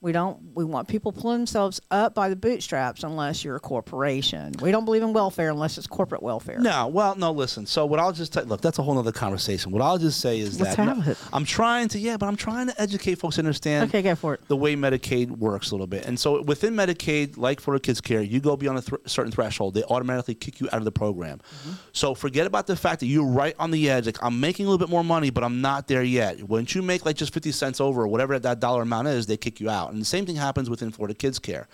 We 0.02 0.12
don't. 0.12 0.38
We 0.54 0.64
want 0.64 0.88
people 0.88 1.12
pulling 1.12 1.40
themselves 1.40 1.78
up 1.90 2.14
by 2.14 2.30
the 2.30 2.36
bootstraps 2.36 3.04
unless 3.04 3.44
you're 3.44 3.56
a 3.56 3.60
corporation. 3.60 4.54
We 4.62 4.70
don't 4.70 4.86
believe 4.86 5.02
in 5.02 5.12
welfare 5.12 5.50
unless 5.50 5.76
it's 5.76 5.86
corporate 5.86 6.22
welfare. 6.22 6.58
No, 6.58 6.86
well, 6.86 7.14
no. 7.16 7.32
Listen. 7.32 7.66
So 7.66 7.84
what 7.84 8.00
I'll 8.00 8.12
just 8.12 8.32
tell 8.32 8.44
look, 8.44 8.62
that's 8.62 8.78
a 8.78 8.82
whole 8.82 8.98
other 8.98 9.12
conversation. 9.12 9.72
What 9.72 9.82
I'll 9.82 9.98
just 9.98 10.18
say 10.18 10.40
is 10.40 10.58
Let's 10.58 10.74
that 10.76 10.86
have 10.86 11.06
it. 11.06 11.18
I'm 11.34 11.44
trying 11.44 11.88
to, 11.88 11.98
yeah, 11.98 12.16
but 12.16 12.26
I'm 12.26 12.36
trying 12.36 12.68
to 12.68 12.80
educate 12.80 13.16
folks 13.16 13.34
to 13.34 13.42
understand. 13.42 13.90
Okay, 13.90 14.00
go 14.00 14.14
for 14.14 14.34
it. 14.34 14.48
The 14.48 14.56
way 14.56 14.74
Medicaid 14.74 15.28
works 15.30 15.70
a 15.70 15.74
little 15.74 15.86
bit, 15.86 16.06
and 16.06 16.18
so 16.18 16.40
within 16.42 16.74
Medicaid, 16.74 17.36
like 17.36 17.60
for 17.60 17.78
kids 17.78 18.00
care, 18.00 18.22
you 18.22 18.40
go 18.40 18.56
beyond 18.56 18.78
a 18.78 18.82
th- 18.82 19.02
certain 19.04 19.30
threshold, 19.32 19.74
they 19.74 19.84
automatically 19.84 20.34
kick 20.34 20.60
you 20.60 20.68
out 20.72 20.78
of 20.78 20.84
the 20.84 20.92
program. 20.92 21.38
Mm-hmm. 21.38 21.72
So 21.92 22.14
forget 22.14 22.46
about 22.46 22.66
the 22.66 22.76
fact 22.76 23.00
that 23.00 23.06
you're 23.06 23.26
right 23.26 23.54
on 23.58 23.70
the 23.70 23.90
edge. 23.90 24.06
Like 24.06 24.22
I'm 24.22 24.40
making 24.40 24.64
a 24.64 24.70
little 24.70 24.84
bit 24.84 24.90
more 24.90 25.04
money, 25.04 25.28
but 25.28 25.44
I'm 25.44 25.60
not 25.60 25.88
there 25.88 26.02
yet. 26.02 26.42
Once 26.42 26.74
you 26.74 26.80
make 26.80 27.04
like 27.04 27.16
just 27.16 27.34
50 27.34 27.52
cents 27.52 27.82
over 27.82 28.02
or 28.02 28.08
whatever 28.08 28.38
that 28.38 28.60
dollar 28.60 28.82
amount 28.82 29.08
is, 29.08 29.26
they 29.26 29.36
kick 29.36 29.60
you 29.60 29.68
out. 29.68 29.89
And 29.92 30.00
the 30.00 30.06
same 30.06 30.26
thing 30.26 30.36
happens 30.36 30.70
within 30.70 30.90
Florida 30.90 31.14
Kids 31.14 31.38
Care. 31.38 31.68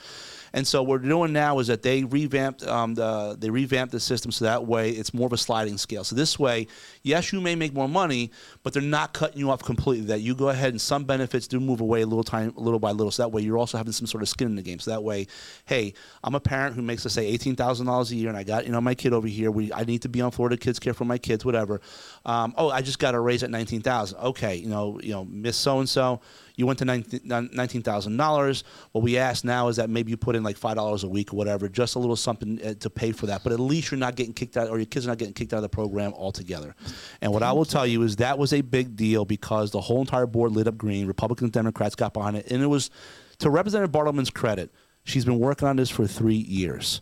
And 0.53 0.67
so 0.67 0.83
what 0.83 1.03
we're 1.03 1.09
doing 1.09 1.33
now 1.33 1.59
is 1.59 1.67
that 1.67 1.83
they 1.83 2.05
revamped 2.05 2.67
um, 2.67 2.95
the 2.95 3.37
they 3.39 3.51
revamped 3.51 3.93
the 3.93 4.01
system 4.01 4.31
so 4.31 4.45
that 4.45 4.65
way 4.67 4.91
it's 4.91 5.13
more 5.13 5.27
of 5.27 5.33
a 5.33 5.37
sliding 5.37 5.77
scale. 5.77 6.05
So 6.05 6.17
this 6.17 6.39
way, 6.39 6.67
yes, 7.07 7.33
you 7.33 7.41
may 7.41 7.55
make 7.55 7.73
more 7.73 7.89
money, 7.89 8.31
but 8.63 8.73
they're 8.73 8.83
not 8.83 9.15
cutting 9.15 9.39
you 9.39 9.51
off 9.51 9.63
completely. 9.63 10.07
That 10.07 10.21
you 10.21 10.35
go 10.35 10.49
ahead 10.49 10.71
and 10.71 10.81
some 10.81 11.05
benefits 11.05 11.47
do 11.47 11.61
move 11.61 11.81
away 11.81 12.03
a 12.03 12.07
little 12.07 12.25
time, 12.25 12.53
little 12.57 12.81
by 12.81 12.91
little. 12.91 13.11
So 13.11 13.23
that 13.23 13.29
way 13.29 13.43
you're 13.43 13.59
also 13.59 13.79
having 13.79 13.93
some 13.93 14.07
sort 14.07 14.23
of 14.23 14.29
skin 14.29 14.49
in 14.49 14.57
the 14.57 14.63
game. 14.63 14.79
So 14.81 14.91
that 14.91 15.03
way, 15.03 15.29
hey, 15.67 15.95
I'm 16.25 16.35
a 16.35 16.41
parent 16.41 16.75
who 16.75 16.83
makes 16.83 17.05
let's 17.05 17.15
say 17.15 17.27
eighteen 17.27 17.57
thousand 17.57 17.87
dollars 17.87 18.11
a 18.11 18.17
year, 18.17 18.29
and 18.29 18.37
I 18.37 18.43
got 18.43 18.67
you 18.67 18.73
know 18.73 18.81
my 18.81 18.95
kid 18.95 19.13
over 19.13 19.29
here. 19.29 19.51
We 19.51 19.73
I 19.73 19.85
need 19.85 20.03
to 20.03 20.09
be 20.09 20.21
on 20.21 20.33
Florida 20.33 20.57
Kids 20.57 20.79
Care 20.79 20.95
for 20.95 21.05
my 21.05 21.19
kids, 21.19 21.45
whatever. 21.45 21.81
Um, 22.25 22.55
oh, 22.57 22.71
I 22.71 22.83
just 22.83 22.99
got 22.99 23.15
a 23.15 23.21
raise 23.21 23.43
at 23.43 23.51
nineteen 23.51 23.81
thousand. 23.81 24.19
Okay, 24.19 24.57
you 24.57 24.69
know 24.69 25.01
you 25.01 25.13
know 25.13 25.25
Miss 25.25 25.57
So 25.57 25.79
and 25.79 25.89
So 25.89 26.21
you 26.57 26.67
went 26.67 26.79
to 26.79 26.85
nineteen 26.85 27.83
thousand 27.83 28.17
dollars. 28.17 28.65
What 28.93 29.05
we 29.05 29.19
ask 29.19 29.45
now 29.45 29.69
is 29.69 29.77
that 29.77 29.91
maybe 29.91 30.11
you 30.11 30.17
put 30.17 30.35
in 30.35 30.43
like 30.43 30.57
five 30.57 30.77
dollars 30.77 31.05
a 31.05 31.09
week 31.09 31.33
or 31.33 31.37
whatever, 31.37 31.69
just 31.69 31.95
a 31.95 31.99
little 31.99 32.17
something 32.17 32.61
uh, 32.65 32.75
to 32.81 32.91
pay 32.91 33.13
for 33.13 33.27
that. 33.27 33.45
But 33.45 33.53
at 33.53 33.61
least 33.61 33.91
you're 33.91 33.99
not 33.99 34.17
getting 34.17 34.33
kicked 34.33 34.57
out, 34.57 34.69
or 34.69 34.79
your 34.79 34.87
kids 34.87 35.07
are 35.07 35.11
not 35.11 35.19
getting 35.19 35.35
kicked 35.35 35.53
out 35.53 35.59
of 35.59 35.63
the 35.63 35.69
program 35.69 36.15
altogether. 36.15 36.75
And 37.21 37.33
what 37.33 37.43
I 37.43 37.53
will 37.53 37.65
tell 37.65 37.87
you 37.87 38.03
is 38.03 38.17
that 38.17 38.39
was 38.39 38.53
a 38.53 38.61
big 38.61 38.97
deal 38.97 39.25
because 39.25 39.71
the 39.71 39.81
whole 39.81 40.01
entire 40.01 40.27
board 40.27 40.53
lit 40.53 40.69
up 40.69 40.77
green. 40.77 41.07
Republicans, 41.07 41.51
Democrats 41.51 41.95
got 41.95 42.13
behind 42.13 42.37
it, 42.37 42.51
and 42.51 42.63
it 42.63 42.67
was 42.67 42.91
to 43.39 43.51
Representative 43.51 43.93
Bartleman's 43.93 44.31
credit. 44.31 44.73
She's 45.05 45.25
been 45.25 45.39
working 45.39 45.69
on 45.69 45.77
this 45.77 45.91
for 45.91 46.07
three 46.07 46.35
years, 46.37 47.01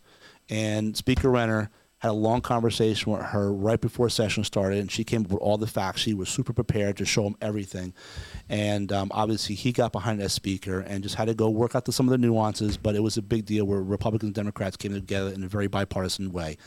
and 0.48 0.96
Speaker 0.96 1.30
Renner 1.30 1.70
had 2.04 2.10
a 2.10 2.12
long 2.12 2.42
conversation 2.42 3.12
with 3.12 3.22
her 3.22 3.50
right 3.50 3.80
before 3.80 4.10
session 4.10 4.44
started, 4.44 4.78
and 4.78 4.92
she 4.92 5.04
came 5.04 5.22
up 5.22 5.30
with 5.30 5.40
all 5.40 5.56
the 5.56 5.66
facts. 5.66 6.02
She 6.02 6.12
was 6.12 6.28
super 6.28 6.52
prepared 6.52 6.98
to 6.98 7.06
show 7.06 7.26
him 7.26 7.34
everything, 7.40 7.94
and 8.46 8.92
um, 8.92 9.10
obviously 9.14 9.54
he 9.54 9.72
got 9.72 9.90
behind 9.90 10.20
that 10.20 10.28
speaker 10.28 10.80
and 10.80 11.02
just 11.02 11.14
had 11.14 11.28
to 11.28 11.34
go 11.34 11.48
work 11.48 11.74
out 11.74 11.86
the, 11.86 11.92
some 11.92 12.06
of 12.06 12.10
the 12.10 12.18
nuances. 12.18 12.76
But 12.76 12.94
it 12.94 13.00
was 13.00 13.16
a 13.16 13.22
big 13.22 13.46
deal 13.46 13.64
where 13.64 13.80
Republicans 13.80 14.28
and 14.28 14.34
Democrats 14.34 14.76
came 14.76 14.92
together 14.92 15.32
in 15.32 15.42
a 15.44 15.48
very 15.48 15.66
bipartisan 15.66 16.30
way. 16.30 16.58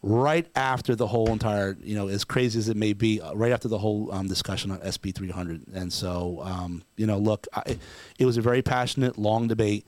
Right 0.00 0.46
after 0.54 0.94
the 0.94 1.08
whole 1.08 1.28
entire, 1.32 1.76
you 1.82 1.96
know, 1.96 2.06
as 2.08 2.24
crazy 2.24 2.58
as 2.58 2.68
it 2.68 2.76
may 2.76 2.92
be, 2.92 3.20
uh, 3.20 3.34
right 3.34 3.50
after 3.50 3.66
the 3.66 3.78
whole 3.78 4.12
um, 4.12 4.28
discussion 4.28 4.70
on 4.70 4.78
SB 4.78 5.14
300, 5.14 5.66
and 5.74 5.92
so, 5.92 6.40
um, 6.44 6.82
you 6.96 7.06
know, 7.06 7.18
look, 7.18 7.48
I, 7.52 7.76
it 8.18 8.24
was 8.24 8.36
a 8.36 8.42
very 8.42 8.62
passionate, 8.62 9.18
long 9.18 9.48
debate 9.48 9.84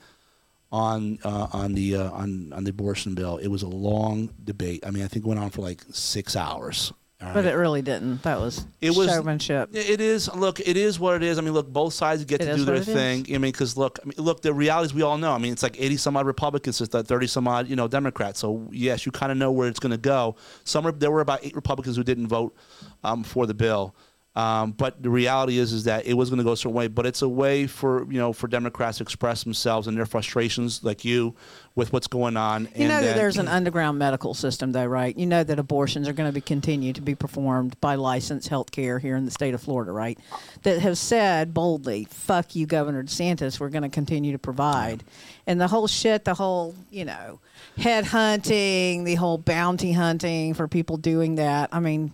on 0.71 1.19
uh, 1.23 1.47
on 1.51 1.73
the 1.73 1.95
uh, 1.95 2.11
on 2.11 2.53
on 2.53 2.63
the 2.63 2.69
abortion 2.69 3.13
bill. 3.13 3.37
It 3.37 3.47
was 3.47 3.63
a 3.63 3.67
long 3.67 4.29
debate. 4.43 4.85
I 4.85 4.91
mean, 4.91 5.03
I 5.03 5.07
think 5.07 5.25
it 5.25 5.27
went 5.27 5.39
on 5.39 5.49
for 5.49 5.61
like 5.61 5.83
six 5.91 6.35
hours. 6.35 6.93
All 7.23 7.33
But 7.33 7.45
it 7.45 7.53
really 7.53 7.81
didn't. 7.81 8.23
That 8.23 8.39
was 8.39 8.65
It 8.79 8.95
was 8.95 9.07
showmanship. 9.07 9.69
It 9.73 10.01
is. 10.01 10.33
Look, 10.33 10.59
it 10.59 10.77
is 10.77 10.99
what 10.99 11.15
it 11.15 11.23
is. 11.23 11.37
I 11.37 11.41
mean, 11.41 11.53
look, 11.53 11.71
both 11.71 11.93
sides 11.93 12.25
get 12.25 12.41
It 12.41 12.45
to 12.45 12.55
do 12.55 12.65
their 12.65 12.79
thing. 12.79 13.25
I 13.29 13.33
mean, 13.33 13.51
because 13.51 13.77
look, 13.77 13.99
I 14.01 14.05
mean, 14.07 14.15
look, 14.17 14.41
the 14.41 14.53
reality 14.53 14.87
is 14.87 14.93
we 14.93 15.01
all 15.01 15.17
know. 15.17 15.31
I 15.31 15.37
mean, 15.37 15.53
it's 15.53 15.63
like 15.63 15.79
eighty 15.79 15.97
some 15.97 16.17
odd 16.17 16.25
Republicans, 16.25 16.79
that 16.79 17.07
thirty 17.07 17.27
some 17.27 17.47
odd, 17.47 17.67
you 17.67 17.75
know, 17.75 17.87
Democrats. 17.87 18.39
So 18.39 18.67
yes, 18.71 19.05
you 19.05 19.11
kind 19.11 19.31
of 19.31 19.37
know 19.37 19.51
where 19.51 19.67
it's 19.67 19.79
going 19.79 19.91
to 19.91 19.97
go. 19.97 20.35
Some 20.63 20.91
there 20.97 21.11
were 21.11 21.21
about 21.21 21.39
eight 21.43 21.55
Republicans 21.55 21.95
who 21.95 22.03
didn't 22.03 22.27
vote 22.27 22.55
um, 23.03 23.23
for 23.23 23.45
the 23.45 23.53
bill. 23.53 23.95
Um, 24.33 24.71
but 24.71 25.03
the 25.03 25.09
reality 25.09 25.57
is, 25.57 25.73
is 25.73 25.83
that 25.83 26.05
it 26.05 26.13
was 26.13 26.29
going 26.29 26.37
to 26.37 26.45
go 26.45 26.53
a 26.53 26.57
certain 26.57 26.73
way. 26.73 26.87
But 26.87 27.05
it's 27.05 27.21
a 27.21 27.27
way 27.27 27.67
for 27.67 28.09
you 28.09 28.17
know 28.17 28.31
for 28.31 28.47
Democrats 28.47 28.99
to 28.99 29.03
express 29.03 29.43
themselves 29.43 29.87
and 29.87 29.97
their 29.97 30.05
frustrations, 30.05 30.83
like 30.85 31.03
you, 31.03 31.35
with 31.75 31.91
what's 31.91 32.07
going 32.07 32.37
on. 32.37 32.63
You 32.63 32.85
and 32.85 32.87
know 32.89 33.01
that 33.01 33.17
there's 33.17 33.37
an 33.37 33.49
underground 33.49 33.99
medical 33.99 34.33
system, 34.33 34.71
though, 34.71 34.85
right? 34.85 35.17
You 35.17 35.25
know 35.25 35.43
that 35.43 35.59
abortions 35.59 36.07
are 36.07 36.13
going 36.13 36.29
to 36.29 36.33
be 36.33 36.39
continue 36.39 36.93
to 36.93 37.01
be 37.01 37.13
performed 37.13 37.79
by 37.81 37.95
licensed 37.95 38.49
healthcare 38.49 39.01
here 39.01 39.17
in 39.17 39.25
the 39.25 39.31
state 39.31 39.53
of 39.53 39.61
Florida, 39.61 39.91
right? 39.91 40.17
That 40.63 40.79
have 40.79 40.97
said 40.97 41.53
boldly, 41.53 42.07
"Fuck 42.09 42.55
you, 42.55 42.65
Governor 42.65 43.03
DeSantis. 43.03 43.59
We're 43.59 43.69
going 43.69 43.83
to 43.83 43.89
continue 43.89 44.31
to 44.31 44.39
provide." 44.39 45.03
And 45.45 45.59
the 45.59 45.67
whole 45.67 45.87
shit, 45.87 46.23
the 46.23 46.35
whole 46.35 46.73
you 46.89 47.03
know, 47.03 47.41
head 47.77 48.05
hunting, 48.05 49.03
the 49.03 49.15
whole 49.15 49.37
bounty 49.37 49.91
hunting 49.91 50.53
for 50.53 50.69
people 50.69 50.95
doing 50.95 51.35
that. 51.35 51.69
I 51.73 51.81
mean. 51.81 52.13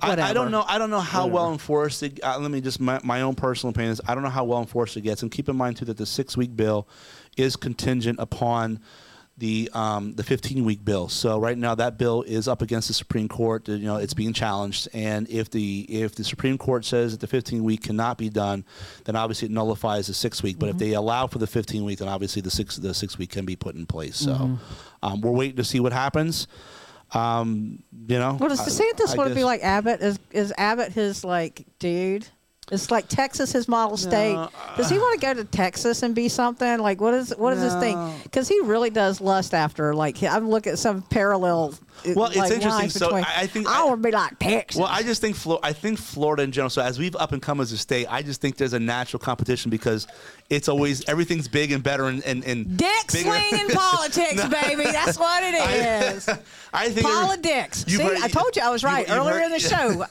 I, 0.00 0.30
I 0.30 0.32
don't 0.32 0.50
know. 0.50 0.64
I 0.66 0.78
don't 0.78 0.90
know 0.90 1.00
how 1.00 1.22
Whatever. 1.22 1.34
well 1.34 1.52
enforced. 1.52 2.02
It, 2.02 2.20
uh, 2.22 2.38
let 2.38 2.50
me 2.50 2.60
just 2.60 2.80
my, 2.80 3.00
my 3.02 3.22
own 3.22 3.34
personal 3.34 3.70
opinion 3.70 3.92
is 3.92 4.00
I 4.06 4.14
don't 4.14 4.22
know 4.22 4.30
how 4.30 4.44
well 4.44 4.60
enforced 4.60 4.96
it 4.96 5.02
gets. 5.02 5.22
And 5.22 5.30
keep 5.30 5.48
in 5.48 5.56
mind 5.56 5.78
too 5.78 5.84
that 5.86 5.96
the 5.96 6.06
six 6.06 6.36
week 6.36 6.54
bill 6.54 6.88
is 7.36 7.56
contingent 7.56 8.18
upon 8.20 8.80
the 9.38 9.70
um, 9.74 10.14
the 10.14 10.22
15 10.22 10.64
week 10.64 10.84
bill. 10.84 11.08
So 11.08 11.38
right 11.38 11.56
now 11.56 11.74
that 11.74 11.98
bill 11.98 12.22
is 12.22 12.48
up 12.48 12.62
against 12.62 12.88
the 12.88 12.94
Supreme 12.94 13.28
Court. 13.28 13.68
You 13.68 13.78
know 13.78 13.96
it's 13.96 14.14
being 14.14 14.32
challenged, 14.32 14.88
and 14.94 15.28
if 15.28 15.50
the 15.50 15.86
if 15.88 16.14
the 16.14 16.24
Supreme 16.24 16.56
Court 16.56 16.84
says 16.84 17.12
that 17.12 17.20
the 17.20 17.26
15 17.26 17.62
week 17.62 17.82
cannot 17.82 18.16
be 18.18 18.30
done, 18.30 18.64
then 19.04 19.14
obviously 19.16 19.46
it 19.46 19.52
nullifies 19.52 20.06
the 20.06 20.14
six 20.14 20.42
week. 20.42 20.58
But 20.58 20.70
if 20.70 20.78
they 20.78 20.92
allow 20.92 21.26
for 21.26 21.38
the 21.38 21.46
15 21.46 21.84
week, 21.84 21.98
then 21.98 22.08
obviously 22.08 22.40
the 22.42 22.50
six 22.50 22.76
the 22.76 22.94
six 22.94 23.18
week 23.18 23.30
can 23.30 23.44
be 23.44 23.56
put 23.56 23.74
in 23.74 23.84
place. 23.86 24.16
So 24.16 24.58
um, 25.02 25.20
we're 25.20 25.32
waiting 25.32 25.56
to 25.56 25.64
see 25.64 25.80
what 25.80 25.92
happens. 25.92 26.46
Um, 27.12 27.82
you 28.08 28.18
know, 28.18 28.36
Well, 28.40 28.48
does 28.48 28.60
I- 28.60 28.64
DeSantis 28.64 29.12
I 29.14 29.16
want 29.16 29.28
to 29.30 29.34
be 29.34 29.44
like 29.44 29.62
Abbott? 29.62 30.00
Is 30.00 30.18
is 30.32 30.52
Abbott 30.58 30.92
his 30.92 31.24
like 31.24 31.64
dude? 31.78 32.26
It's 32.72 32.90
like 32.90 33.06
Texas 33.08 33.52
his 33.52 33.68
model 33.68 33.96
state. 33.96 34.34
Uh, 34.34 34.48
does 34.76 34.90
he 34.90 34.98
want 34.98 35.20
to 35.20 35.24
go 35.24 35.34
to 35.34 35.44
Texas 35.44 36.02
and 36.02 36.14
be 36.16 36.28
something? 36.28 36.78
Like 36.80 37.00
what 37.00 37.14
is 37.14 37.32
what 37.36 37.52
is 37.52 37.62
his 37.62 37.74
thing? 37.76 37.96
Because 38.24 38.48
he 38.48 38.58
really 38.60 38.90
does 38.90 39.20
lust 39.20 39.54
after 39.54 39.94
like 39.94 40.20
I'm 40.24 40.50
looking 40.50 40.72
at 40.72 40.78
some 40.80 41.02
parallel 41.02 41.74
uh, 42.04 42.12
Well, 42.16 42.30
it's 42.34 42.50
interesting. 42.50 42.90
So 42.90 43.06
between- 43.06 43.24
I- 43.24 43.42
I 43.42 43.46
think 43.46 43.68
I 43.68 43.82
I- 43.82 43.84
want 43.84 44.02
to 44.02 44.08
be 44.08 44.12
like 44.12 44.38
Texas. 44.40 44.80
Well, 44.80 44.88
I 44.90 45.04
just 45.04 45.20
think 45.20 45.36
Flo- 45.36 45.60
I 45.62 45.72
think 45.72 45.98
Florida 46.00 46.42
in 46.42 46.50
general. 46.50 46.68
So 46.70 46.82
as 46.82 46.98
we've 46.98 47.14
up 47.14 47.30
and 47.30 47.40
come 47.40 47.60
as 47.60 47.70
a 47.70 47.78
state, 47.78 48.06
I 48.10 48.22
just 48.22 48.40
think 48.40 48.56
there's 48.56 48.72
a 48.72 48.80
natural 48.80 49.20
competition 49.20 49.70
because 49.70 50.08
it's 50.50 50.68
always 50.68 51.08
everything's 51.08 51.46
big 51.46 51.70
and 51.70 51.84
better 51.84 52.06
and 52.06 52.20
and, 52.24 52.44
and 52.44 52.76
Dick 52.76 52.88
bigger. 53.12 53.30
swinging 53.30 53.68
politics, 53.76 54.44
baby. 54.48 54.84
That's 54.90 55.18
what 55.20 55.42
it 55.44 55.54
is. 56.16 56.28
I 56.74 56.90
think 56.90 57.06
Politics. 57.06 57.84
See, 57.86 58.02
heard- 58.02 58.18
I 58.18 58.28
told 58.28 58.54
you 58.56 58.62
I 58.62 58.70
was 58.70 58.82
right 58.82 59.06
earlier 59.08 59.34
heard- 59.34 59.44
in 59.44 59.50
the 59.52 59.60
show. 59.60 60.04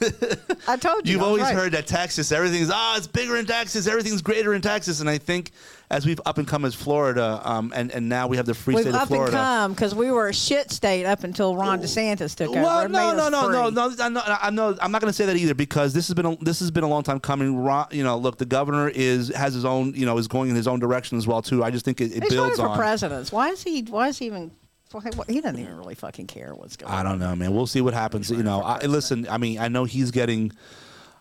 I 0.66 0.76
told 0.78 1.06
you. 1.06 1.12
You've 1.12 1.22
I 1.22 1.26
always 1.26 1.42
right. 1.42 1.54
heard 1.54 1.72
that 1.72 1.86
Texas, 1.86 2.32
everything's 2.46 2.70
ah, 2.72 2.96
it's 2.96 3.06
bigger 3.06 3.36
in 3.36 3.46
Texas, 3.46 3.86
everything's 3.86 4.22
greater 4.22 4.54
in 4.54 4.62
Texas, 4.62 5.00
and 5.00 5.10
I 5.10 5.18
think 5.18 5.50
as 5.90 6.04
we've 6.04 6.20
up 6.26 6.38
and 6.38 6.48
come 6.48 6.64
as 6.64 6.74
Florida, 6.74 7.40
um, 7.44 7.72
and 7.74 7.90
and 7.92 8.08
now 8.08 8.26
we 8.26 8.36
have 8.38 8.46
the 8.46 8.54
free 8.54 8.74
We've 8.74 8.82
state 8.84 8.94
up 8.94 9.02
of 9.02 9.08
Florida. 9.08 9.36
and 9.36 9.40
come 9.46 9.72
because 9.72 9.94
we 9.94 10.10
were 10.10 10.28
a 10.28 10.34
shit 10.34 10.70
state 10.72 11.04
up 11.04 11.22
until 11.24 11.54
Ron 11.56 11.80
DeSantis 11.80 12.34
took 12.34 12.48
over. 12.50 12.60
Well, 12.60 12.88
no, 12.88 13.14
no, 13.14 13.24
us 13.26 13.30
no, 13.30 13.40
no, 13.50 13.64
free. 13.66 13.74
no, 13.74 14.04
I'm 14.04 14.54
not, 14.54 14.78
I'm 14.82 14.90
not. 14.92 15.00
Going 15.00 15.10
to 15.10 15.12
say 15.12 15.26
that 15.26 15.36
either 15.36 15.54
because 15.54 15.92
this 15.92 16.08
has 16.08 16.14
been 16.14 16.26
a, 16.26 16.36
this 16.36 16.58
has 16.60 16.70
been 16.70 16.82
a 16.84 16.88
long 16.88 17.02
time 17.04 17.20
coming. 17.20 17.56
Ron- 17.56 17.88
You 17.92 18.02
know, 18.02 18.16
look, 18.16 18.38
the 18.38 18.46
governor 18.46 18.88
is 18.88 19.28
has 19.28 19.54
his 19.54 19.64
own, 19.64 19.94
you 19.94 20.06
know, 20.06 20.18
is 20.18 20.26
going 20.28 20.50
in 20.50 20.56
his 20.56 20.66
own 20.66 20.80
direction 20.80 21.18
as 21.18 21.26
well 21.26 21.40
too. 21.42 21.62
I 21.62 21.70
just 21.70 21.84
think 21.84 22.00
it, 22.00 22.16
it 22.16 22.22
He's 22.24 22.32
builds 22.32 22.56
for 22.58 22.68
on. 22.68 22.76
president. 22.78 23.30
Why 23.30 23.50
is 23.50 23.62
he? 23.62 23.82
Why 23.82 24.08
is 24.08 24.18
he 24.18 24.26
even? 24.26 24.50
He 25.28 25.40
doesn't 25.40 25.58
even 25.60 25.76
really 25.76 25.94
fucking 25.94 26.26
care 26.26 26.54
what's 26.54 26.76
going 26.76 26.90
on. 26.90 26.98
I 26.98 27.08
don't 27.08 27.18
know, 27.18 27.36
man. 27.36 27.54
We'll 27.54 27.66
see 27.66 27.80
what 27.82 27.92
happens. 27.92 28.30
You 28.30 28.42
know, 28.42 28.62
I, 28.62 28.80
listen. 28.86 29.26
I 29.28 29.36
mean, 29.36 29.58
I 29.58 29.68
know 29.68 29.84
he's 29.84 30.10
getting. 30.10 30.52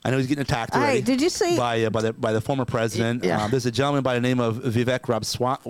I 0.05 0.11
know 0.11 0.17
he's 0.17 0.27
getting 0.27 0.43
attacked 0.43 0.75
already. 0.75 0.97
Hey, 0.97 1.01
did 1.01 1.19
you 1.19 1.29
see- 1.29 1.57
by 1.57 1.83
uh, 1.83 1.89
by 1.89 2.01
the 2.03 2.13
by 2.13 2.31
the 2.31 2.39
former 2.39 2.63
president? 2.63 3.23
Yeah. 3.23 3.43
Um, 3.43 3.49
there's 3.49 3.65
a 3.65 3.71
gentleman 3.71 4.03
by 4.03 4.13
the 4.13 4.21
name 4.21 4.39
of 4.39 4.57
Vivek 4.57 5.07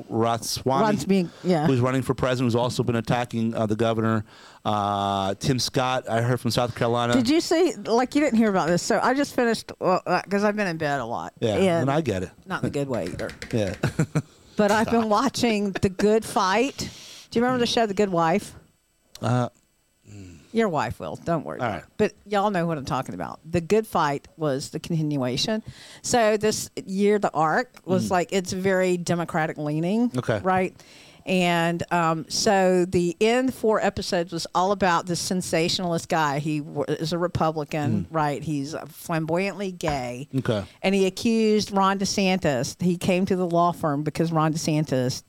Ramaswamy, 0.10 1.30
yeah. 1.46 1.66
who's 1.68 1.80
running 1.80 2.02
for 2.02 2.14
president. 2.14 2.48
Who's 2.48 2.56
also 2.56 2.84
been 2.84 2.98
attacking 2.98 3.54
uh, 3.56 3.66
the 3.66 3.78
governor. 3.78 4.26
Uh, 4.66 5.36
Tim 5.36 5.58
Scott, 5.58 6.10
I 6.10 6.22
heard 6.22 6.42
from 6.42 6.52
South 6.52 6.76
Carolina. 6.76 7.14
Did 7.14 7.30
you 7.30 7.40
see? 7.40 7.76
Like 7.76 8.14
you 8.14 8.20
didn't 8.20 8.38
hear 8.38 8.50
about 8.50 8.68
this. 8.68 8.82
So 8.84 9.00
I 9.02 9.14
just 9.14 9.34
finished 9.36 9.68
because 9.80 10.44
I've 10.44 10.58
been 10.58 10.68
in 10.68 10.78
bed 10.78 11.00
a 11.00 11.06
lot. 11.06 11.32
Yeah, 11.40 11.56
and 11.56 11.90
I 11.90 12.02
get 12.02 12.24
it. 12.24 12.32
Not 12.46 12.62
in 12.64 12.68
a 12.68 12.72
good 12.72 12.90
way 12.90 13.06
either. 13.06 13.30
Yeah. 13.54 13.76
But 14.58 14.72
I've 14.72 14.92
been 14.92 15.08
watching 15.20 15.72
The 15.72 15.88
Good 15.90 16.26
Fight. 16.26 16.90
Do 17.32 17.40
you 17.40 17.44
remember 17.44 17.60
the 17.60 17.72
show 17.72 17.86
The 17.86 17.94
Good 17.94 18.10
Wife? 18.10 18.54
Uh, 19.22 19.48
Your 20.56 20.70
wife 20.70 21.00
will. 21.00 21.18
Don't 21.18 21.46
worry. 21.46 21.60
All 21.60 21.66
about 21.66 21.74
right. 21.76 21.84
it. 21.84 21.90
But 21.98 22.14
y'all 22.26 22.50
know 22.50 22.66
what 22.66 22.78
I'm 22.78 22.86
talking 22.86 23.14
about. 23.14 23.40
The 23.50 23.62
Good 23.62 23.86
Fight 23.86 24.28
was 24.38 24.70
the 24.70 24.80
continuation. 24.80 25.64
So 26.02 26.38
this 26.38 26.70
year, 26.86 27.20
the 27.20 27.32
arc 27.32 27.82
was 27.86 28.10
like 28.10 28.30
it's 28.32 28.54
very 28.54 28.98
Democratic 28.98 29.58
leaning. 29.58 30.10
Mm. 30.12 30.18
Okay. 30.20 30.40
Right. 30.44 30.76
And 31.26 31.82
um, 31.92 32.26
so 32.30 32.86
the 32.86 33.18
end 33.20 33.54
four 33.54 33.84
episodes 33.84 34.32
was 34.32 34.46
all 34.54 34.72
about 34.72 35.08
this 35.08 35.20
sensationalist 35.20 36.08
guy. 36.08 36.38
He 36.38 36.60
w- 36.60 36.86
is 36.88 37.14
a 37.14 37.18
Republican, 37.18 38.06
right? 38.12 38.44
He's 38.44 38.76
flamboyantly 38.88 39.72
gay. 39.72 40.28
Mm. 40.32 40.40
Okay. 40.40 40.68
And 40.84 40.94
he 40.94 41.08
accused 41.08 41.72
Ron 41.72 41.98
DeSantis. 41.98 42.80
He 42.82 42.98
came 42.98 43.26
to 43.26 43.36
the 43.36 43.48
law 43.48 43.72
firm 43.72 44.04
because 44.04 44.32
Ron 44.32 44.54
DeSantis 44.54 45.24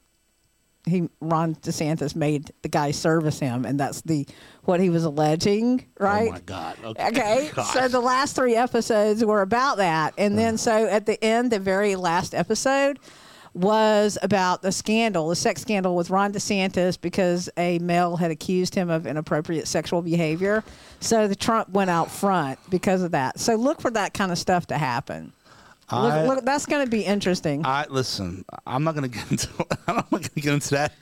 he 0.87 1.09
Ron 1.21 1.57
DeSantis 1.57 2.15
made 2.15 2.53
the 2.63 2.69
guy 2.69 2.93
service 2.93 3.41
him, 3.41 3.65
and 3.65 3.79
that's 3.79 4.03
the 4.03 4.27
what 4.67 4.81
he 4.81 4.91
was 4.91 5.05
alleging, 5.05 5.85
right? 5.99 6.29
Oh 6.29 6.33
my 6.33 6.41
God. 6.41 6.77
Okay. 6.85 7.09
Okay, 7.09 7.51
oh, 7.57 7.71
so 7.75 7.89
the 7.89 8.01
last 8.01 8.37
three 8.37 8.55
episodes 8.57 9.25
were 9.25 9.43
about 9.43 9.79
that, 9.79 10.15
and 10.19 10.39
then 10.39 10.59
so 10.59 10.87
at 10.87 11.07
the 11.07 11.23
end, 11.25 11.51
the 11.53 11.59
very 11.61 11.97
last 11.97 12.35
episode 12.35 12.99
was 13.55 14.19
about 14.23 14.61
the 14.61 14.71
scandal, 14.71 15.29
the 15.31 15.37
sex 15.37 15.63
scandal 15.63 15.97
with 15.97 16.11
Ron 16.11 16.31
DeSantis 16.33 17.01
because 17.01 17.49
a 17.57 17.79
male 17.79 18.17
had 18.17 18.31
accused 18.31 18.75
him 18.75 18.91
of 18.91 19.07
inappropriate 19.07 19.67
sexual 19.67 20.03
behavior. 20.03 20.63
So 21.01 21.27
the 21.27 21.35
Trump 21.35 21.71
went 21.71 21.89
out 21.89 22.11
front 22.11 22.59
because 22.69 23.03
of 23.03 23.13
that. 23.13 23.41
So 23.41 23.55
look 23.55 23.81
for 23.81 23.91
that 23.93 24.13
kind 24.13 24.31
of 24.31 24.37
stuff 24.37 24.67
to 24.67 24.77
happen. 24.77 25.33
I- 25.89 26.03
look, 26.27 26.37
look, 26.37 26.45
that's 26.45 26.67
going 26.67 26.85
to 26.85 26.91
be 26.91 27.03
interesting. 27.03 27.65
I 27.65 27.87
listen. 27.89 28.45
I'm 28.67 28.85
not 28.85 28.95
going 28.95 29.11
to 29.11 29.17
get 29.17 29.31
into. 29.31 29.49
I'm 29.89 29.97
not 29.97 30.11
going 30.11 30.23
to 30.25 30.31
get 30.41 30.53
into 30.53 30.71
that. 30.71 30.93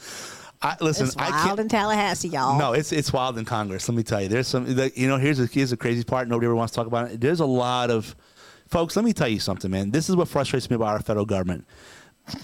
I 0.65 0.77
listen. 0.81 1.07
it's 1.07 1.17
I 1.17 1.31
wild 1.31 1.47
can't. 1.47 1.61
in 1.61 1.69
Tallahassee, 1.69 2.29
y'all. 2.29 2.59
No, 2.59 2.73
it's 2.73 2.91
it's 2.93 3.13
wild 3.13 3.39
in 3.39 3.45
Congress. 3.45 3.89
Let 3.89 3.97
me 3.97 4.03
tell 4.03 4.21
you, 4.23 4.29
there's 4.29 4.49
some. 4.49 4.65
the- 4.75 4.93
You 4.97 5.07
know, 5.09 5.19
here's 5.19 5.39
a, 5.39 5.47
here's 5.47 5.71
the 5.71 5.77
crazy 5.77 6.05
part. 6.05 6.27
Nobody 6.29 6.47
ever 6.47 6.55
wants 6.55 6.73
to 6.73 6.77
talk 6.77 6.87
about 6.87 7.11
it. 7.11 7.21
There's 7.21 7.41
a 7.41 7.47
lot 7.47 7.91
of, 7.91 8.17
folks. 8.69 8.97
Let 8.97 9.05
me 9.05 9.13
tell 9.13 9.29
you 9.29 9.41
something, 9.41 9.71
man. 9.71 9.91
This 9.91 10.09
is 10.09 10.17
what 10.17 10.29
frustrates 10.29 10.69
me 10.71 10.77
about 10.77 10.89
our 10.89 11.01
federal 11.03 11.27
government. 11.27 11.67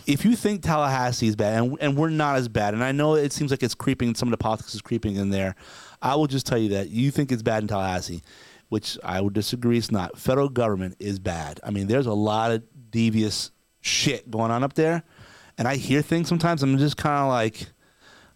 If 0.07 0.27
you 0.27 0.37
think 0.37 0.63
Tallahassee 0.63 1.29
is 1.29 1.37
bad, 1.37 1.63
and, 1.63 1.77
and 1.81 1.97
we're 1.97 2.11
not 2.11 2.37
as 2.37 2.49
bad, 2.49 2.75
and 2.75 2.85
I 2.85 2.93
know 2.93 3.15
it 3.15 3.33
seems 3.33 3.51
like 3.51 3.63
it's 3.63 3.75
creeping, 3.75 4.15
some 4.15 4.29
of 4.29 4.33
the 4.33 4.37
politics 4.37 4.75
is 4.75 4.83
creeping 4.83 5.17
in 5.17 5.31
there. 5.31 5.55
I 6.03 6.17
will 6.17 6.27
just 6.27 6.45
tell 6.47 6.59
you 6.59 6.69
that 6.71 6.91
you 6.91 7.11
think 7.11 7.33
it's 7.33 7.43
bad 7.43 7.63
in 7.63 7.69
Tallahassee, 7.69 8.23
which 8.69 8.99
I 9.03 9.23
would 9.23 9.33
disagree. 9.33 9.79
It's 9.79 9.91
not. 9.91 10.19
Federal 10.19 10.51
government 10.51 10.97
is 10.99 11.19
bad. 11.19 11.61
I 11.65 11.71
mean, 11.71 11.87
there's 11.87 12.05
a 12.07 12.13
lot 12.13 12.51
of 12.51 12.63
devious 12.91 13.53
shit 13.81 14.31
going 14.31 14.51
on 14.51 14.63
up 14.63 14.75
there, 14.75 15.03
and 15.57 15.67
I 15.67 15.77
hear 15.77 16.03
things 16.03 16.29
sometimes. 16.29 16.63
I'm 16.63 16.77
just 16.77 16.99
kind 16.99 17.23
of 17.23 17.29
like 17.31 17.69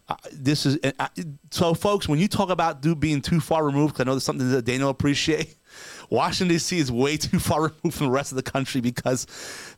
uh, 0.09 0.17
this 0.33 0.67
is 0.67 0.79
I, 0.99 1.09
so 1.51 1.73
folks 1.73 2.09
when 2.09 2.19
you 2.19 2.29
talk 2.29 2.51
about 2.51 2.83
dude 2.83 3.01
being 3.01 3.23
too 3.23 3.41
far 3.41 3.65
removed 3.65 3.95
'cause 3.95 4.03
i 4.03 4.05
know 4.05 4.13
there's 4.13 4.25
something 4.25 4.51
that 4.51 4.65
daniel 4.67 4.91
appreciate 4.91 5.57
washington 6.11 6.55
d.c 6.55 6.79
is 6.79 6.93
way 6.93 7.17
too 7.17 7.39
far 7.39 7.63
removed 7.83 7.97
from 7.97 8.07
the 8.07 8.13
rest 8.13 8.31
of 8.31 8.37
the 8.37 8.43
country 8.43 8.83
because 8.83 9.27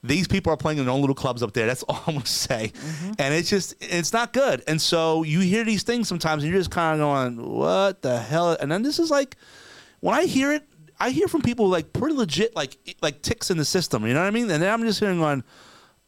these 0.02 0.26
people 0.26 0.52
are 0.52 0.56
playing 0.56 0.78
in 0.78 0.84
their 0.84 0.92
own 0.92 1.00
little 1.00 1.14
clubs 1.14 1.42
up 1.42 1.52
there. 1.52 1.66
That's 1.66 1.82
all 1.88 2.02
i'm 2.08 2.20
to 2.20 2.26
say. 2.26 2.72
And 3.18 3.32
it's 3.34 3.48
just 3.48 3.74
it's 3.80 4.12
not 4.12 4.32
good. 4.32 4.62
And 4.66 4.80
so 4.80 5.22
you 5.22 5.40
hear 5.40 5.64
these 5.64 5.84
things 5.84 6.08
sometimes 6.08 6.42
and 6.42 6.50
you're 6.52 6.60
just 6.60 6.70
kind 6.72 7.00
of 7.00 7.04
going 7.04 7.50
what 7.54 8.02
the 8.02 8.18
hell? 8.18 8.56
And 8.60 8.70
then 8.70 8.82
this 8.82 8.98
is 8.98 9.10
like 9.10 9.36
when 10.00 10.14
i 10.14 10.24
hear 10.24 10.52
it 10.52 10.64
i 10.98 11.10
hear 11.10 11.28
from 11.28 11.42
people 11.42 11.68
like 11.68 11.92
pretty 11.92 12.16
legit 12.16 12.54
like 12.56 12.76
like 13.00 13.22
ticks 13.22 13.50
in 13.50 13.56
the 13.58 13.64
system 13.64 14.06
you 14.06 14.12
know 14.12 14.20
what 14.20 14.26
i 14.26 14.30
mean? 14.30 14.50
And 14.50 14.60
then 14.62 14.72
i'm 14.72 14.82
just 14.82 14.98
hearing 15.00 15.18
going 15.18 15.44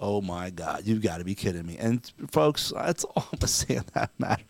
Oh 0.01 0.21
my 0.21 0.51
God, 0.51 0.83
you've 0.85 1.03
got 1.03 1.19
to 1.19 1.25
be 1.25 1.35
kidding 1.35 1.67
me. 1.67 1.77
And 1.77 2.09
folks, 2.31 2.73
that's 2.75 3.03
all 3.17 3.17
I'm 3.17 3.25
going 3.31 3.39
to 3.41 3.47
say 3.49 3.77
on 3.79 3.85
that 3.95 4.11
matter. 4.19 4.45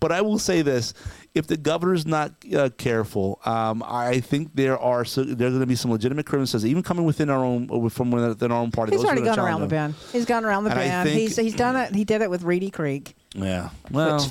But 0.00 0.12
I 0.12 0.22
will 0.22 0.38
say 0.38 0.62
this 0.62 0.94
if 1.34 1.46
the 1.46 1.58
governor's 1.58 2.06
not 2.06 2.32
uh, 2.56 2.70
careful, 2.78 3.38
um, 3.44 3.82
I 3.86 4.20
think 4.20 4.52
there 4.54 4.78
are 4.78 5.04
so, 5.04 5.22
there's 5.22 5.50
going 5.50 5.60
to 5.60 5.66
be 5.66 5.74
some 5.74 5.90
legitimate 5.90 6.24
criticism, 6.24 6.70
even 6.70 6.82
coming 6.82 7.04
within 7.04 7.28
our 7.28 7.44
own, 7.44 7.90
from 7.90 8.10
within 8.12 8.50
our 8.50 8.58
own 8.58 8.70
party. 8.70 8.92
He's 8.96 9.04
already 9.04 9.20
gone 9.22 9.38
around 9.38 9.60
the 9.60 9.66
bend. 9.66 9.94
He's 10.10 10.24
gone 10.24 10.44
around 10.46 10.64
the 10.64 10.70
And 10.70 10.78
bend. 10.78 11.08
think- 11.10 11.20
he's 11.20 11.36
he's 11.36 11.54
done 11.54 11.76
it. 11.76 11.94
He 11.94 12.04
did 12.04 12.22
it 12.22 12.30
with 12.30 12.42
Reedy 12.42 12.70
Creek. 12.70 13.14
Yeah. 13.34 13.70
Well, 13.90 14.26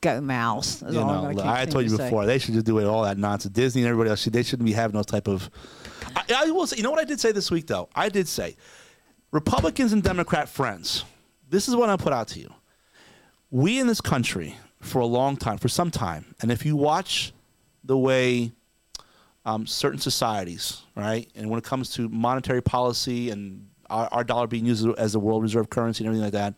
Go 0.00 0.20
mouse. 0.20 0.82
You 0.82 0.92
know, 0.92 1.32
I 1.44 1.66
told 1.66 1.84
you 1.84 1.90
to 1.90 2.02
before, 2.02 2.26
they 2.26 2.38
should 2.38 2.54
just 2.54 2.66
do 2.66 2.78
it 2.78 2.84
all 2.86 3.02
that 3.04 3.16
nonsense. 3.18 3.54
Disney 3.54 3.82
and 3.82 3.88
everybody 3.90 4.10
else, 4.10 4.24
they 4.24 4.42
shouldn't 4.42 4.66
be 4.66 4.72
having 4.72 4.96
those 4.96 5.06
type 5.06 5.28
of. 5.28 5.48
I, 6.16 6.24
I 6.46 6.50
will 6.50 6.66
say, 6.66 6.78
you 6.78 6.82
know 6.82 6.90
what 6.90 6.98
I 7.00 7.04
did 7.04 7.20
say 7.20 7.30
this 7.30 7.48
week 7.50 7.66
though? 7.68 7.88
I 7.94 8.08
did 8.08 8.26
say, 8.26 8.56
Republicans 9.36 9.92
and 9.92 10.02
Democrat 10.02 10.48
friends. 10.48 11.04
This 11.50 11.68
is 11.68 11.76
what 11.76 11.90
I 11.90 11.96
put 11.98 12.14
out 12.14 12.26
to 12.28 12.40
you. 12.40 12.54
We 13.50 13.78
in 13.78 13.86
this 13.86 14.00
country 14.00 14.56
for 14.80 15.00
a 15.00 15.04
long 15.04 15.36
time, 15.36 15.58
for 15.58 15.68
some 15.68 15.90
time, 15.90 16.34
and 16.40 16.50
if 16.50 16.64
you 16.64 16.74
watch 16.74 17.34
the 17.84 17.98
way 17.98 18.52
um, 19.44 19.66
certain 19.66 20.00
societies, 20.00 20.84
right, 20.94 21.28
and 21.34 21.50
when 21.50 21.58
it 21.58 21.64
comes 21.64 21.90
to 21.96 22.08
monetary 22.08 22.62
policy 22.62 23.28
and 23.28 23.68
our, 23.90 24.08
our 24.10 24.24
dollar 24.24 24.46
being 24.46 24.64
used 24.64 24.88
as 24.96 25.14
a 25.14 25.20
world 25.20 25.42
reserve 25.42 25.68
currency 25.68 26.02
and 26.02 26.08
everything 26.08 26.24
like 26.24 26.32
that, 26.32 26.54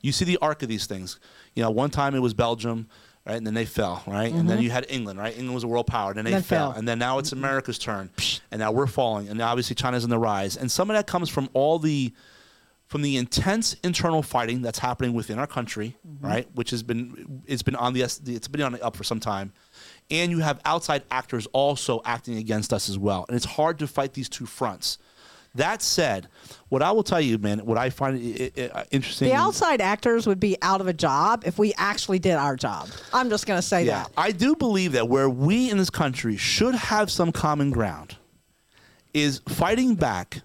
you 0.00 0.12
see 0.12 0.24
the 0.24 0.38
arc 0.40 0.62
of 0.62 0.68
these 0.68 0.86
things. 0.86 1.18
You 1.56 1.64
know, 1.64 1.70
one 1.72 1.90
time 1.90 2.14
it 2.14 2.20
was 2.20 2.32
Belgium, 2.32 2.88
right, 3.26 3.36
and 3.36 3.46
then 3.46 3.54
they 3.54 3.64
fell, 3.66 4.02
right, 4.06 4.32
and 4.32 4.48
then 4.48 4.60
you 4.62 4.70
had 4.70 4.86
England, 4.88 5.18
right. 5.18 5.32
England 5.32 5.54
was 5.54 5.64
a 5.64 5.68
world 5.68 5.86
power, 5.86 6.12
then 6.14 6.24
they 6.24 6.30
Mm-hmm. 6.30 6.36
Then 6.36 6.42
fell, 6.42 6.70
fell. 6.72 6.78
and 6.78 6.88
then 6.88 6.98
now 6.98 7.18
it's 7.18 7.32
America's 7.32 7.78
turn, 7.78 8.10
and 8.50 8.58
now 8.60 8.72
we're 8.72 8.86
falling, 8.86 9.28
and 9.28 9.40
obviously 9.40 9.74
China's 9.76 10.04
on 10.04 10.10
the 10.10 10.18
rise, 10.18 10.56
and 10.56 10.70
some 10.70 10.90
of 10.90 10.96
that 10.96 11.06
comes 11.06 11.28
from 11.28 11.48
all 11.52 11.78
the 11.78 12.12
from 12.86 13.02
the 13.02 13.16
intense 13.18 13.76
internal 13.84 14.20
fighting 14.20 14.62
that's 14.62 14.80
happening 14.80 15.12
within 15.12 15.38
our 15.38 15.46
country, 15.46 15.96
right? 16.20 16.48
Which 16.56 16.70
has 16.70 16.82
been 16.82 17.42
it's 17.46 17.62
been 17.62 17.76
on 17.76 17.92
the 17.92 18.00
it's 18.02 18.48
been 18.48 18.62
on 18.62 18.72
the 18.72 18.82
up 18.84 18.96
for 18.96 19.04
some 19.04 19.20
time, 19.20 19.52
and 20.10 20.32
you 20.32 20.40
have 20.40 20.60
outside 20.64 21.04
actors 21.10 21.46
also 21.52 22.00
acting 22.04 22.36
against 22.36 22.72
us 22.72 22.88
as 22.88 22.98
well, 22.98 23.26
and 23.28 23.36
it's 23.36 23.44
hard 23.46 23.78
to 23.78 23.86
fight 23.86 24.14
these 24.14 24.28
two 24.28 24.44
fronts. 24.46 24.98
That 25.54 25.82
said, 25.82 26.28
what 26.68 26.80
I 26.82 26.92
will 26.92 27.02
tell 27.02 27.20
you, 27.20 27.36
man, 27.38 27.60
what 27.66 27.76
I 27.76 27.90
find 27.90 28.18
interesting. 28.90 29.28
The 29.28 29.34
outside 29.34 29.80
actors 29.80 30.26
would 30.26 30.38
be 30.38 30.56
out 30.62 30.80
of 30.80 30.86
a 30.86 30.92
job 30.92 31.42
if 31.44 31.58
we 31.58 31.74
actually 31.76 32.20
did 32.20 32.34
our 32.34 32.54
job. 32.54 32.88
I'm 33.12 33.28
just 33.30 33.46
going 33.46 33.58
to 33.58 33.66
say 33.66 33.84
Yeah, 33.84 34.04
that. 34.04 34.12
I 34.16 34.30
do 34.30 34.54
believe 34.54 34.92
that 34.92 35.08
where 35.08 35.28
we 35.28 35.70
in 35.70 35.78
this 35.78 35.90
country 35.90 36.36
should 36.36 36.74
have 36.76 37.10
some 37.10 37.32
common 37.32 37.70
ground 37.70 38.16
is 39.12 39.40
fighting 39.48 39.96
back 39.96 40.42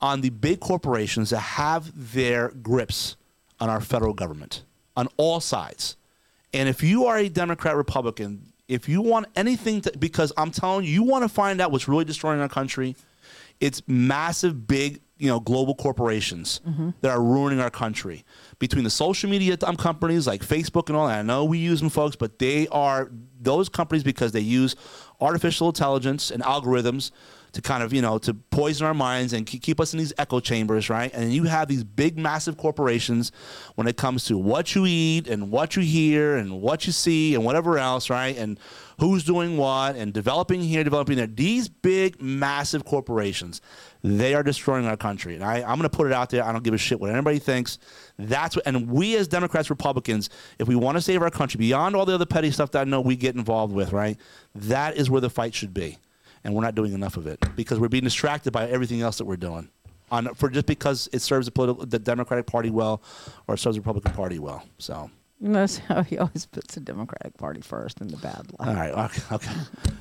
on 0.00 0.22
the 0.22 0.30
big 0.30 0.58
corporations 0.58 1.30
that 1.30 1.38
have 1.40 2.12
their 2.14 2.48
grips 2.48 3.16
on 3.60 3.70
our 3.70 3.80
federal 3.80 4.12
government 4.12 4.64
on 4.96 5.08
all 5.16 5.38
sides. 5.40 5.96
And 6.52 6.68
if 6.68 6.82
you 6.82 7.06
are 7.06 7.18
a 7.18 7.28
Democrat 7.28 7.76
Republican, 7.76 8.52
if 8.66 8.88
you 8.88 9.00
want 9.02 9.26
anything 9.36 9.80
to, 9.82 9.92
because 9.98 10.32
I'm 10.36 10.50
telling 10.50 10.84
you, 10.84 10.90
you 10.90 11.02
want 11.04 11.22
to 11.24 11.28
find 11.28 11.60
out 11.60 11.70
what's 11.70 11.86
really 11.86 12.04
destroying 12.04 12.40
our 12.40 12.48
country, 12.48 12.96
it's 13.60 13.82
massive, 13.86 14.66
big 14.66 15.00
you 15.18 15.28
know 15.28 15.40
global 15.40 15.74
corporations 15.74 16.60
mm-hmm. 16.66 16.90
that 17.00 17.10
are 17.10 17.22
ruining 17.22 17.60
our 17.60 17.70
country. 17.70 18.24
Between 18.58 18.84
the 18.84 18.90
social 18.90 19.28
media 19.28 19.56
companies 19.56 20.26
like 20.26 20.42
Facebook 20.42 20.88
and 20.88 20.96
all 20.96 21.08
that, 21.08 21.18
I 21.18 21.22
know 21.22 21.44
we 21.44 21.58
use 21.58 21.80
them, 21.80 21.90
folks, 21.90 22.16
but 22.16 22.38
they 22.38 22.68
are 22.68 23.10
those 23.40 23.68
companies 23.68 24.02
because 24.02 24.32
they 24.32 24.40
use 24.40 24.76
artificial 25.20 25.68
intelligence 25.68 26.30
and 26.30 26.42
algorithms 26.42 27.10
to 27.52 27.62
kind 27.62 27.82
of 27.82 27.92
you 27.92 28.02
know 28.02 28.18
to 28.18 28.34
poison 28.34 28.86
our 28.86 28.94
minds 28.94 29.32
and 29.32 29.46
keep 29.46 29.80
us 29.80 29.92
in 29.92 29.98
these 29.98 30.12
echo 30.18 30.38
chambers 30.40 30.90
right? 30.90 31.12
And 31.12 31.32
you 31.32 31.44
have 31.44 31.68
these 31.68 31.82
big 31.82 32.18
massive 32.18 32.56
corporations 32.56 33.32
when 33.74 33.86
it 33.86 33.96
comes 33.96 34.24
to 34.26 34.38
what 34.38 34.74
you 34.74 34.84
eat 34.86 35.26
and 35.28 35.50
what 35.50 35.74
you 35.74 35.82
hear 35.82 36.36
and 36.36 36.60
what 36.60 36.86
you 36.86 36.92
see 36.92 37.34
and 37.34 37.44
whatever 37.44 37.78
else 37.78 38.10
right? 38.10 38.36
And 38.36 38.60
who's 38.98 39.24
doing 39.24 39.56
what 39.56 39.96
and 39.96 40.12
developing 40.12 40.60
here 40.60 40.84
developing 40.84 41.16
there. 41.16 41.26
These 41.26 41.68
big 41.68 42.20
massive 42.20 42.84
corporations 42.84 43.60
they 44.02 44.32
are 44.34 44.44
destroying 44.44 44.86
our 44.86 44.96
country. 44.96 45.34
And 45.34 45.42
I, 45.42 45.56
i'm 45.56 45.78
going 45.78 45.82
to 45.82 45.90
put 45.90 46.06
it 46.06 46.12
out 46.12 46.30
there 46.30 46.44
i 46.44 46.52
don't 46.52 46.62
give 46.62 46.74
a 46.74 46.78
shit 46.78 47.00
what 47.00 47.10
anybody 47.10 47.38
thinks. 47.38 47.78
That's 48.18 48.56
what 48.56 48.66
and 48.66 48.88
we 48.90 49.16
as 49.16 49.28
democrats 49.28 49.70
republicans 49.70 50.30
if 50.58 50.68
we 50.68 50.76
want 50.76 50.96
to 50.96 51.02
save 51.02 51.22
our 51.22 51.30
country 51.30 51.58
beyond 51.58 51.96
all 51.96 52.06
the 52.06 52.14
other 52.14 52.26
petty 52.26 52.50
stuff 52.50 52.70
that 52.72 52.80
i 52.80 52.84
know 52.84 53.00
we 53.00 53.16
get 53.16 53.34
involved 53.34 53.74
with 53.74 53.92
right 53.92 54.16
that 54.54 54.96
is 54.96 55.10
where 55.10 55.20
the 55.20 55.30
fight 55.30 55.54
should 55.54 55.74
be. 55.74 55.98
And 56.44 56.54
we're 56.54 56.62
not 56.62 56.74
doing 56.74 56.92
enough 56.92 57.16
of 57.16 57.26
it 57.26 57.40
because 57.56 57.78
we're 57.78 57.88
being 57.88 58.04
distracted 58.04 58.52
by 58.52 58.68
everything 58.68 59.02
else 59.02 59.18
that 59.18 59.24
we're 59.24 59.36
doing. 59.36 59.68
On 60.10 60.32
for 60.34 60.48
just 60.48 60.66
because 60.66 61.08
it 61.12 61.20
serves 61.20 61.50
the 61.50 61.74
the 61.86 61.98
Democratic 61.98 62.46
Party 62.46 62.70
well 62.70 63.02
or 63.46 63.56
serves 63.56 63.76
the 63.76 63.80
Republican 63.80 64.12
Party 64.12 64.38
well. 64.38 64.64
So 64.78 65.10
That's 65.40 65.78
how 65.78 66.02
he 66.02 66.18
always 66.18 66.46
puts 66.46 66.74
the 66.74 66.80
Democratic 66.80 67.36
Party 67.36 67.60
first 67.60 68.00
in 68.00 68.08
the 68.08 68.16
bad 68.16 68.46
light. 68.58 68.68
all 68.68 68.74
right, 68.74 68.92
okay, 68.92 69.22
okay. 69.34 69.52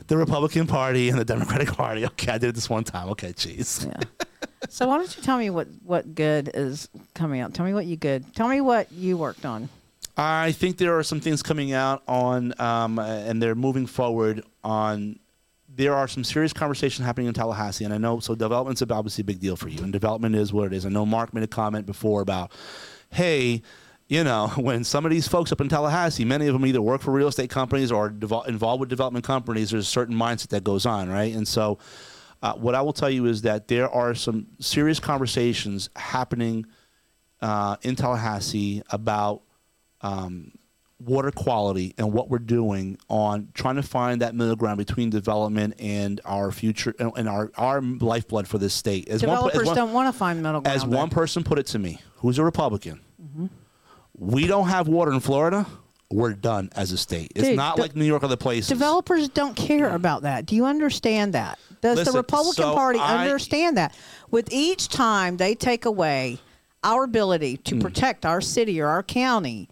the 0.08 0.18
Republican 0.18 0.66
Party 0.66 1.10
and 1.10 1.20
the 1.20 1.26
Democratic 1.26 1.72
Party. 1.74 2.06
Okay, 2.06 2.32
I 2.32 2.38
did 2.40 2.50
it 2.50 2.56
this 2.56 2.70
one 2.70 2.84
time. 2.84 3.10
Okay, 3.10 3.34
jeez. 3.34 3.86
Yeah. 3.86 4.28
so 4.70 4.88
why 4.88 4.98
don't 4.98 5.16
you 5.16 5.22
tell 5.22 5.38
me 5.38 5.52
what 5.52 5.68
what 5.84 6.16
good 6.16 6.50
is 6.54 6.90
coming 7.14 7.40
out? 7.40 7.54
Tell 7.54 7.66
me 7.66 7.74
what 7.74 7.86
you 7.86 7.98
good. 7.98 8.34
Tell 8.34 8.48
me 8.48 8.62
what 8.62 8.92
you 8.92 9.16
worked 9.16 9.46
on. 9.46 9.70
I 10.18 10.52
think 10.54 10.78
there 10.78 10.98
are 10.98 11.04
some 11.04 11.20
things 11.20 11.44
coming 11.44 11.74
out 11.74 12.02
on, 12.08 12.60
um, 12.60 12.98
and 12.98 13.42
they're 13.42 13.54
moving 13.54 13.86
forward 13.86 14.44
on. 14.64 15.20
There 15.70 15.94
are 15.94 16.08
some 16.08 16.24
serious 16.24 16.54
conversations 16.54 17.06
happening 17.06 17.28
in 17.28 17.36
Tallahassee, 17.36 17.86
and 17.86 17.94
I 17.94 18.00
know 18.00 18.20
so. 18.20 18.34
Development's 18.34 18.82
obviously 18.82 19.22
a 19.22 19.26
big 19.26 19.40
deal 19.40 19.56
for 19.56 19.70
you, 19.70 19.84
and 19.84 19.94
development 19.94 20.36
is 20.36 20.52
what 20.52 20.66
it 20.66 20.74
is. 20.74 20.88
I 20.88 20.90
know 20.90 21.06
Mark 21.06 21.36
made 21.36 21.44
a 21.44 21.48
comment 21.48 21.86
before 21.86 22.22
about, 22.22 22.52
hey, 23.12 23.62
you 24.08 24.24
know, 24.24 24.48
when 24.56 24.84
some 24.84 25.06
of 25.06 25.12
these 25.12 25.28
folks 25.28 25.52
up 25.52 25.62
in 25.62 25.70
Tallahassee, 25.70 26.26
many 26.26 26.48
of 26.48 26.54
them 26.54 26.66
either 26.66 26.82
work 26.82 27.02
for 27.02 27.12
real 27.12 27.28
estate 27.28 27.50
companies 27.50 27.92
or 27.92 28.10
devol- 28.10 28.48
involved 28.48 28.80
with 28.80 28.90
development 28.90 29.26
companies. 29.26 29.72
There's 29.72 29.86
a 29.86 29.90
certain 29.90 30.16
mindset 30.16 30.50
that 30.50 30.64
goes 30.64 30.86
on, 30.86 31.10
right? 31.10 31.34
And 31.34 31.48
so, 31.48 31.78
uh, 32.42 32.54
what 32.54 32.76
I 32.76 32.82
will 32.82 32.94
tell 32.94 33.10
you 33.10 33.26
is 33.26 33.42
that 33.42 33.68
there 33.68 33.90
are 33.90 34.14
some 34.14 34.48
serious 34.60 35.00
conversations 35.00 35.90
happening 35.96 36.66
uh, 37.42 37.78
in 37.82 37.96
Tallahassee 37.96 38.84
about 38.92 39.42
um, 40.02 40.52
water 41.00 41.32
quality 41.32 41.94
and 41.98 42.14
what 42.14 42.30
we're 42.30 42.38
doing 42.40 42.98
on 43.10 43.50
trying 43.54 43.76
to 43.76 43.84
find 43.84 44.22
that 44.22 44.36
middle 44.36 44.56
ground 44.56 44.78
between 44.78 45.10
development 45.10 45.76
and 45.80 46.22
our 46.26 46.52
future 46.52 46.94
and, 47.00 47.28
our, 47.28 47.52
our 47.58 47.82
lifeblood 47.82 48.48
for 48.48 48.58
this 48.60 48.74
state. 48.74 49.08
As 49.10 49.24
one, 49.24 49.36
Developers 49.36 49.62
as 49.62 49.68
one, 49.68 49.76
don't 49.76 49.94
want 49.94 50.14
to 50.14 50.18
find 50.18 50.42
middle 50.42 50.62
ground. 50.62 50.76
as 50.76 50.86
one 50.86 51.10
person 51.10 51.44
put 51.44 51.58
it 51.60 51.66
to 51.68 51.80
me, 51.80 52.00
who's 52.18 52.38
a 52.38 52.44
Republican, 52.44 53.02
Mm-hmm. 53.22 53.48
We 54.18 54.48
don't 54.48 54.68
have 54.68 54.88
water 54.88 55.12
in 55.12 55.20
Florida. 55.20 55.66
We're 56.10 56.34
done 56.34 56.70
as 56.76 56.92
a 56.94 56.98
state. 56.98 57.34
It's 57.36 57.50
Dude, 57.50 57.58
not 57.58 57.78
like 57.78 57.96
New 57.96 58.06
York 58.06 58.24
or 58.24 58.28
other 58.28 58.38
places. 58.38 58.70
Developers 58.70 59.28
don't 59.30 59.56
care 59.56 59.90
about 59.94 60.22
that. 60.22 60.46
Do 60.46 60.56
you 60.56 60.66
understand 60.66 61.34
that? 61.34 61.60
Does 61.82 61.98
Listen, 61.98 62.14
the 62.14 62.20
Republican 62.20 62.64
so 62.64 62.74
Party 62.74 62.98
I- 63.00 63.26
understand 63.26 63.78
that? 63.78 63.94
With 64.32 64.48
each 64.52 64.88
time 64.88 65.38
they 65.38 65.54
take 65.54 65.86
away 65.86 66.40
our 66.84 67.04
ability 67.04 67.58
to 67.58 67.76
Hmm. 67.76 67.82
protect 67.82 68.26
our 68.26 68.40
city 68.40 68.80
or 68.80 68.88
our 68.88 69.04
county 69.04 69.68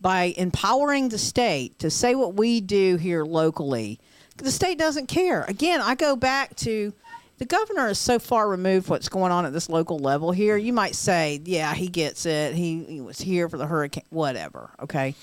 by 0.00 0.34
empowering 0.36 1.08
the 1.08 1.18
state 1.18 1.78
to 1.78 1.88
say 1.90 2.14
what 2.14 2.34
we 2.34 2.60
do 2.60 2.96
here 2.96 3.24
locally, 3.24 4.00
the 4.38 4.50
state 4.50 4.78
doesn't 4.78 5.06
care. 5.06 5.44
Again, 5.48 5.80
I 5.80 5.94
go 5.94 6.16
back 6.16 6.56
to 6.56 6.92
the 7.38 7.44
governor 7.44 7.88
is 7.88 7.98
so 7.98 8.18
far 8.18 8.48
removed 8.48 8.88
what's 8.88 9.08
going 9.08 9.32
on 9.32 9.44
at 9.44 9.52
this 9.52 9.68
local 9.68 9.98
level 9.98 10.32
here. 10.32 10.56
You 10.56 10.72
might 10.72 10.94
say, 10.94 11.40
yeah, 11.44 11.74
he 11.74 11.88
gets 11.88 12.26
it. 12.26 12.54
He, 12.54 12.84
he 12.84 13.00
was 13.00 13.18
here 13.18 13.48
for 13.48 13.58
the 13.58 13.66
hurricane, 13.66 14.04
whatever. 14.10 14.70
Okay. 14.80 15.14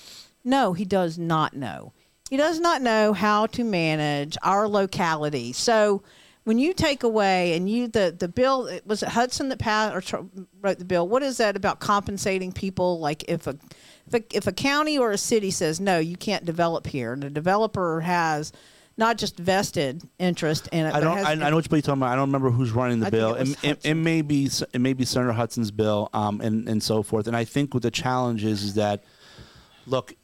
No, 0.44 0.72
he 0.74 0.84
does 0.84 1.18
not 1.18 1.54
know. 1.54 1.92
He 2.30 2.36
does 2.36 2.60
not 2.60 2.82
know 2.82 3.12
how 3.12 3.46
to 3.46 3.64
manage 3.64 4.36
our 4.42 4.68
locality. 4.68 5.52
So 5.52 6.02
when 6.44 6.58
you 6.58 6.72
take 6.74 7.02
away 7.02 7.56
and 7.56 7.68
you 7.68 7.88
the 7.88 8.14
the 8.16 8.28
bill 8.28 8.70
was 8.86 9.02
it 9.02 9.10
Hudson 9.10 9.48
that 9.48 9.58
passed 9.58 10.12
or 10.12 10.28
wrote 10.60 10.78
the 10.78 10.84
bill. 10.84 11.08
What 11.08 11.22
is 11.22 11.38
that 11.38 11.56
about 11.56 11.80
compensating 11.80 12.52
people? 12.52 12.98
Like 13.00 13.24
if 13.28 13.46
a 13.46 13.56
if 14.06 14.14
a, 14.14 14.36
if 14.36 14.46
a 14.46 14.52
county 14.52 14.98
or 14.98 15.10
a 15.10 15.18
city 15.18 15.50
says 15.50 15.80
no, 15.80 15.98
you 15.98 16.16
can't 16.16 16.44
develop 16.44 16.86
here, 16.86 17.12
and 17.12 17.22
the 17.22 17.30
developer 17.30 18.00
has 18.00 18.52
not 18.96 19.18
just 19.18 19.38
vested 19.38 20.02
interest 20.18 20.68
in 20.72 20.86
it. 20.86 20.94
I 20.94 21.00
don't. 21.00 21.18
I, 21.18 21.32
I 21.32 21.34
know 21.34 21.56
what 21.56 21.70
you're 21.70 21.80
talking 21.80 22.00
about. 22.00 22.12
I 22.12 22.16
don't 22.16 22.28
remember 22.28 22.50
who's 22.50 22.70
running 22.70 23.00
the 23.00 23.06
I 23.06 23.10
bill. 23.10 23.34
it, 23.34 23.64
it, 23.64 23.84
it 23.84 23.94
may 23.94 24.22
be. 24.22 24.48
It 24.72 24.80
may 24.80 24.92
be 24.92 25.04
Senator 25.04 25.32
Hudson's 25.32 25.70
bill, 25.70 26.10
um, 26.12 26.40
and 26.40 26.68
and 26.68 26.82
so 26.82 27.02
forth. 27.02 27.26
And 27.26 27.36
I 27.36 27.44
think 27.44 27.74
what 27.74 27.82
the 27.82 27.90
challenge 27.90 28.44
is 28.44 28.62
is 28.62 28.74
that, 28.74 29.04
look, 29.86 30.14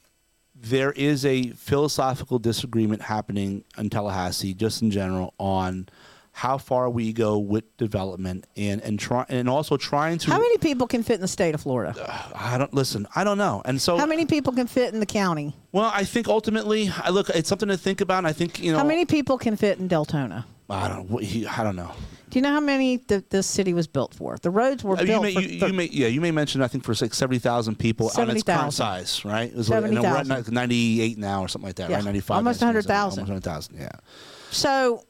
there 0.55 0.93
is 0.93 1.25
a 1.25 1.51
philosophical 1.51 2.39
disagreement 2.39 3.03
happening 3.03 3.65
in 3.79 3.91
Tallahassee, 3.91 4.55
just 4.55 4.83
in 4.83 4.91
general, 4.91 5.35
on 5.39 5.89
how 6.33 6.57
far 6.59 6.89
we 6.89 7.13
go 7.13 7.39
with 7.39 7.77
development 7.77 8.47
and 8.57 8.81
and 8.83 8.99
try 8.99 9.25
and 9.29 9.49
also 9.49 9.77
trying 9.77 10.19
to. 10.19 10.31
how 10.31 10.39
many 10.39 10.59
people 10.59 10.87
can 10.87 11.03
fit 11.03 11.15
in 11.17 11.21
the 11.21 11.29
state 11.29 11.55
of 11.55 11.61
Florida? 11.61 12.31
I 12.35 12.57
don't 12.59 12.73
listen. 12.73 13.07
I 13.15 13.25
don't 13.25 13.39
know. 13.39 13.63
And 13.65 13.81
so, 13.81 13.99
How 13.99 14.07
many 14.07 14.27
people 14.27 14.53
can 14.53 14.67
fit 14.67 14.95
in 14.95 15.01
the 15.01 15.07
county? 15.07 15.55
well, 15.73 15.91
I 15.93 16.05
think 16.05 16.29
ultimately, 16.29 16.91
I 17.03 17.11
look. 17.11 17.29
It's 17.31 17.49
something 17.49 17.69
to 17.69 17.77
think 17.77 18.01
about. 18.01 18.19
And 18.19 18.27
I 18.27 18.33
think 18.33 18.61
you 18.63 18.73
know. 18.73 18.79
How 18.79 18.85
many 18.85 19.05
people 19.05 19.39
can 19.39 19.57
fit 19.57 19.79
in 19.79 19.89
Deltona? 19.89 20.45
I 20.69 20.89
don't. 20.89 21.11
I 21.59 21.65
don't 21.65 21.77
know. 21.77 21.91
Do 22.31 22.39
you 22.39 22.43
know 22.45 22.53
how 22.53 22.61
many 22.61 22.99
th- 22.99 23.25
this 23.29 23.45
city 23.49 23.75
was 23.75 23.89
built 23.89 24.15
for? 24.15 24.37
The 24.41 24.51
roads 24.51 24.85
were 24.85 24.95
Uh, 24.97 25.03
built 25.03 25.09
you 25.09 25.21
may, 25.21 25.35
for 25.35 25.41
you, 25.41 25.67
you 25.67 25.73
may, 25.73 25.89
yeah, 25.91 26.07
you 26.07 26.21
may 26.21 26.31
mention 26.31 26.63
I 26.63 26.69
think 26.69 26.85
for 26.85 26.95
like 27.01 27.13
seventy 27.13 27.41
thousand 27.41 27.77
people 27.81 28.07
on 28.07 28.31
its 28.31 28.45
current 28.45 28.73
70,000. 28.73 28.73
size, 28.73 29.25
right? 29.25 29.51
It 29.51 29.57
was 29.57 29.69
like- 29.69 29.83
and 29.83 29.95
we're 29.95 30.07
at 30.07 30.27
70,000. 30.27 30.55
ninety 30.55 31.01
eight 31.01 31.19
now 31.19 31.43
or 31.43 31.49
something 31.49 31.67
like 31.67 31.75
that, 31.77 31.91
Yeah, 31.91 31.97
right? 31.97 32.05
Ninety 32.05 32.21
five, 32.21 32.37
almost 32.37 32.61
100,000. 32.61 33.19
almost 33.19 33.29
hundred 33.29 33.43
thousand, 33.43 33.79
yeah. 33.81 33.89
So 34.53 35.03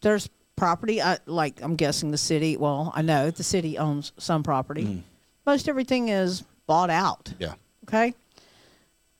there's 0.00 0.28
property, 0.56 1.02
I, 1.02 1.18
like 1.26 1.62
I'm 1.62 1.76
guessing 1.76 2.10
the 2.10 2.18
city. 2.18 2.56
Well, 2.56 2.92
I 2.94 3.02
know 3.02 3.30
the 3.30 3.42
city 3.42 3.78
owns 3.78 4.12
some 4.18 4.42
property. 4.42 4.84
Mm-hmm. 4.84 4.98
Most 5.46 5.68
everything 5.68 6.08
is 6.08 6.42
bought 6.66 6.90
out. 6.90 7.32
Yeah. 7.38 7.54
Okay. 7.86 8.14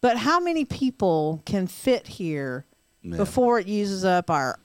But 0.01 0.17
how 0.19 0.41
many 0.41 0.65
people 0.65 1.43
can 1.45 1.67
fit 1.67 2.07
here 2.07 2.65
Yeah. 3.03 3.17
before 3.17 3.59
it 3.59 3.67
uses 3.67 4.05
up 4.05 4.31
our, 4.31 4.59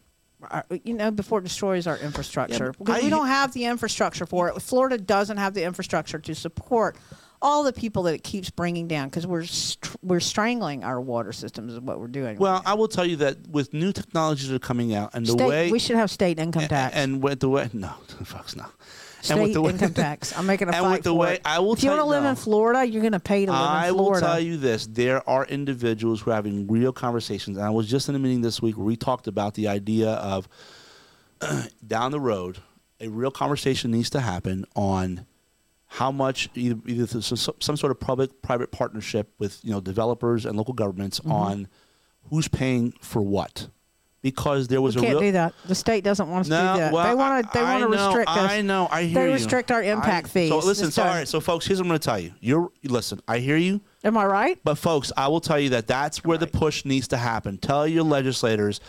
our, 0.50 0.66
you 0.84 0.94
know, 0.94 1.12
before 1.12 1.40
it 1.40 1.44
destroys 1.44 1.88
our 1.88 1.98
infrastructure? 1.98 2.74
but 2.74 2.86
because 2.86 3.04
we 3.04 3.10
don't 3.10 3.28
have 3.28 3.54
the 3.54 3.66
infrastructure 3.66 4.26
for 4.26 4.50
it. 4.50 4.62
Florida 4.62 4.98
doesn't 4.98 5.38
have 5.38 5.54
the 5.54 5.64
infrastructure 5.64 6.20
to 6.20 6.36
support 6.36 6.96
all 7.42 7.64
the 7.64 7.74
people 7.74 8.04
that 8.04 8.14
it 8.14 8.24
keeps 8.24 8.50
bringing 8.50 8.88
down 8.88 9.08
because 9.08 9.26
we're 9.26 9.46
str- 9.46 9.96
we're 10.02 10.20
strangling 10.20 10.84
our 10.84 11.00
water 11.00 11.32
systems 11.32 11.74
is 11.74 11.80
what 11.80 12.00
we're 12.00 12.08
doing. 12.08 12.36
right 12.36 12.40
Well, 12.40 12.62
I 12.66 12.74
will 12.74 12.88
tell 12.88 13.06
you 13.06 13.16
that 13.18 13.48
with 13.48 13.74
new 13.74 13.92
technologies 13.94 14.50
that 14.50 14.56
are 14.56 14.60
coming 14.60 14.94
out 14.94 15.12
and 15.14 15.26
the 15.26 15.32
State, 15.32 15.48
way 15.48 15.72
we 15.72 15.80
should 15.80 15.96
have 15.96 16.12
state 16.12 16.40
income 16.40 16.68
tax. 16.68 16.96
and 16.96 17.24
with 17.24 17.40
the 17.40 17.50
way 17.50 17.70
no, 17.74 17.94
fucks 18.24 18.56
no. 18.56 18.66
state 19.22 19.34
and 19.34 19.42
with 19.42 19.54
the 19.54 19.62
way, 19.62 19.72
income 19.72 19.94
tax. 20.06 20.38
I'm 20.38 20.46
making 20.46 20.68
a 20.68 20.72
and 20.72 20.82
fight 20.82 20.92
with 20.92 21.04
the 21.04 21.14
way 21.14 21.36
it. 21.36 21.42
I 21.46 21.60
will 21.60 21.74
if 21.74 21.84
you 21.84 21.90
tell 21.90 21.98
want 21.98 22.08
to 22.08 22.10
live 22.10 22.24
no. 22.24 22.30
in 22.32 22.36
Florida, 22.36 22.86
you're 22.86 23.02
going 23.02 23.14
to 23.14 23.20
pay 23.20 23.46
to 23.46 23.52
live 23.52 23.62
I 23.62 23.88
in 23.90 23.96
will 23.96 24.20
tell 24.20 24.40
you 24.40 24.58
this: 24.58 24.88
there 24.88 25.28
are 25.30 25.46
individuals 25.46 26.22
who 26.22 26.32
are 26.32 26.36
having 26.36 26.68
real 26.68 26.92
conversations, 26.92 27.58
and 27.58 27.66
I 27.66 27.70
was 27.70 27.88
just 27.88 28.10
in 28.10 28.16
a 28.16 28.20
meeting 28.20 28.42
this 28.42 28.62
week 28.62 28.78
where 28.78 28.86
we 28.86 28.98
talked 28.98 29.28
about 29.28 29.54
the 29.54 29.68
idea 29.70 30.10
of 30.10 30.50
down 31.88 32.12
the 32.12 32.20
road, 32.20 32.58
a 33.00 33.08
real 33.08 33.32
conversation 33.32 33.92
needs 33.92 34.10
to 34.10 34.20
happen 34.20 34.66
on 34.76 35.26
how 35.92 36.12
much 36.12 36.50
either, 36.56 36.80
either 36.86 37.06
through 37.08 37.22
some, 37.22 37.76
sort 37.76 37.92
of 37.92 38.00
public-private 38.00 38.72
partnership 38.72 39.32
with 39.40 39.60
you 39.64 39.72
know 39.72 39.82
developers 39.82 40.46
and 40.46 40.56
local 40.58 40.74
governments 40.74 41.20
Mm-hmm. 41.20 41.32
on 41.32 41.68
who's 42.30 42.48
paying 42.48 42.92
for 43.02 43.22
what, 43.24 43.70
because 44.22 44.68
there 44.68 44.82
was 44.82 44.96
we 44.96 45.02
a 45.02 45.06
can't 45.06 45.14
real 45.16 45.22
do 45.30 45.32
that. 45.32 45.54
The 45.66 45.74
state 45.74 46.04
doesn't 46.04 46.30
want 46.30 46.42
us 46.42 46.48
no, 46.50 46.58
to 46.62 46.74
do 46.74 46.80
that. 46.80 46.94
well, 46.94 47.08
they 47.08 47.16
want 47.16 47.46
to. 47.46 47.58
They 47.58 47.64
want 47.64 47.82
to 47.82 47.88
restrict 47.88 48.30
us. 48.30 48.52
I 48.52 48.62
know. 48.62 48.88
I 48.92 49.04
hear 49.04 49.22
They 49.24 49.28
you. 49.30 49.34
restrict 49.34 49.72
our 49.72 49.82
impact 49.82 50.28
I- 50.28 50.30
fees. 50.30 50.50
So 50.50 50.60
listen. 50.60 50.92
So, 50.92 51.02
all 51.04 51.10
right. 51.10 51.28
So, 51.28 51.40
folks, 51.40 51.66
here's 51.66 51.80
what 51.80 51.86
I'm 51.86 51.90
going 51.90 52.00
to 52.00 52.06
tell 52.06 52.20
you. 52.20 52.34
You're 52.40 52.70
listen. 52.84 53.20
I 53.28 53.40
hear 53.40 53.58
you. 53.58 53.82
Am 54.04 54.16
I 54.16 54.26
right? 54.26 54.60
But 54.64 54.76
folks, 54.76 55.12
I 55.18 55.28
will 55.28 55.42
tell 55.42 55.60
you 55.60 55.70
that 55.72 55.88
that's 55.88 56.24
where 56.24 56.38
the 56.38 56.48
push 56.48 56.86
needs 56.86 57.08
to 57.10 57.18
happen. 57.18 57.58
Tell 57.58 57.88
your 57.88 58.04
legislators 58.04 58.80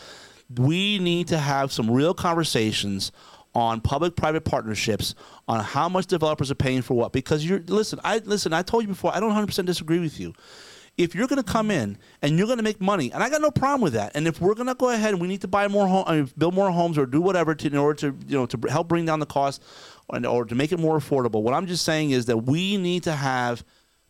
we 0.58 0.98
need 0.98 1.28
to 1.28 1.38
have 1.38 1.70
some 1.72 1.88
real 1.90 2.12
conversations 2.12 3.12
on 3.54 3.80
public-private 3.80 4.44
partnerships 4.44 5.14
on 5.48 5.64
how 5.64 5.88
much 5.88 6.06
developers 6.06 6.50
are 6.50 6.56
paying 6.56 6.82
for 6.82 6.94
what 6.94 7.12
because 7.12 7.44
you're 7.44 7.60
listen, 7.66 7.98
I 8.04 8.18
listen, 8.18 8.52
I 8.52 8.62
told 8.62 8.84
you 8.84 8.88
before, 8.88 9.14
I 9.14 9.20
don't 9.20 9.32
100% 9.32 9.66
disagree 9.66 9.98
with 9.98 10.20
you. 10.20 10.34
if 10.96 11.14
you're 11.14 11.26
going 11.26 11.42
to 11.42 11.52
come 11.52 11.70
in 11.70 11.96
and 12.22 12.36
you're 12.36 12.46
going 12.46 12.58
to 12.58 12.64
make 12.64 12.80
money, 12.80 13.10
and 13.12 13.22
I 13.22 13.30
got 13.30 13.40
no 13.40 13.50
problem 13.50 13.80
with 13.80 13.94
that. 13.94 14.12
And 14.14 14.26
if 14.28 14.40
we're 14.40 14.54
going 14.54 14.66
to 14.66 14.74
go 14.74 14.90
ahead 14.90 15.12
and 15.12 15.20
we 15.20 15.28
need 15.28 15.40
to 15.40 15.48
buy 15.48 15.66
more 15.68 15.86
home, 15.86 16.04
I 16.06 16.16
mean, 16.16 16.30
build 16.36 16.54
more 16.54 16.70
homes 16.70 16.98
or 16.98 17.06
do 17.06 17.20
whatever 17.20 17.54
to, 17.54 17.66
in 17.66 17.76
order 17.76 17.98
to 18.00 18.18
you 18.28 18.36
know 18.38 18.46
to 18.46 18.58
help 18.68 18.88
bring 18.88 19.06
down 19.06 19.20
the 19.20 19.26
cost 19.26 19.62
or, 20.08 20.24
or 20.26 20.44
to 20.44 20.54
make 20.54 20.72
it 20.72 20.78
more 20.78 20.98
affordable. 20.98 21.42
What 21.42 21.54
I'm 21.54 21.66
just 21.66 21.84
saying 21.84 22.10
is 22.10 22.26
that 22.26 22.38
we 22.38 22.76
need 22.76 23.04
to 23.04 23.12
have. 23.12 23.64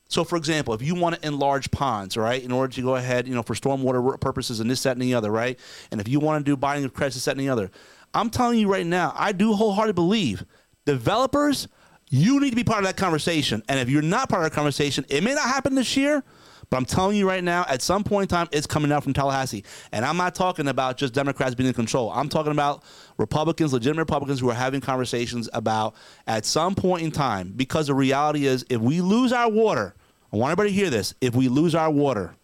So, 0.08 0.24
for 0.24 0.36
example, 0.36 0.74
if 0.74 0.82
you 0.82 0.96
want 0.96 1.14
to 1.14 1.24
enlarge 1.24 1.70
ponds, 1.70 2.16
right, 2.16 2.42
in 2.42 2.50
order 2.50 2.74
to 2.74 2.82
go 2.82 2.96
ahead, 2.96 3.28
you 3.28 3.34
know, 3.36 3.44
for 3.44 3.54
stormwater 3.54 4.20
purposes 4.20 4.58
and 4.58 4.68
this, 4.68 4.82
that, 4.82 4.96
and 4.96 5.02
the 5.02 5.14
other, 5.14 5.30
right, 5.30 5.56
and 5.92 6.00
if 6.00 6.08
you 6.08 6.18
want 6.18 6.44
to 6.44 6.50
do 6.50 6.56
buying 6.56 6.84
of 6.84 6.92
credits, 6.92 7.14
this, 7.14 7.26
that, 7.26 7.36
and 7.36 7.40
the 7.40 7.48
other, 7.48 7.70
I'm 8.14 8.30
telling 8.30 8.58
you 8.58 8.70
right 8.70 8.86
now, 8.86 9.14
I 9.16 9.32
do 9.32 9.52
wholeheartedly 9.52 9.92
believe 9.92 10.44
developers, 10.84 11.68
you 12.08 12.40
need 12.40 12.50
to 12.50 12.56
be 12.56 12.64
part 12.64 12.80
of 12.80 12.86
that 12.86 12.96
conversation. 12.96 13.62
And 13.68 13.78
if 13.78 13.88
you're 13.88 14.02
not 14.02 14.28
part 14.28 14.44
of 14.44 14.50
that 14.50 14.54
conversation, 14.54 15.04
it 15.08 15.22
may 15.22 15.34
not 15.34 15.44
happen 15.44 15.74
this 15.74 15.96
year, 15.96 16.24
but 16.68 16.76
I'm 16.76 16.84
telling 16.84 17.16
you 17.16 17.28
right 17.28 17.42
now, 17.42 17.64
at 17.68 17.82
some 17.82 18.04
point 18.04 18.30
in 18.30 18.36
time, 18.36 18.48
it's 18.52 18.66
coming 18.66 18.92
out 18.92 19.02
from 19.02 19.12
Tallahassee. 19.12 19.64
And 19.92 20.04
I'm 20.04 20.16
not 20.16 20.34
talking 20.34 20.68
about 20.68 20.96
just 20.96 21.12
Democrats 21.12 21.54
being 21.54 21.68
in 21.68 21.74
control. 21.74 22.10
I'm 22.12 22.28
talking 22.28 22.52
about 22.52 22.84
Republicans, 23.18 23.72
legitimate 23.72 24.02
Republicans 24.02 24.40
who 24.40 24.50
are 24.50 24.54
having 24.54 24.80
conversations 24.80 25.48
about 25.52 25.94
at 26.26 26.44
some 26.44 26.74
point 26.74 27.02
in 27.02 27.10
time, 27.10 27.52
because 27.54 27.88
the 27.88 27.94
reality 27.94 28.46
is 28.46 28.64
if 28.70 28.80
we 28.80 29.00
lose 29.00 29.32
our 29.32 29.50
water, 29.50 29.94
I 30.32 30.36
want 30.36 30.52
everybody 30.52 30.70
to 30.70 30.74
hear 30.74 30.90
this, 30.90 31.14
if 31.20 31.34
we 31.34 31.48
lose 31.48 31.74
our 31.74 31.90
water, 31.90 32.36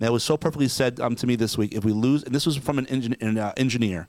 that 0.00 0.12
was 0.12 0.24
so 0.24 0.36
perfectly 0.36 0.66
said 0.66 0.98
um, 0.98 1.14
to 1.16 1.26
me 1.26 1.36
this 1.36 1.56
week. 1.56 1.74
If 1.74 1.84
we 1.84 1.92
lose, 1.92 2.24
and 2.24 2.34
this 2.34 2.46
was 2.46 2.56
from 2.56 2.78
an, 2.78 2.86
engin- 2.86 3.20
an 3.22 3.38
uh, 3.38 3.52
engineer, 3.56 4.08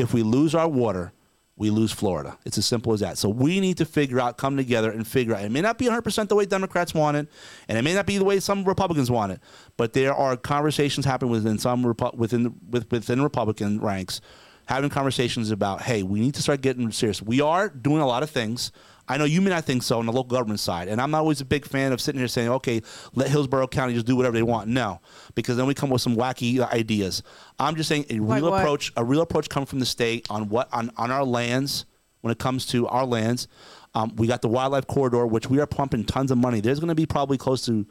if 0.00 0.12
we 0.14 0.22
lose 0.22 0.54
our 0.54 0.68
water, 0.68 1.12
we 1.56 1.68
lose 1.68 1.92
Florida. 1.92 2.38
It's 2.46 2.56
as 2.56 2.64
simple 2.64 2.94
as 2.94 3.00
that. 3.00 3.18
So 3.18 3.28
we 3.28 3.60
need 3.60 3.76
to 3.76 3.84
figure 3.84 4.18
out, 4.18 4.38
come 4.38 4.56
together 4.56 4.90
and 4.90 5.06
figure 5.06 5.34
out. 5.34 5.44
It 5.44 5.50
may 5.50 5.60
not 5.60 5.76
be 5.76 5.84
100% 5.84 6.28
the 6.28 6.34
way 6.34 6.46
Democrats 6.46 6.94
want 6.94 7.18
it, 7.18 7.28
and 7.68 7.76
it 7.76 7.82
may 7.82 7.92
not 7.92 8.06
be 8.06 8.16
the 8.16 8.24
way 8.24 8.40
some 8.40 8.64
Republicans 8.64 9.10
want 9.10 9.32
it, 9.32 9.40
but 9.76 9.92
there 9.92 10.14
are 10.14 10.38
conversations 10.38 11.04
happening 11.04 11.30
within 11.30 11.58
some 11.58 11.82
within 12.14 12.54
within 12.70 13.22
Republican 13.22 13.78
ranks, 13.80 14.22
having 14.66 14.88
conversations 14.88 15.50
about, 15.50 15.82
hey, 15.82 16.02
we 16.02 16.20
need 16.20 16.34
to 16.34 16.42
start 16.42 16.62
getting 16.62 16.90
serious. 16.92 17.20
We 17.20 17.42
are 17.42 17.68
doing 17.68 18.00
a 18.00 18.06
lot 18.06 18.22
of 18.22 18.30
things. 18.30 18.72
I 19.10 19.16
know 19.16 19.24
you 19.24 19.40
may 19.40 19.50
not 19.50 19.64
think 19.64 19.82
so 19.82 19.98
on 19.98 20.06
the 20.06 20.12
local 20.12 20.36
government 20.36 20.60
side, 20.60 20.86
and 20.86 21.00
I'm 21.00 21.10
not 21.10 21.18
always 21.18 21.40
a 21.40 21.44
big 21.44 21.64
fan 21.64 21.92
of 21.92 22.00
sitting 22.00 22.20
here 22.20 22.28
saying, 22.28 22.48
"Okay, 22.48 22.80
let 23.12 23.28
Hillsborough 23.28 23.66
County 23.66 23.92
just 23.94 24.06
do 24.06 24.14
whatever 24.14 24.36
they 24.36 24.44
want." 24.44 24.68
No, 24.68 25.00
because 25.34 25.56
then 25.56 25.66
we 25.66 25.74
come 25.74 25.90
with 25.90 26.00
some 26.00 26.14
wacky 26.14 26.60
ideas. 26.72 27.24
I'm 27.58 27.74
just 27.74 27.88
saying 27.88 28.06
a 28.08 28.20
real 28.20 28.54
approach, 28.54 28.92
a 28.96 29.04
real 29.04 29.20
approach 29.20 29.48
coming 29.48 29.66
from 29.66 29.80
the 29.80 29.86
state 29.86 30.28
on 30.30 30.48
what 30.48 30.68
on, 30.72 30.92
on 30.96 31.10
our 31.10 31.24
lands 31.24 31.86
when 32.20 32.30
it 32.30 32.38
comes 32.38 32.66
to 32.66 32.86
our 32.86 33.04
lands. 33.04 33.48
Um, 33.94 34.14
we 34.14 34.28
got 34.28 34.42
the 34.42 34.48
wildlife 34.48 34.86
corridor, 34.86 35.26
which 35.26 35.50
we 35.50 35.58
are 35.58 35.66
pumping 35.66 36.04
tons 36.04 36.30
of 36.30 36.38
money. 36.38 36.60
There's 36.60 36.78
going 36.78 36.90
to 36.90 36.94
be 36.94 37.06
probably 37.06 37.36
close 37.36 37.66
to, 37.66 37.86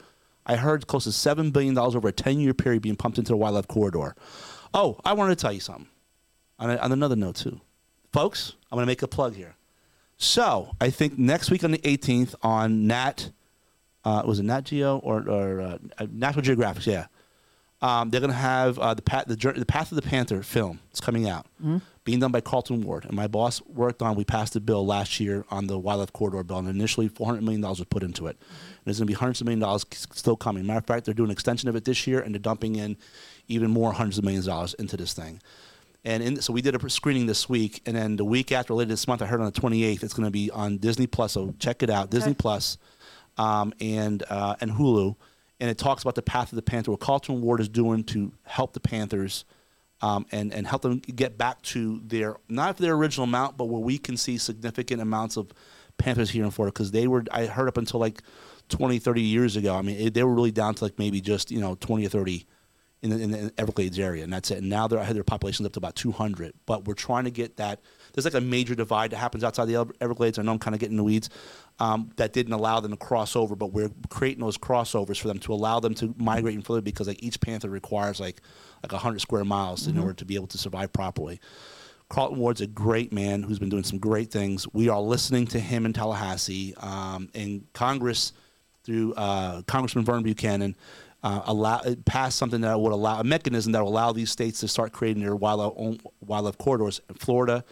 I 0.46 0.56
heard, 0.56 0.88
close 0.88 1.04
to 1.04 1.12
seven 1.12 1.52
billion 1.52 1.74
dollars 1.74 1.96
over 1.96 2.08
a 2.08 2.14
10 2.14 2.40
year 2.40 2.54
period 2.54 2.82
being 2.82 2.96
pumped 2.96 3.18
into 3.18 3.34
the 3.34 3.38
wildlife 3.38 3.68
corridor. 3.68 4.16
Oh, 4.74 4.98
I 5.04 5.12
wanted 5.12 5.38
to 5.38 5.42
tell 5.42 5.52
you 5.52 5.60
something. 5.60 5.88
On, 6.60 6.70
a, 6.70 6.78
on 6.78 6.94
another 6.94 7.18
note 7.18 7.36
too, 7.36 7.60
folks, 8.14 8.54
I'm 8.72 8.78
going 8.78 8.84
to 8.84 8.88
make 8.88 9.02
a 9.02 9.08
plug 9.10 9.36
here. 9.36 9.56
So 10.22 10.76
I 10.82 10.90
think 10.90 11.18
next 11.18 11.50
week 11.50 11.64
on 11.64 11.72
the 11.72 11.78
18th 11.80 12.36
on 12.44 12.88
Nat, 12.88 13.32
uh, 14.04 14.22
was 14.26 14.40
it 14.40 14.44
Nat 14.44 14.66
Geo 14.66 14.98
or, 14.98 15.28
or 15.28 15.62
uh, 15.62 15.78
National 16.12 16.42
Geographic? 16.42 16.86
Yeah, 16.86 17.06
um, 17.82 18.10
they're 18.10 18.20
going 18.20 18.32
to 18.32 18.38
have 18.38 18.78
uh, 18.80 18.94
the, 18.94 19.02
path, 19.02 19.26
the, 19.28 19.36
the 19.36 19.66
Path 19.66 19.94
of 19.94 19.96
the 19.96 20.02
Panther 20.02 20.44
film. 20.44 20.82
It's 20.92 21.00
coming 21.00 21.30
out, 21.30 21.46
being 22.04 22.20
done 22.20 22.34
by 22.34 22.42
Carlton 22.42 22.84
Ward. 22.84 23.06
And 23.06 23.14
my 23.14 23.28
boss 23.28 23.62
worked 23.62 24.02
on. 24.02 24.16
We 24.16 24.26
passed 24.26 24.58
a 24.58 24.60
bill 24.60 24.86
last 24.86 25.22
year 25.22 25.46
on 25.50 25.68
the 25.68 25.80
wildlife 25.80 26.12
corridor 26.12 26.44
bill, 26.44 26.58
and 26.58 26.68
initially 26.68 27.08
400 27.08 27.42
million 27.42 27.62
dollars 27.62 27.80
was 27.80 27.88
put 27.88 28.04
into 28.04 28.28
it. 28.28 28.36
And 28.40 28.82
there's 28.84 28.98
going 29.00 29.08
to 29.08 29.12
be 29.12 29.18
hundreds 29.18 29.40
of 29.40 29.46
million 29.46 29.62
dollars 29.62 29.86
still 30.12 30.36
coming. 30.36 30.66
Matter 30.66 30.80
of 30.80 30.86
fact, 30.86 31.06
they're 31.06 31.14
doing 31.14 31.30
an 31.30 31.34
extension 31.34 31.70
of 31.70 31.78
it 31.78 31.86
this 31.86 32.06
year, 32.08 32.20
and 32.20 32.36
they're 32.36 32.40
dumping 32.40 32.76
in 32.76 32.98
even 33.48 33.72
more 33.72 33.94
hundreds 33.94 34.18
of 34.18 34.26
millions 34.26 34.48
of 34.48 34.52
dollars 34.52 34.74
into 34.74 34.98
this 34.98 35.14
thing. 35.14 35.42
And 36.06 36.24
in, 36.24 36.42
so 36.42 36.54
we 36.54 36.62
did 36.62 36.76
a 36.76 36.90
screening 36.90 37.26
this 37.26 37.50
week, 37.50 37.82
and 37.86 37.96
then 37.96 38.16
the 38.16 38.24
week 38.24 38.52
after, 38.52 38.74
later 38.74 38.90
this 38.90 39.08
month, 39.08 39.22
I 39.22 39.26
heard 39.26 39.42
on 39.42 39.52
the 39.52 39.60
28th, 39.60 40.04
it's 40.04 40.14
going 40.14 40.26
to 40.26 40.32
be 40.32 40.50
on 40.50 40.78
Disney 40.78 41.08
Plus. 41.08 41.34
So 41.34 41.54
check 41.60 41.84
it 41.84 41.90
out, 41.90 42.10
Disney 42.10 42.34
Plus, 42.34 42.78
um, 43.38 43.74
and 43.82 44.24
uh, 44.30 44.56
and 44.62 44.72
Hulu, 44.72 45.16
and 45.60 45.70
it 45.70 45.78
talks 45.78 46.02
about 46.02 46.16
the 46.16 46.22
path 46.22 46.52
of 46.52 46.56
the 46.56 46.62
Panther, 46.62 46.92
what 46.92 47.02
Carlton 47.02 47.42
Ward 47.42 47.60
is 47.60 47.68
doing 47.68 48.06
to 48.06 48.32
help 48.44 48.74
the 48.74 48.80
Panthers, 48.80 49.44
um, 50.02 50.26
and 50.32 50.54
and 50.54 50.66
help 50.68 50.84
them 50.84 51.00
get 51.00 51.38
back 51.38 51.62
to 51.64 52.00
their 52.06 52.38
not 52.48 52.78
their 52.78 52.94
original 52.94 53.26
amount, 53.26 53.58
but 53.58 53.66
where 53.66 53.82
we 53.82 53.98
can 53.98 54.16
see 54.16 54.38
significant 54.38 55.02
amounts 55.02 55.36
of 55.36 55.52
Panthers 55.98 56.30
here 56.30 56.46
in 56.46 56.52
Florida 56.52 56.72
because 56.72 56.92
they 56.92 57.08
were 57.08 57.26
I 57.32 57.46
heard 57.46 57.68
up 57.68 57.78
until 57.78 58.00
like 58.00 58.24
20, 58.70 59.00
30 59.00 59.22
years 59.22 59.56
ago. 59.58 59.76
I 59.76 59.82
mean, 59.82 60.00
it, 60.00 60.14
they 60.14 60.24
were 60.24 60.34
really 60.34 60.52
down 60.52 60.76
to 60.76 60.86
like 60.86 60.98
maybe 60.98 61.20
just 61.20 61.52
you 61.52 61.60
know 61.60 61.76
20 61.76 62.06
or 62.06 62.10
30 62.10 62.46
in 63.02 63.10
the, 63.12 63.20
in 63.20 63.32
the 63.32 63.54
Everglades 63.58 63.98
area, 63.98 64.24
and 64.24 64.32
that's 64.32 64.52
it. 64.52 64.58
And 64.58 64.70
now 64.70 64.88
they're, 64.88 65.04
their 65.14 65.24
population's 65.24 65.66
up 65.66 65.74
to 65.74 65.80
about 65.80 65.96
200. 65.96 66.54
But 66.66 66.86
we're 66.86 66.96
trying 66.96 67.24
to 67.24 67.32
get 67.32 67.58
that. 67.58 67.80
There's 68.14 68.26
like 68.26 68.34
a 68.34 68.42
major 68.42 68.76
divide 68.76 69.12
that 69.12 69.18
happens 69.18 69.44
outside 69.44 69.66
the 69.66 69.88
Everglades. 70.02 70.38
I 70.38 70.42
know 70.42 70.52
I'm 70.52 70.60
kind 70.60 70.76
of 70.76 70.82
getting 70.82 70.94
in 70.94 70.98
the 70.98 71.04
weeds. 71.04 71.30
Um, 71.80 72.12
that 72.18 72.34
didn't 72.34 72.52
allow 72.52 72.82
them 72.82 72.92
to 72.92 72.98
cross 72.98 73.38
over, 73.38 73.56
but 73.56 73.72
we're 73.72 73.92
creating 74.10 74.44
those 74.44 74.58
crossovers 74.58 75.18
for 75.18 75.30
them 75.30 75.40
to 75.40 75.54
allow 75.54 75.80
them 75.80 75.94
to 75.96 76.14
migrate 76.18 76.56
in 76.56 76.62
further 76.62 76.82
because 76.82 77.08
like 77.08 77.24
each 77.24 77.40
panther 77.40 77.70
requires 77.70 78.20
like 78.20 78.42
like 78.84 78.92
100 78.92 79.20
square 79.20 79.46
miles 79.46 79.88
in 79.88 79.98
order 79.98 80.14
to 80.14 80.26
be 80.26 80.36
able 80.36 80.48
to 80.48 80.58
survive 80.58 80.92
properly. 80.92 81.40
Carlton 82.10 82.40
Ward's 82.40 82.62
a 82.62 82.68
great 82.68 83.14
man 83.14 83.44
who's 83.44 83.60
been 83.60 83.70
doing 83.70 83.84
some 83.84 84.00
great 84.00 84.32
things. 84.32 84.68
We 84.74 84.90
are 84.90 85.00
listening 85.00 85.46
to 85.48 85.60
him 85.60 85.86
in 85.86 85.94
Tallahassee. 85.94 86.74
Um, 86.78 87.30
and 87.36 87.72
Congress, 87.74 88.34
through 88.84 89.14
uh, 89.14 89.62
Congressman 89.64 90.06
Vernon 90.06 90.24
Buchanan, 90.24 90.76
uh, 91.24 91.42
allow 91.46 91.82
passed 92.06 92.38
something 92.38 92.62
that 92.62 92.80
would 92.80 92.94
allow 92.94 93.20
a 93.20 93.24
mechanism 93.24 93.72
that 93.74 93.82
will 93.84 93.90
allow 93.90 94.12
these 94.12 94.32
states 94.32 94.60
to 94.62 94.68
start 94.68 94.92
creating 94.94 95.24
their 95.24 95.36
wildlife 95.36 95.74
own 95.76 96.00
wildlife 96.22 96.58
corridors. 96.58 97.02
And 97.10 97.20
Florida 97.20 97.64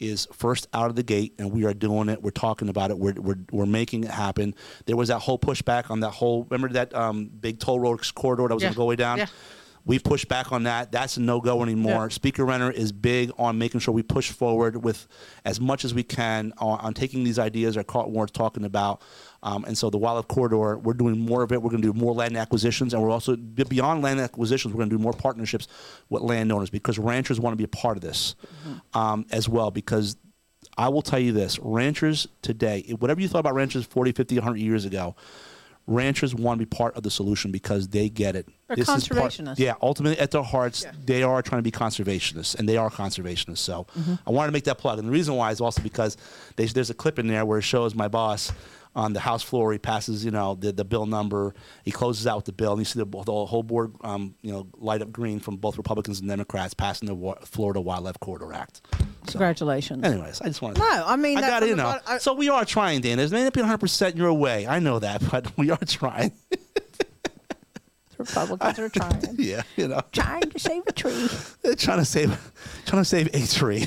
is 0.00 0.26
first 0.32 0.66
out 0.74 0.90
of 0.90 0.96
the 0.96 1.02
gate, 1.02 1.34
and 1.38 1.52
we 1.52 1.64
are 1.64 1.74
doing 1.74 2.08
it. 2.08 2.20
We're 2.22 2.30
talking 2.30 2.68
about 2.68 2.90
it. 2.90 2.98
We're 2.98 3.14
we're, 3.14 3.38
we're 3.52 3.66
making 3.66 4.04
it 4.04 4.10
happen. 4.10 4.54
There 4.86 4.96
was 4.96 5.08
that 5.08 5.20
whole 5.20 5.38
pushback 5.38 5.90
on 5.90 6.00
that 6.00 6.10
whole. 6.10 6.44
Remember 6.50 6.72
that 6.74 6.94
um, 6.94 7.26
big 7.26 7.60
toll 7.60 7.78
road 7.78 8.00
corridor 8.14 8.48
that 8.48 8.54
was 8.54 8.62
Yeah. 8.62 8.68
going 8.68 8.74
to 8.74 8.78
go 8.78 8.84
way 8.86 8.96
down. 8.96 9.18
Yeah. 9.18 9.26
We 9.86 9.98
pushed 9.98 10.28
back 10.28 10.50
on 10.50 10.62
that. 10.62 10.90
That's 10.92 11.18
a 11.18 11.20
no 11.20 11.42
go 11.42 11.62
anymore. 11.62 12.04
Yeah. 12.04 12.08
Speaker 12.08 12.46
Renner 12.46 12.70
is 12.70 12.90
big 12.90 13.30
on 13.38 13.58
making 13.58 13.80
sure 13.80 13.92
we 13.92 14.02
push 14.02 14.32
forward 14.32 14.82
with 14.82 15.06
as 15.44 15.60
much 15.60 15.84
as 15.84 15.92
we 15.92 16.02
can 16.02 16.54
on, 16.56 16.80
on 16.80 16.94
taking 16.94 17.22
these 17.22 17.38
ideas 17.38 17.74
that 17.74 17.86
Carlton 17.86 18.14
Ward's 18.14 18.32
talking 18.32 18.64
about. 18.64 19.02
Um, 19.44 19.64
and 19.66 19.76
so 19.76 19.90
the 19.90 19.98
wildlife 19.98 20.26
corridor, 20.26 20.78
we're 20.78 20.94
doing 20.94 21.20
more 21.20 21.42
of 21.42 21.52
it. 21.52 21.62
We're 21.62 21.70
going 21.70 21.82
to 21.82 21.92
do 21.92 21.98
more 21.98 22.14
land 22.14 22.36
acquisitions, 22.36 22.94
and 22.94 23.02
we're 23.02 23.10
also 23.10 23.36
beyond 23.36 24.02
land 24.02 24.18
acquisitions. 24.18 24.72
We're 24.74 24.78
going 24.78 24.90
to 24.90 24.96
do 24.96 25.02
more 25.02 25.12
partnerships 25.12 25.68
with 26.08 26.22
landowners 26.22 26.70
because 26.70 26.98
ranchers 26.98 27.38
want 27.38 27.52
to 27.52 27.58
be 27.58 27.64
a 27.64 27.68
part 27.68 27.96
of 27.98 28.02
this 28.02 28.34
um, 28.94 29.26
as 29.30 29.46
well. 29.48 29.70
Because 29.70 30.16
I 30.78 30.88
will 30.88 31.02
tell 31.02 31.18
you 31.20 31.32
this: 31.32 31.58
ranchers 31.58 32.26
today, 32.40 32.84
whatever 32.98 33.20
you 33.20 33.28
thought 33.28 33.40
about 33.40 33.54
ranchers 33.54 33.84
40, 33.84 34.12
50, 34.12 34.36
100 34.36 34.56
years 34.58 34.86
ago, 34.86 35.14
ranchers 35.86 36.34
want 36.34 36.58
to 36.58 36.64
be 36.64 36.76
part 36.76 36.96
of 36.96 37.02
the 37.02 37.10
solution 37.10 37.52
because 37.52 37.88
they 37.88 38.08
get 38.08 38.34
it. 38.36 38.48
They're 38.68 38.76
This 38.78 38.88
is 38.88 39.06
part- 39.08 39.30
conservationists. 39.32 39.58
yeah, 39.58 39.74
ultimately 39.82 40.18
at 40.18 40.30
their 40.30 40.42
hearts, 40.42 40.84
Yeah. 40.84 40.92
they 41.04 41.22
are 41.22 41.42
trying 41.42 41.58
to 41.58 41.62
be 41.62 41.70
conservationists, 41.70 42.58
and 42.58 42.66
they 42.66 42.78
are 42.78 42.88
conservationists. 42.88 43.58
So 43.58 43.86
I 44.26 44.30
wanted 44.30 44.48
to 44.48 44.52
make 44.52 44.64
that 44.64 44.78
plug, 44.78 44.98
and 44.98 45.06
the 45.06 45.12
reason 45.12 45.34
why 45.34 45.50
is 45.50 45.60
also 45.60 45.82
because 45.82 46.16
they, 46.56 46.64
there's 46.64 46.88
a 46.88 46.94
clip 46.94 47.18
in 47.18 47.26
there 47.26 47.44
where 47.44 47.58
it 47.58 47.62
shows 47.62 47.94
my 47.94 48.08
boss 48.08 48.50
on 48.96 49.12
the 49.12 49.20
House 49.20 49.42
floor. 49.42 49.72
He 49.72 49.78
passes, 49.78 50.24
you 50.24 50.30
know, 50.30 50.54
the, 50.54 50.72
the 50.72 50.84
bill 50.84 51.06
number. 51.06 51.54
He 51.84 51.90
closes 51.90 52.26
out 52.26 52.36
with 52.36 52.44
the 52.44 52.52
bill, 52.52 52.72
and 52.72 52.80
you 52.80 52.84
see 52.84 52.98
the, 52.98 53.06
the 53.06 53.32
whole 53.46 53.62
board, 53.62 53.92
um, 54.02 54.34
you 54.42 54.52
know, 54.52 54.66
light 54.78 55.02
up 55.02 55.10
green 55.12 55.40
from 55.40 55.56
both 55.56 55.76
Republicans 55.76 56.20
and 56.20 56.28
Democrats 56.28 56.74
passing 56.74 57.06
the 57.08 57.14
Wa- 57.14 57.36
Florida 57.44 57.80
Wildlife 57.80 58.20
Corridor 58.20 58.52
Act. 58.52 58.80
So, 59.26 59.32
Congratulations. 59.32 60.04
anyways, 60.04 60.40
I 60.42 60.46
just 60.46 60.60
wanted. 60.62 60.78
No, 60.78 61.04
I 61.06 61.16
mean, 61.16 61.38
I 61.38 61.40
got 61.42 61.62
it, 61.62 61.70
you 61.70 61.76
know. 61.76 61.98
I- 62.06 62.18
so 62.18 62.34
we 62.34 62.48
are 62.50 62.64
trying, 62.64 63.00
Dan. 63.00 63.18
It 63.18 63.30
may 63.30 63.42
not 63.42 63.52
be 63.52 63.60
100 63.60 63.78
percent 63.78 64.16
your 64.16 64.32
way. 64.34 64.66
I 64.66 64.78
know 64.78 64.98
that, 64.98 65.22
but 65.30 65.56
we 65.56 65.70
are 65.70 65.78
trying. 65.86 66.32
Republicans 68.16 68.78
are 68.78 68.88
trying. 68.88 69.20
yeah, 69.38 69.62
you 69.76 69.88
know, 69.88 70.00
trying 70.12 70.42
to 70.42 70.58
save 70.58 70.82
a 70.86 70.92
tree. 70.92 71.28
They're 71.62 71.74
trying 71.76 71.98
to 71.98 72.04
save, 72.04 72.52
trying 72.86 73.02
to 73.02 73.04
save 73.04 73.26
a 73.34 73.46
tree. 73.46 73.86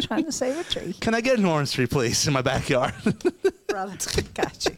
trying 0.00 0.24
to 0.26 0.32
save 0.32 0.58
a 0.58 0.64
tree. 0.64 0.92
Can 1.00 1.12
I 1.14 1.20
get 1.20 1.38
an 1.40 1.44
orange 1.44 1.72
tree, 1.72 1.86
please, 1.86 2.24
in 2.26 2.32
my 2.32 2.40
backyard? 2.42 2.94
Brother, 3.74 3.96
got 4.34 4.66
you. 4.66 4.76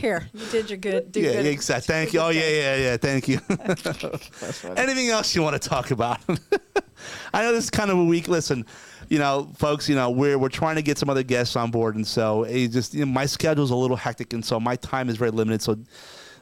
Here, 0.00 0.26
you 0.32 0.46
did 0.46 0.70
your 0.70 0.78
good. 0.78 1.12
Do 1.12 1.20
yeah, 1.20 1.32
good. 1.32 1.44
exactly. 1.44 1.92
Thank 1.92 2.14
you. 2.14 2.20
Oh, 2.20 2.30
yeah, 2.30 2.48
yeah, 2.48 2.76
yeah. 2.76 2.96
Thank 2.96 3.28
you. 3.28 3.40
Anything 4.74 5.10
else 5.10 5.34
you 5.34 5.42
want 5.42 5.60
to 5.60 5.68
talk 5.68 5.90
about? 5.90 6.18
I 7.34 7.42
know 7.42 7.52
this 7.52 7.64
is 7.64 7.70
kind 7.70 7.90
of 7.90 7.98
a 7.98 8.04
week. 8.06 8.28
Listen, 8.28 8.64
you 9.10 9.18
know, 9.18 9.52
folks, 9.58 9.86
you 9.86 9.94
know, 9.94 10.10
we're 10.10 10.38
we're 10.38 10.48
trying 10.48 10.76
to 10.76 10.82
get 10.82 10.96
some 10.96 11.10
other 11.10 11.22
guests 11.22 11.56
on 11.56 11.70
board, 11.70 11.94
and 11.94 12.06
so 12.06 12.44
it 12.44 12.68
just 12.68 12.94
you 12.94 13.00
know, 13.04 13.12
my 13.12 13.26
schedule's 13.26 13.70
a 13.70 13.76
little 13.76 13.98
hectic, 13.98 14.32
and 14.32 14.42
so 14.42 14.58
my 14.58 14.76
time 14.76 15.10
is 15.10 15.18
very 15.18 15.30
limited. 15.30 15.60
So 15.60 15.76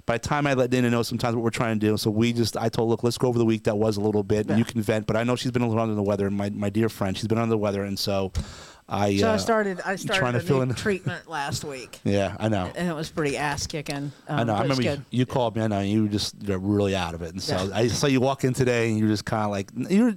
by 0.07 0.15
the 0.15 0.21
time 0.21 0.47
I 0.47 0.55
let 0.55 0.71
Dana 0.71 0.91
know 0.91 1.03
sometimes 1.03 1.35
what 1.35 1.43
we're 1.43 1.51
trying 1.51 1.81
to 1.81 1.87
do, 1.89 1.97
so 1.97 2.09
we 2.09 2.33
just 2.33 2.57
I 2.57 2.69
told 2.69 2.89
look, 2.89 3.03
let's 3.03 3.19
go 3.19 3.27
over 3.27 3.39
the 3.41 3.45
week 3.45 3.65
that 3.65 3.77
was 3.77 3.97
a 3.97 4.01
little 4.01 4.23
bit. 4.23 4.49
Yeah. 4.49 4.59
You 4.59 4.65
can 4.65 4.81
vent, 4.81 5.09
but 5.09 5.17
I 5.17 5.25
know 5.25 5.35
she's 5.35 5.51
been 5.51 5.63
a 5.63 5.69
little 5.69 5.83
under 5.83 5.97
the 5.97 6.05
weather. 6.05 6.29
and 6.29 6.37
My 6.37 6.51
my 6.51 6.71
dear 6.71 6.89
friend, 6.89 7.19
she's 7.19 7.27
been 7.27 7.39
under 7.39 7.51
the 7.51 7.59
weather, 7.59 7.83
and 7.83 7.99
so 7.99 8.31
I. 8.91 9.17
So 9.17 9.31
uh, 9.31 9.35
I 9.35 9.37
started. 9.37 9.81
I 9.87 9.97
started 9.97 10.19
trying 10.19 10.33
to 10.35 10.41
fill 10.41 10.57
new 10.59 10.63
in- 10.65 10.75
treatment 10.75 11.29
last 11.31 11.65
week, 11.65 12.01
Yeah, 12.05 12.37
I 12.39 12.49
know. 12.49 12.71
and 12.75 12.89
it 12.89 12.95
was 12.95 13.09
pretty 13.11 13.37
ass 13.37 13.67
kicking. 13.67 13.97
Um, 13.97 14.13
I 14.29 14.45
know. 14.45 14.55
I 14.55 14.63
remember 14.63 14.83
you, 14.83 15.03
you 15.11 15.27
called 15.27 15.57
me. 15.57 15.63
I 15.63 15.69
know 15.69 15.79
and 15.79 15.89
you 15.89 16.03
were 16.03 16.09
just 16.09 16.35
you're 16.43 16.59
really 16.59 16.95
out 16.97 17.15
of 17.15 17.23
it, 17.23 17.31
and 17.33 17.43
so 17.43 17.57
Yeah. 17.65 17.77
I 17.77 17.87
saw 17.89 18.07
you 18.09 18.21
walk 18.21 18.45
in 18.45 18.53
today, 18.53 18.89
and 18.91 18.99
you 18.99 19.05
were 19.05 19.11
just 19.11 19.25
kind 19.25 19.45
of 19.45 19.51
like 19.51 19.71
you 19.91 20.17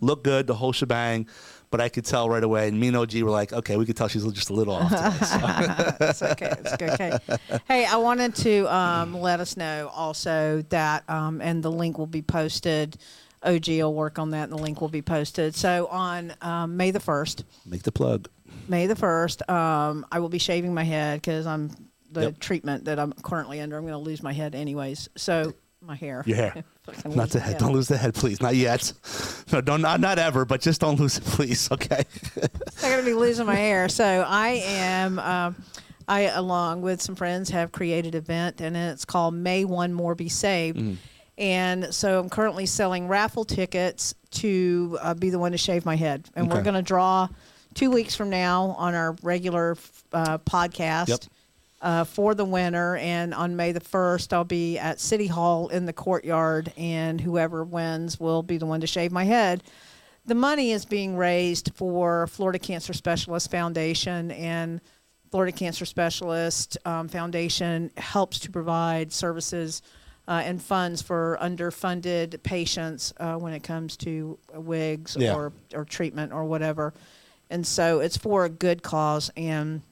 look 0.00 0.24
good, 0.24 0.46
the 0.46 0.54
whole 0.54 0.72
shebang. 0.72 1.26
But 1.72 1.80
I 1.80 1.88
could 1.88 2.04
tell 2.04 2.28
right 2.28 2.42
away, 2.42 2.66
and 2.66 2.80
me 2.80 2.88
and 2.88 2.96
OG 2.96 3.14
were 3.22 3.30
like, 3.30 3.52
okay, 3.52 3.76
we 3.76 3.86
could 3.86 3.96
tell 3.96 4.08
she's 4.08 4.24
just 4.32 4.50
a 4.50 4.52
little 4.52 4.74
off. 4.74 4.90
Today, 4.90 5.96
it's 6.08 6.20
okay. 6.20 6.52
It's 6.64 6.72
okay. 6.82 7.18
Hey, 7.68 7.86
I 7.86 7.94
wanted 7.96 8.34
to 8.36 8.66
um, 8.74 9.14
let 9.20 9.38
us 9.38 9.56
know 9.56 9.88
also 9.94 10.62
that, 10.70 11.08
um, 11.08 11.40
and 11.40 11.62
the 11.62 11.70
link 11.70 11.96
will 11.96 12.08
be 12.08 12.22
posted. 12.22 12.96
OG 13.42 13.68
will 13.68 13.94
work 13.94 14.18
on 14.18 14.30
that, 14.30 14.44
and 14.44 14.52
the 14.52 14.58
link 14.62 14.80
will 14.80 14.88
be 14.88 15.02
posted. 15.02 15.54
So 15.54 15.86
on 15.86 16.34
um, 16.40 16.76
May 16.76 16.90
the 16.90 17.00
first, 17.00 17.44
Make 17.66 17.82
the 17.82 17.92
plug. 17.92 18.28
May 18.68 18.86
the 18.86 18.96
first, 18.96 19.48
um, 19.48 20.06
I 20.12 20.18
will 20.20 20.28
be 20.28 20.38
shaving 20.38 20.74
my 20.74 20.84
head 20.84 21.20
because 21.20 21.46
I'm 21.46 21.70
the 22.12 22.22
Yep. 22.22 22.38
treatment 22.40 22.84
that 22.86 22.98
I'm 22.98 23.12
currently 23.12 23.60
under. 23.60 23.76
I'm 23.76 23.82
going 23.84 23.92
to 23.92 23.98
lose 23.98 24.22
my 24.22 24.32
head 24.32 24.54
anyways. 24.54 25.08
So 25.16 25.54
my 25.80 25.94
hair. 25.96 26.22
Your 26.26 26.36
hair. 26.36 26.64
Fucking 26.84 27.10
Not 27.16 27.22
lose 27.24 27.32
the 27.32 27.40
head. 27.40 27.58
Don't 27.58 27.72
lose 27.72 27.88
the 27.88 27.96
head, 27.96 28.14
please. 28.14 28.40
Not 28.40 28.54
yet. 28.56 28.92
No, 29.52 29.60
don't 29.60 29.80
not, 29.80 30.00
not 30.00 30.18
ever. 30.18 30.44
But 30.44 30.60
just 30.60 30.80
don't 30.80 30.98
lose 31.00 31.18
it, 31.18 31.24
please. 31.24 31.68
Okay. 31.72 32.02
I'm 32.82 32.90
going 32.90 32.98
to 32.98 33.04
be 33.04 33.14
losing 33.14 33.46
my 33.46 33.54
hair. 33.54 33.88
So 33.88 34.04
I 34.26 34.62
am. 34.66 35.18
Um, 35.18 35.56
I, 36.08 36.22
along 36.22 36.82
with 36.82 37.00
some 37.00 37.14
friends, 37.14 37.50
have 37.50 37.70
created 37.70 38.14
an 38.16 38.18
event, 38.18 38.60
and 38.60 38.76
it's 38.76 39.04
called 39.04 39.32
"May 39.34 39.64
One 39.64 39.92
More 39.92 40.14
Be 40.16 40.28
Saved." 40.28 40.98
And 41.40 41.92
so 41.92 42.20
I'm 42.20 42.28
currently 42.28 42.66
selling 42.66 43.08
raffle 43.08 43.44
tickets 43.44 44.14
to 44.32 44.98
uh, 45.00 45.14
be 45.14 45.30
the 45.30 45.38
one 45.38 45.52
to 45.52 45.58
shave 45.58 45.84
my 45.84 45.96
head, 45.96 46.28
and 46.36 46.48
we're 46.48 46.56
Okay. 46.56 46.64
going 46.64 46.74
to 46.74 46.82
draw 46.82 47.28
two 47.74 47.90
weeks 47.90 48.14
from 48.14 48.30
now 48.30 48.76
on 48.78 48.94
our 48.94 49.16
regular 49.22 49.76
uh, 50.12 50.38
podcast. 50.38 51.08
Yep. 51.08 51.20
Uh, 51.82 52.04
for 52.04 52.34
the 52.34 52.44
winner, 52.44 52.96
and 52.96 53.32
on 53.32 53.56
May 53.56 53.72
the 53.72 53.80
first, 53.80 54.34
I'll 54.34 54.44
be 54.44 54.76
at 54.78 55.00
City 55.00 55.26
Hall 55.26 55.68
in 55.68 55.86
the 55.86 55.94
courtyard, 55.94 56.70
and 56.76 57.18
whoever 57.18 57.64
wins 57.64 58.20
will 58.20 58.42
be 58.42 58.58
the 58.58 58.66
one 58.66 58.82
to 58.82 58.86
shave 58.86 59.10
my 59.10 59.24
head 59.24 59.62
the 60.26 60.34
money 60.34 60.70
is 60.72 60.84
being 60.84 61.16
raised 61.16 61.72
for 61.74 62.26
Florida 62.26 62.58
Cancer 62.58 62.92
Specialist 62.92 63.50
Foundation 63.50 64.30
and 64.32 64.80
Florida 65.30 65.50
Cancer 65.50 65.86
Specialist 65.86 66.76
um, 66.84 67.08
Foundation 67.08 67.90
helps 67.96 68.38
to 68.40 68.50
provide 68.50 69.12
services 69.12 69.80
uh, 70.30 70.40
and 70.44 70.62
funds 70.62 71.02
for 71.02 71.36
underfunded 71.42 72.40
patients 72.44 73.12
uh, 73.18 73.34
when 73.34 73.52
it 73.52 73.64
comes 73.64 73.96
to 73.98 74.38
wigs 74.54 75.16
Yeah. 75.18 75.34
or, 75.34 75.52
or 75.74 75.84
treatment 75.84 76.32
or 76.32 76.44
whatever. 76.44 76.94
And 77.50 77.66
so 77.66 77.98
it's 77.98 78.16
for 78.16 78.44
a 78.44 78.48
good 78.48 78.82
cause. 78.84 79.30
And 79.36 79.82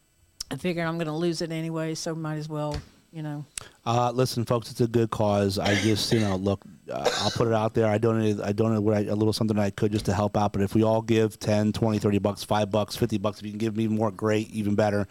I 0.49 0.57
figure 0.57 0.85
I'm 0.85 0.95
going 0.97 1.09
to 1.09 1.13
lose 1.13 1.43
it 1.43 1.51
anyway, 1.51 1.97
so 1.97 2.15
might 2.15 2.37
as 2.37 2.49
well, 2.49 2.77
you 3.13 3.21
know. 3.23 3.45
Uh, 3.85 4.13
listen, 4.13 4.45
folks, 4.45 4.71
it's 4.71 4.81
a 4.81 4.87
good 4.87 5.11
cause. 5.11 5.59
I 5.59 5.75
just, 5.75 6.13
you 6.13 6.21
know, 6.21 6.37
look, 6.37 6.61
uh, 6.89 7.11
I'll 7.19 7.33
put 7.33 7.49
it 7.49 7.55
out 7.55 7.75
there. 7.75 7.87
I 7.87 7.99
donated, 7.99 8.41
I 8.41 8.53
donated 8.53 8.85
what 8.85 8.95
I, 8.95 9.01
a 9.01 9.17
little 9.17 9.33
something 9.33 9.59
I 9.59 9.71
could 9.71 9.91
just 9.91 10.05
to 10.07 10.15
help 10.15 10.37
out. 10.37 10.53
But 10.53 10.63
if 10.63 10.73
we 10.73 10.85
all 10.85 11.03
give 11.03 11.41
10, 11.41 11.73
20, 11.73 11.99
30 11.99 12.19
bucks, 12.19 12.45
5 12.45 12.71
bucks, 12.71 12.95
50 12.95 13.19
bucks, 13.19 13.41
if 13.41 13.45
you 13.47 13.51
can 13.51 13.59
give 13.59 13.77
me 13.77 13.89
more, 13.89 14.13
great, 14.13 14.49
even 14.51 14.77
better. 14.77 15.09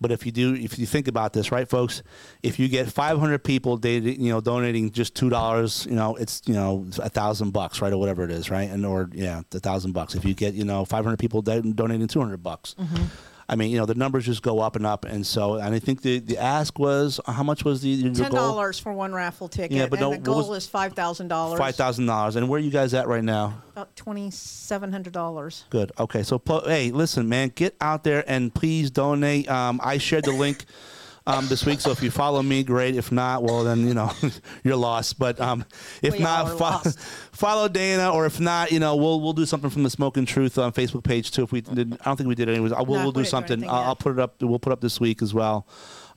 But 0.00 0.12
if 0.12 0.26
you 0.26 0.32
do, 0.32 0.54
if 0.54 0.78
you 0.78 0.86
think 0.86 1.08
about 1.08 1.32
this, 1.32 1.50
right, 1.50 1.68
folks, 1.68 2.02
if 2.42 2.58
you 2.58 2.68
get 2.68 2.90
500 2.90 3.42
people, 3.42 3.76
dating, 3.76 4.20
you 4.20 4.30
know, 4.30 4.40
donating 4.40 4.90
just 4.90 5.14
two 5.14 5.30
dollars, 5.30 5.86
you 5.88 5.96
know, 5.96 6.16
it's 6.16 6.42
you 6.46 6.54
know 6.54 6.86
a 7.02 7.08
thousand 7.08 7.50
bucks, 7.50 7.80
right, 7.80 7.92
or 7.92 7.98
whatever 7.98 8.22
it 8.24 8.30
is, 8.30 8.50
right, 8.50 8.68
and 8.68 8.84
or 8.84 9.08
yeah, 9.12 9.40
a 9.54 9.60
thousand 9.60 9.92
bucks. 9.92 10.14
If 10.14 10.24
you 10.24 10.34
get 10.34 10.54
you 10.54 10.64
know 10.64 10.84
500 10.84 11.18
people 11.18 11.42
donating 11.42 12.08
200 12.08 12.42
bucks, 12.42 12.74
mm-hmm. 12.78 13.04
I 13.48 13.54
mean, 13.54 13.70
you 13.70 13.78
know, 13.78 13.86
the 13.86 13.94
numbers 13.94 14.26
just 14.26 14.42
go 14.42 14.58
up 14.58 14.74
and 14.74 14.84
up, 14.84 15.04
and 15.04 15.24
so, 15.24 15.54
and 15.54 15.72
I 15.72 15.78
think 15.78 16.02
the 16.02 16.18
the 16.18 16.36
ask 16.36 16.78
was 16.80 17.20
how 17.26 17.44
much 17.44 17.64
was 17.64 17.80
the 17.82 17.88
your 17.90 18.12
Ten 18.12 18.30
goal? 18.32 18.40
dollars 18.40 18.78
for 18.80 18.92
one 18.92 19.12
raffle 19.12 19.48
ticket, 19.48 19.76
Yeah, 19.76 19.86
but 19.86 20.00
and 20.00 20.00
don't- 20.00 20.24
the 20.24 20.30
goal 20.30 20.52
is 20.54 20.66
five 20.66 20.94
thousand 20.94 21.28
dollars. 21.28 21.58
Five 21.58 21.76
thousand 21.76 22.06
dollars, 22.06 22.34
and 22.34 22.48
where 22.48 22.58
are 22.58 22.62
you 22.62 22.72
guys 22.72 22.92
at 22.92 23.06
right 23.06 23.22
now? 23.22 23.62
About 23.72 23.94
twenty 23.94 24.32
seven 24.32 24.90
hundred 24.90 25.12
dollars. 25.12 25.64
Good. 25.70 25.92
Okay. 25.98 26.24
So, 26.24 26.42
hey, 26.66 26.90
listen, 26.90 27.28
man, 27.28 27.52
get 27.54 27.76
out 27.80 28.02
there 28.02 28.24
and 28.26 28.52
please 28.52 28.90
donate. 28.90 29.48
Um, 29.48 29.80
I 29.82 29.98
shared 29.98 30.24
the 30.24 30.32
link 30.32 30.64
um, 31.26 31.48
this 31.48 31.66
week, 31.66 31.80
so 31.80 31.90
if 31.90 32.02
you 32.02 32.10
follow 32.10 32.42
me, 32.42 32.62
great. 32.62 32.94
If 32.94 33.10
not, 33.10 33.42
well, 33.42 33.64
then 33.64 33.86
you 33.86 33.94
know 33.94 34.12
you're 34.64 34.76
lost. 34.76 35.18
But 35.18 35.40
um, 35.40 35.64
if 36.02 36.12
We 36.14 36.20
not, 36.20 36.56
fo- 36.56 36.90
follow 37.32 37.68
Dana, 37.68 38.10
or 38.12 38.26
if 38.26 38.38
not, 38.38 38.70
you 38.70 38.78
know, 38.78 38.94
we'll 38.96 39.20
we'll 39.20 39.32
do 39.32 39.44
something 39.46 39.70
from 39.70 39.82
the 39.82 39.90
Smoking 39.90 40.24
Truth 40.26 40.56
on 40.58 40.72
Facebook 40.72 41.02
page 41.04 41.30
too. 41.32 41.42
If 41.42 41.52
we 41.52 41.60
did, 41.62 41.94
I 42.00 42.04
don't 42.04 42.16
think 42.16 42.28
we 42.28 42.34
did 42.36 42.48
anyways. 42.48 42.72
I 42.72 42.80
will 42.82 43.02
we'll 43.02 43.12
do 43.12 43.24
something. 43.24 43.64
I'll. 43.64 43.70
I'll 43.84 43.96
put 43.96 44.12
it 44.12 44.18
up. 44.20 44.40
We'll 44.42 44.58
put 44.60 44.72
up 44.72 44.80
this 44.80 45.00
week 45.00 45.20
as 45.22 45.34
well. 45.34 45.66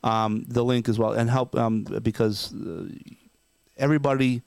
Um, 0.03 0.45
the 0.47 0.63
link 0.63 0.87
as 0.87 0.97
well, 0.99 1.13
and 1.13 1.29
help 1.29 1.55
um, 1.57 1.83
because 1.83 2.53
uh, 2.53 2.85
everybody 3.77 4.41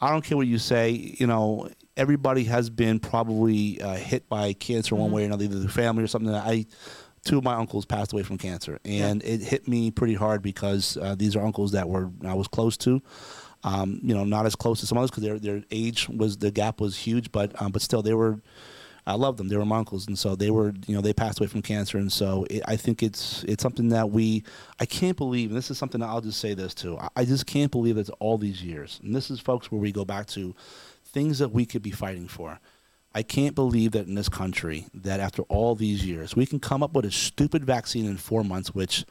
I 0.00 0.10
don't 0.10 0.24
care 0.24 0.36
what 0.36 0.46
you 0.46 0.58
say. 0.58 0.90
You 1.18 1.26
know, 1.26 1.68
everybody 1.96 2.44
has 2.44 2.70
been 2.70 2.98
probably 3.00 3.80
uh, 3.80 3.94
hit 3.96 4.28
by 4.28 4.52
cancer 4.52 4.94
Mm-hmm. 4.94 5.02
one 5.02 5.12
way 5.12 5.22
or 5.22 5.26
another, 5.26 5.44
either 5.44 5.58
their 5.60 5.68
family 5.68 6.02
or 6.04 6.06
something. 6.06 6.34
I, 6.34 6.66
two 7.24 7.38
of 7.38 7.44
my 7.44 7.54
uncles 7.54 7.84
passed 7.84 8.12
away 8.12 8.22
from 8.22 8.38
cancer, 8.38 8.78
and 8.84 9.22
it 9.22 9.40
hit 9.40 9.68
me 9.68 9.90
pretty 9.90 10.14
hard 10.14 10.42
because 10.42 10.96
uh, 10.96 11.14
these 11.14 11.36
are 11.36 11.44
uncles 11.44 11.72
that 11.72 11.88
were 11.88 12.10
I 12.24 12.34
was 12.34 12.48
close 12.48 12.76
to. 12.78 13.02
Um, 13.64 14.00
you 14.02 14.14
know, 14.14 14.24
not 14.24 14.46
as 14.46 14.54
close 14.54 14.82
as 14.82 14.88
some 14.88 14.98
others 14.98 15.10
because 15.10 15.24
their 15.24 15.38
their 15.38 15.64
age 15.70 16.08
was 16.08 16.36
the 16.38 16.50
gap 16.50 16.80
was 16.80 16.96
huge, 16.96 17.32
but 17.32 17.60
um, 17.60 17.72
but 17.72 17.82
still 17.82 18.02
they 18.02 18.14
were. 18.14 18.40
I 19.06 19.14
love 19.14 19.38
them. 19.38 19.48
They 19.48 19.56
were 19.56 19.64
my 19.64 19.78
uncles, 19.78 20.06
and 20.06 20.18
so 20.18 20.36
they 20.36 20.50
were. 20.50 20.74
You 20.86 20.94
know, 20.94 21.00
they 21.00 21.14
passed 21.14 21.40
away 21.40 21.48
from 21.48 21.62
cancer, 21.62 21.98
and 21.98 22.12
so 22.12 22.46
it, 22.50 22.62
I 22.66 22.76
think 22.76 23.02
it's 23.02 23.42
it's 23.44 23.62
something 23.62 23.88
that 23.88 24.10
we. 24.10 24.44
I 24.78 24.86
can't 24.86 25.16
believe, 25.16 25.50
and 25.50 25.56
this 25.56 25.70
is 25.70 25.78
something 25.78 26.00
that 26.02 26.08
I'll 26.08 26.20
just 26.20 26.40
say 26.40 26.54
this 26.54 26.74
too. 26.74 26.98
I, 26.98 27.08
I 27.16 27.24
just 27.24 27.46
can't 27.46 27.72
believe 27.72 27.96
it's 27.96 28.10
all 28.20 28.38
these 28.38 28.62
years, 28.62 29.00
and 29.02 29.14
this 29.14 29.30
is 29.30 29.40
folks 29.40 29.72
where 29.72 29.80
we 29.80 29.92
go 29.92 30.04
back 30.04 30.26
to 30.28 30.54
things 31.06 31.38
that 31.38 31.48
we 31.50 31.64
could 31.64 31.82
be 31.82 31.90
fighting 31.90 32.28
for. 32.28 32.60
I 33.18 33.22
can't 33.24 33.56
believe 33.56 33.90
that 33.92 34.06
in 34.06 34.14
this 34.14 34.28
country, 34.28 34.86
that 34.94 35.18
after 35.18 35.42
all 35.48 35.74
these 35.74 36.06
years, 36.06 36.36
we 36.36 36.46
can 36.46 36.60
come 36.60 36.84
up 36.84 36.92
with 36.92 37.04
a 37.04 37.10
stupid 37.10 37.64
vaccine 37.64 38.06
in 38.06 38.16
four 38.16 38.44
months, 38.44 38.72
which 38.72 39.04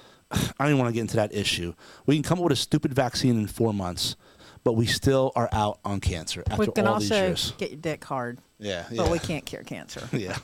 I 0.30 0.38
don't 0.60 0.68
even 0.68 0.78
want 0.78 0.88
to 0.88 0.94
get 0.94 1.02
into 1.02 1.16
that 1.16 1.34
issue. 1.34 1.74
We 2.06 2.16
can 2.16 2.22
come 2.22 2.38
up 2.38 2.44
with 2.44 2.54
a 2.54 2.56
stupid 2.56 2.94
vaccine 2.94 3.38
in 3.38 3.46
four 3.46 3.74
months, 3.74 4.16
but 4.64 4.72
we 4.76 4.86
still 4.86 5.30
are 5.36 5.50
out 5.52 5.78
on 5.84 6.00
cancer 6.00 6.42
after 6.48 6.58
We 6.58 6.72
can 6.72 6.86
all 6.86 7.00
these 7.00 7.12
also 7.12 7.26
years. 7.26 7.52
get 7.58 7.70
your 7.70 7.80
dick 7.80 8.02
hard, 8.02 8.38
Yeah, 8.58 8.86
but 8.96 9.10
we 9.10 9.18
can't 9.18 9.44
cure 9.44 9.62
cancer. 9.62 10.08
Yeah, 10.12 10.38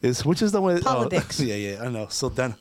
is 0.00 0.24
which 0.24 0.40
is 0.40 0.52
the 0.52 0.62
way? 0.62 0.76
Oh, 0.76 0.80
politics. 0.80 1.38
Oh, 1.38 1.44
yeah, 1.50 1.54
yeah, 1.56 1.82
I 1.84 1.90
know. 1.90 2.06
So 2.08 2.30
then, 2.30 2.54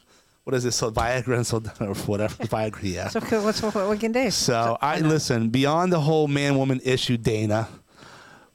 what 0.44 0.54
is 0.54 0.66
it? 0.66 0.74
So 0.74 0.92
Viagra 0.92 1.38
and 1.38 1.48
so 1.48 1.64
or 1.80 1.94
whatever. 1.96 2.36
Viagra, 2.44 2.80
yeah. 2.84 3.08
So 3.08 3.22
what's 3.42 3.62
what 3.62 3.90
we 3.90 3.98
can 3.98 4.12
do? 4.12 4.32
So 4.32 4.78
I 4.82 5.00
listen 5.00 5.48
beyond 5.48 5.94
the 5.94 6.02
whole 6.02 6.28
man 6.28 6.58
woman 6.58 6.82
issue, 6.84 7.16
Dana, 7.16 7.70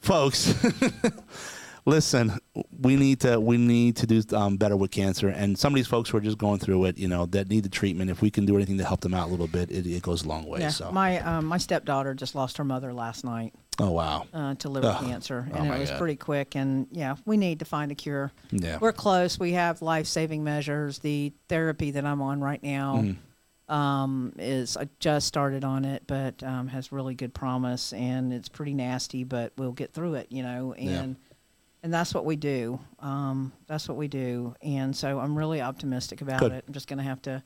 folks. 0.05 0.55
listen, 1.87 2.33
we 2.81 2.97
need 2.97 3.21
to 3.21 3.39
we 3.41 3.57
need 3.57 3.97
to 3.97 4.07
do 4.07 4.23
um, 4.37 4.57
better 4.57 4.77
with 4.77 4.91
cancer, 4.91 5.29
and 5.29 5.59
some 5.59 5.73
of 5.73 5.77
these 5.77 5.87
folks 5.87 6.11
who 6.11 6.17
are 6.19 6.21
just 6.21 6.39
going 6.39 6.59
through 6.59 6.85
it, 6.87 6.99
you 6.99 7.09
know, 7.09 7.27
that 7.27 7.49
need 7.49 7.63
the 7.65 7.69
treatment. 7.69 8.11
If 8.11 8.23
we 8.23 8.31
can 8.31 8.47
do 8.47 8.57
anything 8.57 8.79
to 8.79 8.85
help 8.85 9.01
them 9.01 9.15
out 9.15 9.29
a 9.29 9.31
little 9.31 9.47
bit, 9.49 9.71
it, 9.71 9.87
it 9.87 10.03
goes 10.03 10.25
a 10.25 10.29
long 10.29 10.45
way. 10.47 10.61
yeah, 10.61 10.69
So, 10.69 10.91
my 10.93 11.21
um, 11.21 11.47
my 11.47 11.59
stepdaughter 11.59 12.15
just 12.15 12.35
lost 12.35 12.57
her 12.59 12.65
mother 12.65 12.93
last 12.93 13.25
night 13.25 13.55
oh 13.81 13.91
wow, 13.91 14.25
uh, 14.33 14.55
to 14.55 14.69
liver 14.69 14.87
Ugh. 14.89 15.05
cancer, 15.05 15.49
Oh, 15.53 15.57
and 15.59 15.69
my 15.69 15.77
it 15.77 15.81
was 15.81 15.91
God. 15.91 15.99
pretty 15.99 16.17
quick. 16.17 16.55
And 16.55 16.87
yeah, 16.93 17.17
we 17.25 17.37
need 17.37 17.59
to 17.59 17.65
find 17.65 17.91
a 17.91 17.95
cure. 17.97 18.31
yeah, 18.51 18.79
We're 18.81 18.93
close. 18.93 19.39
We 19.39 19.53
have 19.53 19.83
life 19.83 20.07
saving 20.07 20.45
measures. 20.45 20.99
The 21.01 21.33
therapy 21.49 21.91
that 21.93 22.05
I'm 22.05 22.23
on 22.23 22.41
right 22.41 22.63
now 22.63 22.99
Mm-hmm. 22.99 23.21
Um, 23.69 24.33
is 24.39 24.77
I 24.77 24.89
just 25.01 25.27
started 25.27 25.65
on 25.65 25.85
it, 25.85 26.03
but 26.07 26.43
um, 26.43 26.69
has 26.69 26.93
really 26.93 27.15
good 27.15 27.33
promise, 27.35 27.93
and 27.93 28.33
it's 28.33 28.49
pretty 28.49 28.75
nasty, 28.75 29.25
but 29.25 29.53
we'll 29.57 29.73
get 29.73 29.93
through 29.93 30.15
it, 30.15 30.27
you 30.31 30.43
know. 30.43 30.73
And 30.75 31.17
Yeah. 31.17 31.35
and 31.83 31.93
that's 31.93 32.15
what 32.15 32.25
we 32.25 32.37
do. 32.37 32.79
Um, 33.01 33.53
that's 33.67 33.89
what 33.89 33.97
we 33.99 34.09
do. 34.09 34.55
And 34.63 34.95
so 34.97 35.19
I'm 35.19 35.37
really 35.37 35.61
optimistic 35.61 36.23
about 36.23 36.41
Good. 36.41 36.53
it. 36.53 36.65
I'm 36.67 36.73
just 36.75 36.89
gonna 36.89 37.03
have 37.03 37.23
to 37.23 37.43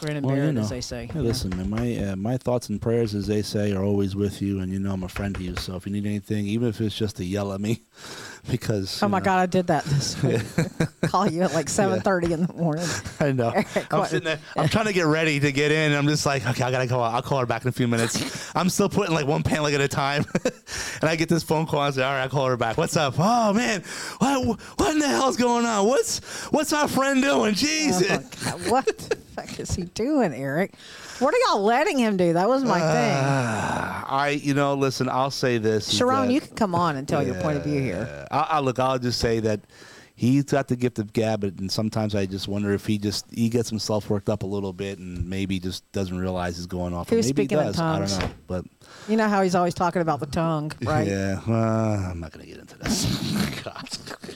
grin 0.00 0.16
and 0.16 0.26
Well, 0.26 0.34
bear 0.36 0.46
you 0.46 0.52
know. 0.52 0.60
as 0.62 0.70
they 0.70 0.80
say. 0.80 1.06
Hey, 1.12 1.18
know. 1.18 1.24
listen, 1.24 1.50
man. 1.56 1.70
My 1.70 1.96
uh, 1.96 2.16
my 2.16 2.36
thoughts 2.36 2.68
and 2.68 2.80
prayers, 2.80 3.14
as 3.14 3.26
they 3.26 3.42
say, 3.42 3.72
are 3.72 3.82
always 3.84 4.14
with 4.16 4.40
you, 4.42 4.60
and 4.60 4.72
you 4.72 4.78
know 4.78 4.92
I'm 4.92 5.02
a 5.04 5.08
friend 5.08 5.34
to 5.36 5.42
you. 5.42 5.54
So 5.56 5.76
if 5.76 5.86
you 5.86 5.92
need 5.92 6.06
anything, 6.06 6.46
even 6.46 6.68
if 6.68 6.80
it's 6.80 6.96
just 6.96 7.16
to 7.16 7.24
yell 7.24 7.52
at 7.52 7.60
me, 7.60 7.82
because 8.50 9.02
Oh 9.02 9.08
my 9.08 9.18
know, 9.18 9.24
God, 9.24 9.38
I 9.40 9.46
did 9.46 9.66
that 9.68 9.84
this 9.84 10.22
week. 10.22 10.42
Call 11.10 11.28
you 11.30 11.42
at 11.42 11.54
like 11.54 11.66
7:30 11.66 12.30
in 12.30 12.46
the 12.46 12.52
morning. 12.54 12.86
I 13.20 13.32
know. 13.32 13.52
I'm 13.90 14.04
sitting 14.06 14.24
there. 14.24 14.38
I'm 14.56 14.68
trying 14.68 14.86
to 14.86 14.92
get 14.92 15.06
ready 15.06 15.40
to 15.40 15.52
get 15.52 15.70
in. 15.72 15.90
And 15.92 15.94
I'm 15.96 16.06
just 16.08 16.26
like, 16.26 16.46
okay, 16.46 16.64
I 16.64 16.70
gotta 16.70 16.86
go. 16.86 17.00
I'll 17.00 17.22
call 17.22 17.38
her 17.40 17.46
back 17.46 17.62
in 17.62 17.68
a 17.68 17.72
few 17.72 17.88
minutes. 17.88 18.50
I'm 18.56 18.68
still 18.68 18.88
putting 18.88 19.14
like 19.14 19.26
one 19.26 19.42
pan 19.42 19.62
leg 19.62 19.74
at 19.74 19.80
a 19.80 19.88
time, 19.88 20.24
and 21.00 21.10
I 21.10 21.16
get 21.16 21.28
this 21.28 21.42
phone 21.42 21.66
call. 21.66 21.80
I 21.80 21.90
say, 21.90 22.02
all 22.02 22.12
right, 22.12 22.22
I'll 22.22 22.28
call 22.28 22.46
her 22.46 22.56
back. 22.56 22.76
What's 22.76 22.96
up? 22.96 23.14
Oh 23.18 23.52
man, 23.52 23.82
what 24.18 24.58
what 24.78 24.92
in 24.92 24.98
the 24.98 25.08
hell's 25.08 25.36
going 25.36 25.64
on? 25.66 25.86
What's 25.86 26.18
what's 26.52 26.72
our 26.72 26.88
friend 26.88 27.22
doing? 27.22 27.50
Oh, 27.50 27.50
Jesus. 27.52 28.06
God, 28.44 28.70
what? 28.70 29.16
Fuck 29.34 29.58
is 29.58 29.74
he 29.74 29.82
doing, 29.82 30.32
Eric? 30.32 30.74
What 31.18 31.34
are 31.34 31.38
y'all 31.48 31.62
letting 31.62 31.98
him 31.98 32.16
do? 32.16 32.32
That 32.32 32.48
was 32.48 32.64
my 32.64 32.80
thing. 32.80 33.16
I, 33.16 34.38
you 34.42 34.54
know, 34.54 34.74
listen. 34.74 35.08
I'll 35.08 35.30
say 35.30 35.58
this. 35.58 35.92
Sharon, 35.92 36.26
that- 36.28 36.32
you 36.32 36.40
can 36.40 36.54
come 36.54 36.74
on 36.74 36.96
and 36.96 37.06
tell 37.06 37.22
your 37.22 37.34
point 37.36 37.58
of 37.58 37.64
view 37.64 37.80
here. 37.80 38.26
Uh, 38.30 38.34
I, 38.50 38.56
I 38.56 38.60
look. 38.60 38.78
I'll 38.78 38.98
just 38.98 39.18
say 39.20 39.40
that 39.40 39.60
he's 40.16 40.44
got 40.44 40.68
the 40.68 40.76
gift 40.76 40.98
of 40.98 41.12
gab, 41.12 41.44
and 41.44 41.70
sometimes 41.70 42.14
I 42.14 42.26
just 42.26 42.46
wonder 42.48 42.72
if 42.72 42.86
he 42.86 42.98
just 42.98 43.26
he 43.34 43.48
gets 43.48 43.68
himself 43.70 44.08
worked 44.10 44.28
up 44.28 44.42
a 44.42 44.46
little 44.46 44.72
bit, 44.72 44.98
and 44.98 45.28
maybe 45.28 45.58
just 45.60 45.90
doesn't 45.92 46.16
realize 46.18 46.56
he's 46.56 46.66
going 46.66 46.94
off. 46.94 47.10
or 47.10 47.16
Who's 47.16 47.26
maybe 47.26 47.42
he 47.42 47.46
speaking 47.46 47.58
in 47.58 47.64
does. 47.66 47.80
I 47.80 47.98
don't 47.98 48.20
know, 48.20 48.30
but 48.46 48.64
You 49.08 49.16
know 49.16 49.28
how 49.28 49.42
he's 49.42 49.54
always 49.54 49.74
talking 49.74 50.02
about 50.02 50.20
the 50.20 50.26
tongue, 50.26 50.72
right? 50.82 51.06
yeah, 51.06 51.40
uh, 51.48 52.10
I'm 52.10 52.20
not 52.20 52.32
going 52.32 52.44
to 52.46 52.50
get 52.50 52.60
into 52.60 52.78
this. 52.78 53.60
God. 53.64 53.88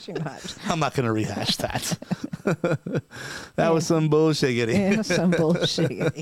Too 0.03 0.15
much. 0.25 0.55
I'm 0.67 0.79
not 0.81 0.95
going 0.95 1.05
to 1.07 1.13
rehash 1.13 1.57
that. 1.57 1.99
that 3.57 3.69
was 3.73 3.87
some 3.87 4.09
bullshit. 4.09 4.69
Yeah, 4.69 5.03
some 5.03 5.31
bullshit. 5.33 6.15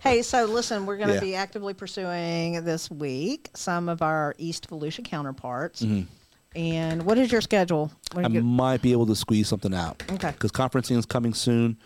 hey, 0.00 0.20
so 0.22 0.44
listen, 0.44 0.84
we're 0.86 0.96
going 0.96 1.08
to 1.08 1.14
Yeah. 1.14 1.20
be 1.20 1.34
actively 1.34 1.72
pursuing 1.74 2.64
this 2.64 2.90
week 2.90 3.48
some 3.54 3.88
of 3.88 4.02
our 4.02 4.34
East 4.38 4.68
Volusia 4.68 5.04
counterparts. 5.04 5.82
And 6.56 7.04
what 7.04 7.18
is 7.18 7.30
your 7.30 7.40
schedule? 7.40 7.92
When 8.12 8.24
I 8.24 8.28
you 8.28 8.42
might 8.42 8.82
be 8.82 8.92
able 8.92 9.06
to 9.06 9.14
squeeze 9.14 9.48
something 9.48 9.74
out. 9.74 10.02
Okay. 10.10 10.30
Because 10.32 10.50
conferencing 10.50 10.96
is 10.96 11.06
coming 11.06 11.34
soon. 11.34 11.78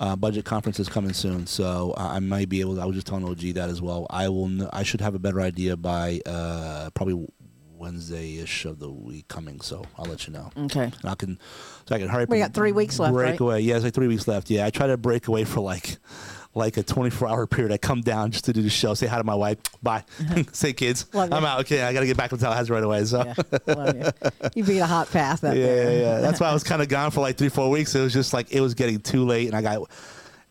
Uh, 0.00 0.16
budget 0.16 0.44
conference 0.44 0.80
is 0.80 0.88
coming 0.88 1.12
soon, 1.12 1.46
so 1.46 1.94
I 1.96 2.16
I 2.16 2.18
might 2.18 2.48
be 2.48 2.60
able. 2.60 2.74
To, 2.74 2.80
I 2.82 2.84
was 2.84 2.96
just 2.96 3.06
telling 3.06 3.24
OG 3.24 3.54
that 3.54 3.70
as 3.70 3.80
well. 3.80 4.06
I 4.10 4.28
will. 4.28 4.48
Kn- 4.48 4.68
I 4.72 4.82
should 4.82 5.00
have 5.00 5.14
a 5.14 5.20
better 5.20 5.40
idea 5.40 5.76
by 5.76 6.20
uh, 6.26 6.90
probably 6.94 7.26
Wednesday 7.76 8.38
ish 8.40 8.64
of 8.64 8.80
the 8.80 8.90
week 8.90 9.28
coming. 9.28 9.60
So 9.60 9.84
I'll 9.96 10.06
let 10.06 10.26
you 10.26 10.32
know. 10.32 10.50
okay. 10.64 10.82
And 11.00 11.04
I 11.10 11.14
can. 11.14 11.38
So 11.88 11.94
I 11.94 11.98
can 12.00 12.08
hurry. 12.08 12.24
up 12.24 12.28
We 12.28 12.40
and 12.40 12.48
got 12.52 12.54
three 12.54 12.72
weeks 12.72 12.98
left, 12.98 13.14
Break 13.14 13.30
right? 13.30 13.40
away. 13.40 13.60
Yeah, 13.60 13.76
it's 13.76 13.84
like 13.84 13.94
three 13.94 14.08
weeks 14.08 14.26
left. 14.26 14.50
Yeah, 14.50 14.66
I 14.66 14.70
try 14.70 14.88
to 14.88 14.96
break 14.96 15.28
away 15.28 15.44
for 15.44 15.60
like. 15.60 15.96
Like 16.56 16.76
a 16.76 16.82
24 16.84 17.28
hour 17.28 17.46
period, 17.46 17.72
I 17.72 17.78
come 17.78 18.00
down 18.00 18.30
just 18.30 18.44
to 18.44 18.52
do 18.52 18.62
the 18.62 18.70
show, 18.70 18.94
say 18.94 19.06
hi 19.06 19.18
to 19.18 19.24
my 19.24 19.34
wife, 19.34 19.58
bye, 19.82 20.04
uh-huh. 20.20 20.44
say 20.52 20.72
kids, 20.72 21.06
Love 21.12 21.32
I'm 21.32 21.42
you. 21.42 21.48
out. 21.48 21.60
Okay, 21.60 21.82
I 21.82 21.92
got 21.92 22.00
to 22.00 22.06
get 22.06 22.16
back 22.16 22.30
to 22.30 22.36
Tallahassee 22.36 22.72
right 22.72 22.84
away. 22.84 23.04
So, 23.04 23.24
Yeah, 23.24 23.34
you. 24.44 24.50
You 24.54 24.64
beat 24.64 24.78
a 24.78 24.86
hot 24.86 25.10
path 25.10 25.42
up 25.42 25.54
yeah, 25.54 25.66
there. 25.66 25.92
yeah, 25.92 25.98
yeah. 25.98 26.20
That's 26.20 26.38
why 26.38 26.48
I 26.48 26.52
was 26.52 26.62
kind 26.64 26.80
of 26.80 26.88
gone 26.88 27.10
for 27.10 27.20
like 27.20 27.36
three, 27.36 27.48
four 27.48 27.70
weeks. 27.70 27.94
It 27.94 28.00
was 28.00 28.12
just 28.12 28.32
like 28.32 28.52
it 28.52 28.60
was 28.60 28.74
getting 28.74 29.00
too 29.00 29.24
late, 29.24 29.48
and 29.48 29.56
I 29.56 29.62
got. 29.62 29.90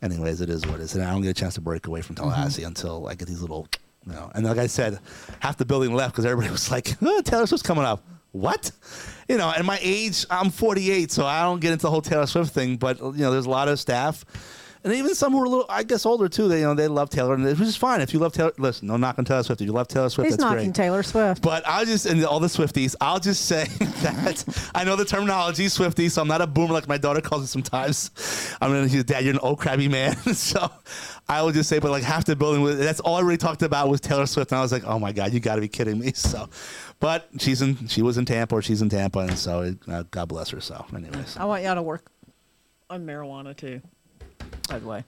Anyways, 0.02 0.42
it 0.42 0.50
is 0.50 0.66
what 0.66 0.82
it 0.82 0.84
is, 0.84 0.96
and 0.96 1.04
I 1.06 1.12
don't 1.12 1.22
get 1.22 1.30
a 1.30 1.34
chance 1.34 1.54
to 1.54 1.62
break 1.62 1.88
away 1.88 2.02
from 2.02 2.16
Tallahassee 2.16 2.64
mm-hmm. 2.64 2.68
until 2.68 3.08
I 3.08 3.16
get 3.16 3.30
these 3.30 3.40
little, 3.40 3.70
you 4.06 4.12
know. 4.12 4.30
And 4.36 4.46
like 4.46 4.58
I 4.58 4.68
said, 4.68 5.00
half 5.40 5.56
the 5.56 5.64
building 5.64 5.94
left 5.94 6.14
because 6.14 6.26
everybody 6.26 6.52
was 6.52 6.70
like, 6.70 6.98
oh, 7.02 7.22
"Taylor 7.22 7.48
Swift's 7.48 7.66
coming 7.66 7.86
up." 7.86 8.04
What? 8.34 8.72
You 9.30 9.38
know, 9.38 9.54
and 9.56 9.66
my 9.66 9.80
age, 9.82 10.26
I'm 10.30 10.50
48, 10.50 11.12
so 11.12 11.26
I 11.26 11.44
don't 11.44 11.62
get 11.62 11.72
into 11.72 11.84
the 11.84 11.92
whole 11.92 12.02
Taylor 12.02 12.26
Swift 12.26 12.54
thing. 12.54 12.76
But 12.78 13.00
you 13.00 13.12
know, 13.14 13.32
there's 13.32 13.46
a 13.46 13.50
lot 13.50 13.70
of 13.70 13.80
staff. 13.80 14.26
And 14.84 14.92
even 14.94 15.16
some 15.16 15.32
who 15.32 15.42
are 15.42 15.46
a 15.46 15.50
little, 15.50 15.66
I 15.70 15.84
guess, 15.84 16.06
older 16.06 16.28
too. 16.28 16.50
They, 16.50 16.60
you 16.60 16.66
know, 16.66 16.74
they 16.74 16.90
love 16.90 17.10
Taylor, 17.10 17.36
and 17.36 17.46
which 17.46 17.60
is 17.62 17.78
fine. 17.78 18.02
If 18.02 18.14
you 18.14 18.20
love 18.20 18.34
Taylor, 18.34 18.52
listen, 18.58 18.90
no 18.90 18.98
knock 18.98 19.18
on 19.18 19.24
Taylor 19.24 19.44
Swift. 19.44 19.62
If 19.62 19.66
you 19.66 19.72
love 19.72 19.88
Taylor 19.88 20.10
Swift, 20.10 20.26
He's 20.26 20.34
that's 20.36 20.42
knocking 20.42 20.66
great. 20.66 20.76
Taylor 20.76 21.04
Swift. 21.04 21.42
But 21.42 21.64
I'll 21.66 21.86
just 21.86 22.06
and 22.06 22.24
all 22.26 22.42
the 22.42 22.48
Swifties, 22.48 22.94
I'll 23.00 23.20
just 23.20 23.46
say 23.46 23.64
that 23.80 24.72
I 24.76 24.84
know 24.84 24.98
the 24.98 25.06
terminology 25.06 25.70
Swifty, 25.70 26.10
so 26.10 26.22
I'm 26.22 26.28
not 26.28 26.42
a 26.42 26.48
boomer 26.48 26.74
like 26.74 26.90
my 26.90 26.98
daughter 26.98 27.22
calls 27.22 27.44
it 27.44 27.48
sometimes. 27.48 28.12
I'm 28.60 28.72
gonna 28.72 28.90
she's 28.90 29.06
dad, 29.06 29.24
you're 29.24 29.34
an 29.34 29.40
old 29.40 29.60
crabby 29.60 29.88
man. 29.88 30.18
so 30.34 30.70
I 31.30 31.42
will 31.44 31.54
just 31.54 31.70
say, 31.70 31.80
but 31.80 31.90
like 31.90 32.04
half 32.04 32.26
the 32.26 32.36
building 32.36 32.62
was 32.62 32.78
that's 32.78 33.00
all 33.00 33.16
I 33.16 33.22
really 33.22 33.38
talked 33.38 33.62
about 33.62 33.88
was 33.88 34.02
Taylor 34.02 34.26
Swift, 34.26 34.52
and 34.52 34.60
I 34.60 34.62
was 34.62 34.74
like, 34.74 34.84
oh 34.86 35.00
my 35.00 35.14
god, 35.14 35.32
you 35.32 35.40
got 35.40 35.56
to 35.56 35.62
be 35.62 35.70
kidding 35.70 36.00
me. 36.00 36.12
So, 36.24 36.50
but 37.00 37.30
she's 37.38 37.62
in 37.62 37.88
she 37.88 38.02
was 38.02 38.18
in 38.18 38.26
Tampa 38.26 38.56
or 38.56 38.62
she's 38.62 38.82
in 38.82 38.90
Tampa, 38.90 39.20
and 39.20 39.38
so 39.38 39.62
it, 39.62 39.78
uh, 39.88 40.04
God 40.12 40.28
bless 40.30 40.50
her. 40.50 40.60
So, 40.62 40.86
anyways, 40.96 41.38
I 41.38 41.46
want 41.46 41.64
y'all 41.64 41.76
to 41.76 41.82
work 41.82 42.10
on 42.90 43.06
marijuana 43.06 43.56
too. 43.56 43.82
By 44.70 44.80
the 44.80 44.88
way. 44.88 45.04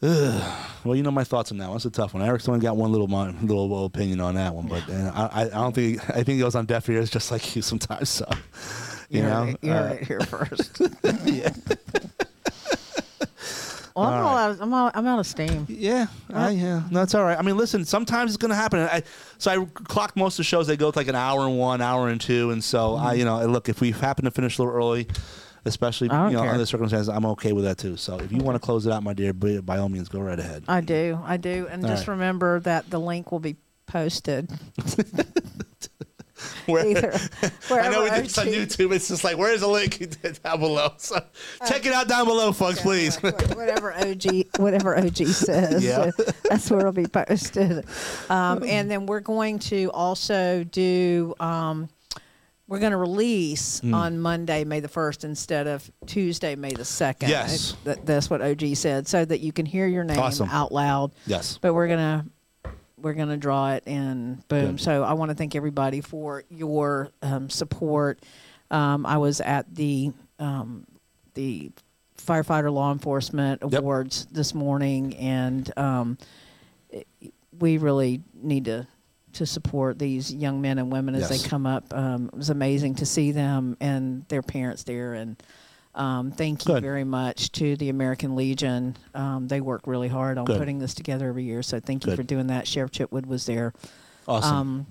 well, 0.00 0.94
you 0.94 1.02
know 1.02 1.10
my 1.10 1.24
thoughts 1.24 1.50
on 1.50 1.58
that 1.58 1.66
one. 1.68 1.76
It's 1.76 1.84
a 1.84 1.90
tough 1.90 2.14
one. 2.14 2.22
Eric's 2.22 2.48
only 2.48 2.60
got 2.60 2.76
one 2.76 2.92
little 2.92 3.08
little 3.08 3.84
opinion 3.84 4.20
on 4.20 4.36
that 4.36 4.54
one, 4.54 4.68
but 4.68 4.88
uh, 4.88 5.10
I, 5.14 5.42
I 5.42 5.46
I 5.46 5.48
don't 5.48 5.74
think 5.74 6.08
I 6.10 6.22
think 6.22 6.38
it 6.38 6.40
goes 6.40 6.54
on 6.54 6.66
deaf 6.66 6.88
ears 6.88 7.10
just 7.10 7.32
like 7.32 7.56
you 7.56 7.62
sometimes. 7.62 8.08
So, 8.08 8.24
you 9.10 9.18
You 9.20 9.22
know, 9.22 9.44
heard 9.44 9.48
it, 9.54 9.58
you 9.62 9.72
Uh, 9.72 9.88
it 10.00 10.06
here 10.06 10.20
first. 10.20 10.80
yeah. 11.24 11.50
Well, 13.96 14.06
I'm, 14.06 14.12
All 14.14 14.28
all 14.28 14.34
right. 14.36 14.44
out 14.44 14.50
of, 14.52 14.60
I'm, 14.62 14.72
all, 14.74 14.90
I'm 14.94 15.06
out 15.08 15.18
of 15.18 15.26
steam. 15.26 15.66
Yeah, 15.68 16.06
I, 16.32 16.50
yeah, 16.50 16.82
no, 16.88 17.02
it's 17.02 17.16
all 17.16 17.24
right. 17.24 17.36
I 17.36 17.42
mean, 17.42 17.56
listen, 17.56 17.84
sometimes 17.84 18.30
it's 18.30 18.36
going 18.36 18.50
to 18.50 18.54
happen. 18.54 18.78
I, 18.78 19.02
so 19.38 19.50
I 19.50 19.64
clock 19.82 20.14
most 20.14 20.34
of 20.34 20.36
the 20.36 20.44
shows; 20.44 20.68
they 20.68 20.76
go 20.76 20.86
with 20.86 20.94
like 20.96 21.08
an 21.08 21.16
hour 21.16 21.40
and 21.48 21.58
one, 21.58 21.80
hour 21.80 22.08
and 22.08 22.20
two, 22.20 22.52
and 22.52 22.62
so 22.62 22.94
I, 22.94 23.14
you 23.14 23.24
know, 23.24 23.44
look, 23.46 23.68
if 23.68 23.80
we 23.80 23.90
happen 23.90 24.24
to 24.26 24.30
finish 24.30 24.56
a 24.58 24.62
little 24.62 24.76
early, 24.78 25.08
especially 25.64 26.10
I 26.10 26.22
don't 26.22 26.30
you 26.30 26.36
know 26.36 26.42
care. 26.44 26.52
under 26.52 26.66
circumstances, 26.66 27.08
I'm 27.08 27.26
okay 27.26 27.52
with 27.52 27.64
that 27.64 27.78
too. 27.78 27.96
So 27.96 28.18
if 28.18 28.32
you 28.32 28.38
want 28.38 28.56
to 28.56 28.60
close 28.60 28.86
it 28.86 28.92
out, 28.92 29.02
my 29.02 29.12
dear, 29.14 29.32
by, 29.32 29.58
by 29.60 29.78
all 29.78 29.88
means, 29.88 30.08
go 30.08 30.20
right 30.20 30.38
ahead. 30.38 30.64
I 30.68 30.80
do. 30.80 31.18
I 31.24 31.36
do. 31.36 31.66
And 31.70 31.84
All 31.84 31.90
just 31.90 32.06
right. 32.06 32.14
remember 32.14 32.60
that 32.60 32.90
the 32.90 32.98
link 33.00 33.30
will 33.32 33.40
be 33.40 33.56
posted. 33.86 34.50
Where, 36.66 36.86
Either, 36.86 37.12
I 37.70 37.88
know 37.88 38.04
we 38.04 38.10
did 38.10 38.26
this 38.26 38.38
on 38.38 38.46
YouTube. 38.46 38.94
It's 38.94 39.08
just 39.08 39.24
like, 39.24 39.36
where's 39.38 39.60
the 39.60 39.66
link 39.66 39.98
down 40.42 40.60
below? 40.60 40.92
So 40.98 41.18
check 41.66 41.84
it 41.84 41.92
out 41.92 42.06
down 42.08 42.26
below, 42.26 42.52
folks, 42.52 42.80
please. 42.80 43.16
Whatever 43.20 43.92
OG, 43.94 44.24
whatever 44.58 44.96
OG 44.96 45.16
says, 45.26 45.82
Yeah. 45.84 46.10
that's 46.48 46.70
where 46.70 46.80
it'll 46.80 46.92
be 46.92 47.06
posted. 47.06 47.84
Um, 48.30 48.62
and 48.64 48.88
then 48.88 49.06
we're 49.06 49.18
going 49.20 49.58
to 49.60 49.90
also 49.92 50.62
do. 50.62 51.34
Um, 51.40 51.88
we're 52.68 52.78
going 52.78 52.92
to 52.92 52.98
release 52.98 53.80
Hmm. 53.80 53.94
on 53.94 54.18
Monday, 54.20 54.62
May 54.64 54.80
the 54.80 54.88
first, 54.88 55.24
instead 55.24 55.66
of 55.66 55.90
Tuesday, 56.06 56.54
May 56.54 56.70
the 56.72 56.84
second. 56.84 57.30
Yes. 57.30 57.74
That, 57.84 58.04
that's 58.06 58.28
what 58.30 58.42
OG 58.42 58.76
said, 58.76 59.08
so 59.08 59.24
that 59.24 59.40
you 59.40 59.52
can 59.52 59.66
hear 59.66 59.86
your 59.86 60.04
name 60.04 60.18
Awesome. 60.18 60.48
out 60.50 60.70
loud. 60.70 61.12
yes. 61.26 61.58
But 61.60 61.72
we're 61.74 61.88
gonna 61.88 62.26
we're 63.00 63.14
gonna 63.14 63.36
draw 63.36 63.72
it 63.72 63.84
and 63.86 64.46
boom. 64.48 64.72
Good. 64.72 64.80
So 64.80 65.02
I 65.04 65.12
want 65.14 65.30
to 65.30 65.34
thank 65.34 65.54
everybody 65.56 66.00
for 66.00 66.42
your 66.50 67.10
um, 67.22 67.48
support. 67.48 68.20
Um, 68.70 69.06
I 69.06 69.16
was 69.18 69.40
at 69.40 69.72
the 69.74 70.12
um, 70.38 70.84
the 71.34 71.70
firefighter 72.18 72.72
law 72.72 72.92
enforcement 72.92 73.62
Yep. 73.62 73.80
awards 73.80 74.26
this 74.32 74.52
morning, 74.54 75.14
and 75.16 75.72
um, 75.78 76.18
we 77.58 77.78
really 77.78 78.20
need 78.34 78.64
to 78.66 78.86
to 79.34 79.46
support 79.46 79.98
these 79.98 80.32
young 80.32 80.60
men 80.60 80.78
and 80.78 80.90
women 80.92 81.14
as 81.14 81.30
Yes. 81.30 81.42
they 81.42 81.48
come 81.48 81.66
up. 81.66 81.92
Um, 81.94 82.26
it 82.32 82.36
was 82.36 82.50
amazing 82.50 82.96
to 82.96 83.06
see 83.06 83.32
them 83.32 83.76
and 83.80 84.24
their 84.28 84.42
parents 84.42 84.84
there, 84.84 85.14
and 85.14 85.40
um, 85.94 86.30
thank 86.32 86.66
you 86.66 86.74
Good. 86.74 86.82
very 86.82 87.04
much 87.04 87.50
to 87.52 87.76
the 87.76 87.88
American 87.88 88.36
Legion. 88.36 88.96
Um, 89.14 89.48
they 89.48 89.60
work 89.60 89.86
really 89.86 90.08
hard 90.08 90.38
on 90.38 90.44
Good. 90.44 90.58
putting 90.58 90.78
this 90.78 90.94
together 90.94 91.28
every 91.28 91.44
year, 91.44 91.62
so 91.62 91.80
thank 91.80 92.04
you 92.04 92.10
Good. 92.12 92.16
for 92.16 92.22
doing 92.22 92.46
that. 92.48 92.66
Sheriff 92.66 92.90
Chitwood 92.92 93.26
was 93.26 93.46
there. 93.46 93.72
Awesome. 94.26 94.56
Um, 94.56 94.86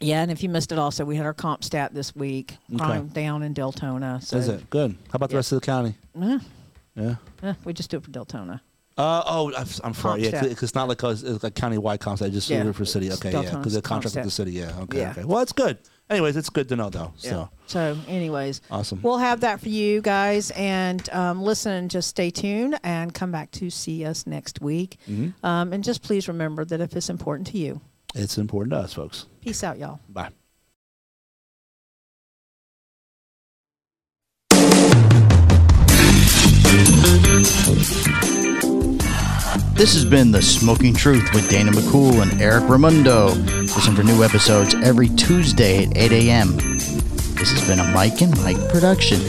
yeah, 0.00 0.22
and 0.22 0.30
if 0.30 0.42
you 0.42 0.48
missed 0.48 0.72
it, 0.72 0.78
also 0.78 1.04
we 1.04 1.16
had 1.16 1.26
our 1.26 1.34
comp 1.34 1.62
stat 1.62 1.92
this 1.92 2.14
week. 2.16 2.56
Okay. 2.80 3.00
Down 3.12 3.42
in 3.42 3.52
Deltona. 3.54 4.22
So 4.22 4.38
Is 4.38 4.48
it 4.48 4.70
good? 4.70 4.92
How 5.10 5.16
about 5.16 5.28
the 5.30 5.36
rest 5.36 5.52
of 5.52 5.60
the 5.60 5.66
county? 5.66 5.94
Eh, 6.20 6.38
Yeah. 6.94 7.14
eh, 7.42 7.52
we 7.64 7.74
just 7.74 7.90
do 7.90 7.98
it 7.98 8.02
for 8.04 8.10
Deltona. 8.10 8.60
Uh, 8.98 9.22
oh, 9.26 9.52
I'm, 9.54 9.66
I'm 9.84 9.92
sorry. 9.94 10.22
Yeah, 10.24 10.42
because 10.42 10.62
it's 10.62 10.74
not 10.74 10.88
like 10.88 11.02
a, 11.02 11.10
it's 11.10 11.42
like 11.42 11.54
county-wide 11.54 12.00
comps. 12.00 12.22
I 12.22 12.30
just 12.30 12.48
Yeah. 12.48 12.64
yeah. 12.64 12.72
for 12.72 12.86
city. 12.86 13.12
Okay, 13.12 13.30
yeah, 13.30 13.56
because 13.56 13.74
they're 13.74 13.82
contract 13.82 14.16
with 14.16 14.24
the 14.24 14.30
city. 14.30 14.52
Yeah. 14.52 14.72
Okay. 14.80 14.98
Yeah. 15.00 15.10
Okay. 15.10 15.24
Well, 15.24 15.40
it's 15.42 15.52
good. 15.52 15.78
Anyways, 16.08 16.36
it's 16.36 16.48
good 16.48 16.68
to 16.70 16.76
know 16.76 16.88
though. 16.88 17.12
So 17.16 17.50
So, 17.66 17.98
anyways, 18.08 18.62
awesome. 18.70 19.00
we'll 19.02 19.18
have 19.18 19.40
that 19.40 19.60
for 19.60 19.68
you 19.68 20.00
guys. 20.00 20.50
And 20.52 21.06
um, 21.10 21.42
listen, 21.42 21.88
just 21.88 22.08
stay 22.08 22.30
tuned 22.30 22.78
and 22.84 23.12
come 23.12 23.32
back 23.32 23.50
to 23.52 23.68
see 23.70 24.04
us 24.06 24.26
next 24.26 24.60
week. 24.62 24.98
Mhm. 25.08 25.34
Um, 25.42 25.72
and 25.72 25.82
just 25.84 26.02
please 26.02 26.28
remember 26.28 26.64
that 26.64 26.80
if 26.80 26.96
it's 26.96 27.10
important 27.10 27.48
to 27.48 27.58
you, 27.58 27.80
It's 28.14 28.38
important 28.38 28.70
to 28.72 28.78
us, 28.78 28.94
folks. 28.94 29.26
peace 29.42 29.62
out, 29.64 29.78
y'all. 29.78 29.98
Bye. 30.08 30.30
This 39.76 39.92
has 39.92 40.06
been 40.06 40.32
The 40.32 40.40
Smoking 40.40 40.94
Truth 40.94 41.34
with 41.34 41.50
Dana 41.50 41.70
McCool 41.70 42.22
and 42.22 42.40
Eric 42.40 42.64
Ramundo. 42.64 43.36
Listen 43.60 43.94
for 43.94 44.02
new 44.02 44.24
episodes 44.24 44.74
every 44.76 45.10
Tuesday 45.10 45.84
at 45.84 45.94
8 45.94 46.12
a.m. 46.12 46.56
This 46.56 47.50
has 47.52 47.68
been 47.68 47.78
a 47.80 47.84
Mike 47.92 48.22
and 48.22 48.34
Mike 48.42 48.70
production. 48.70 49.20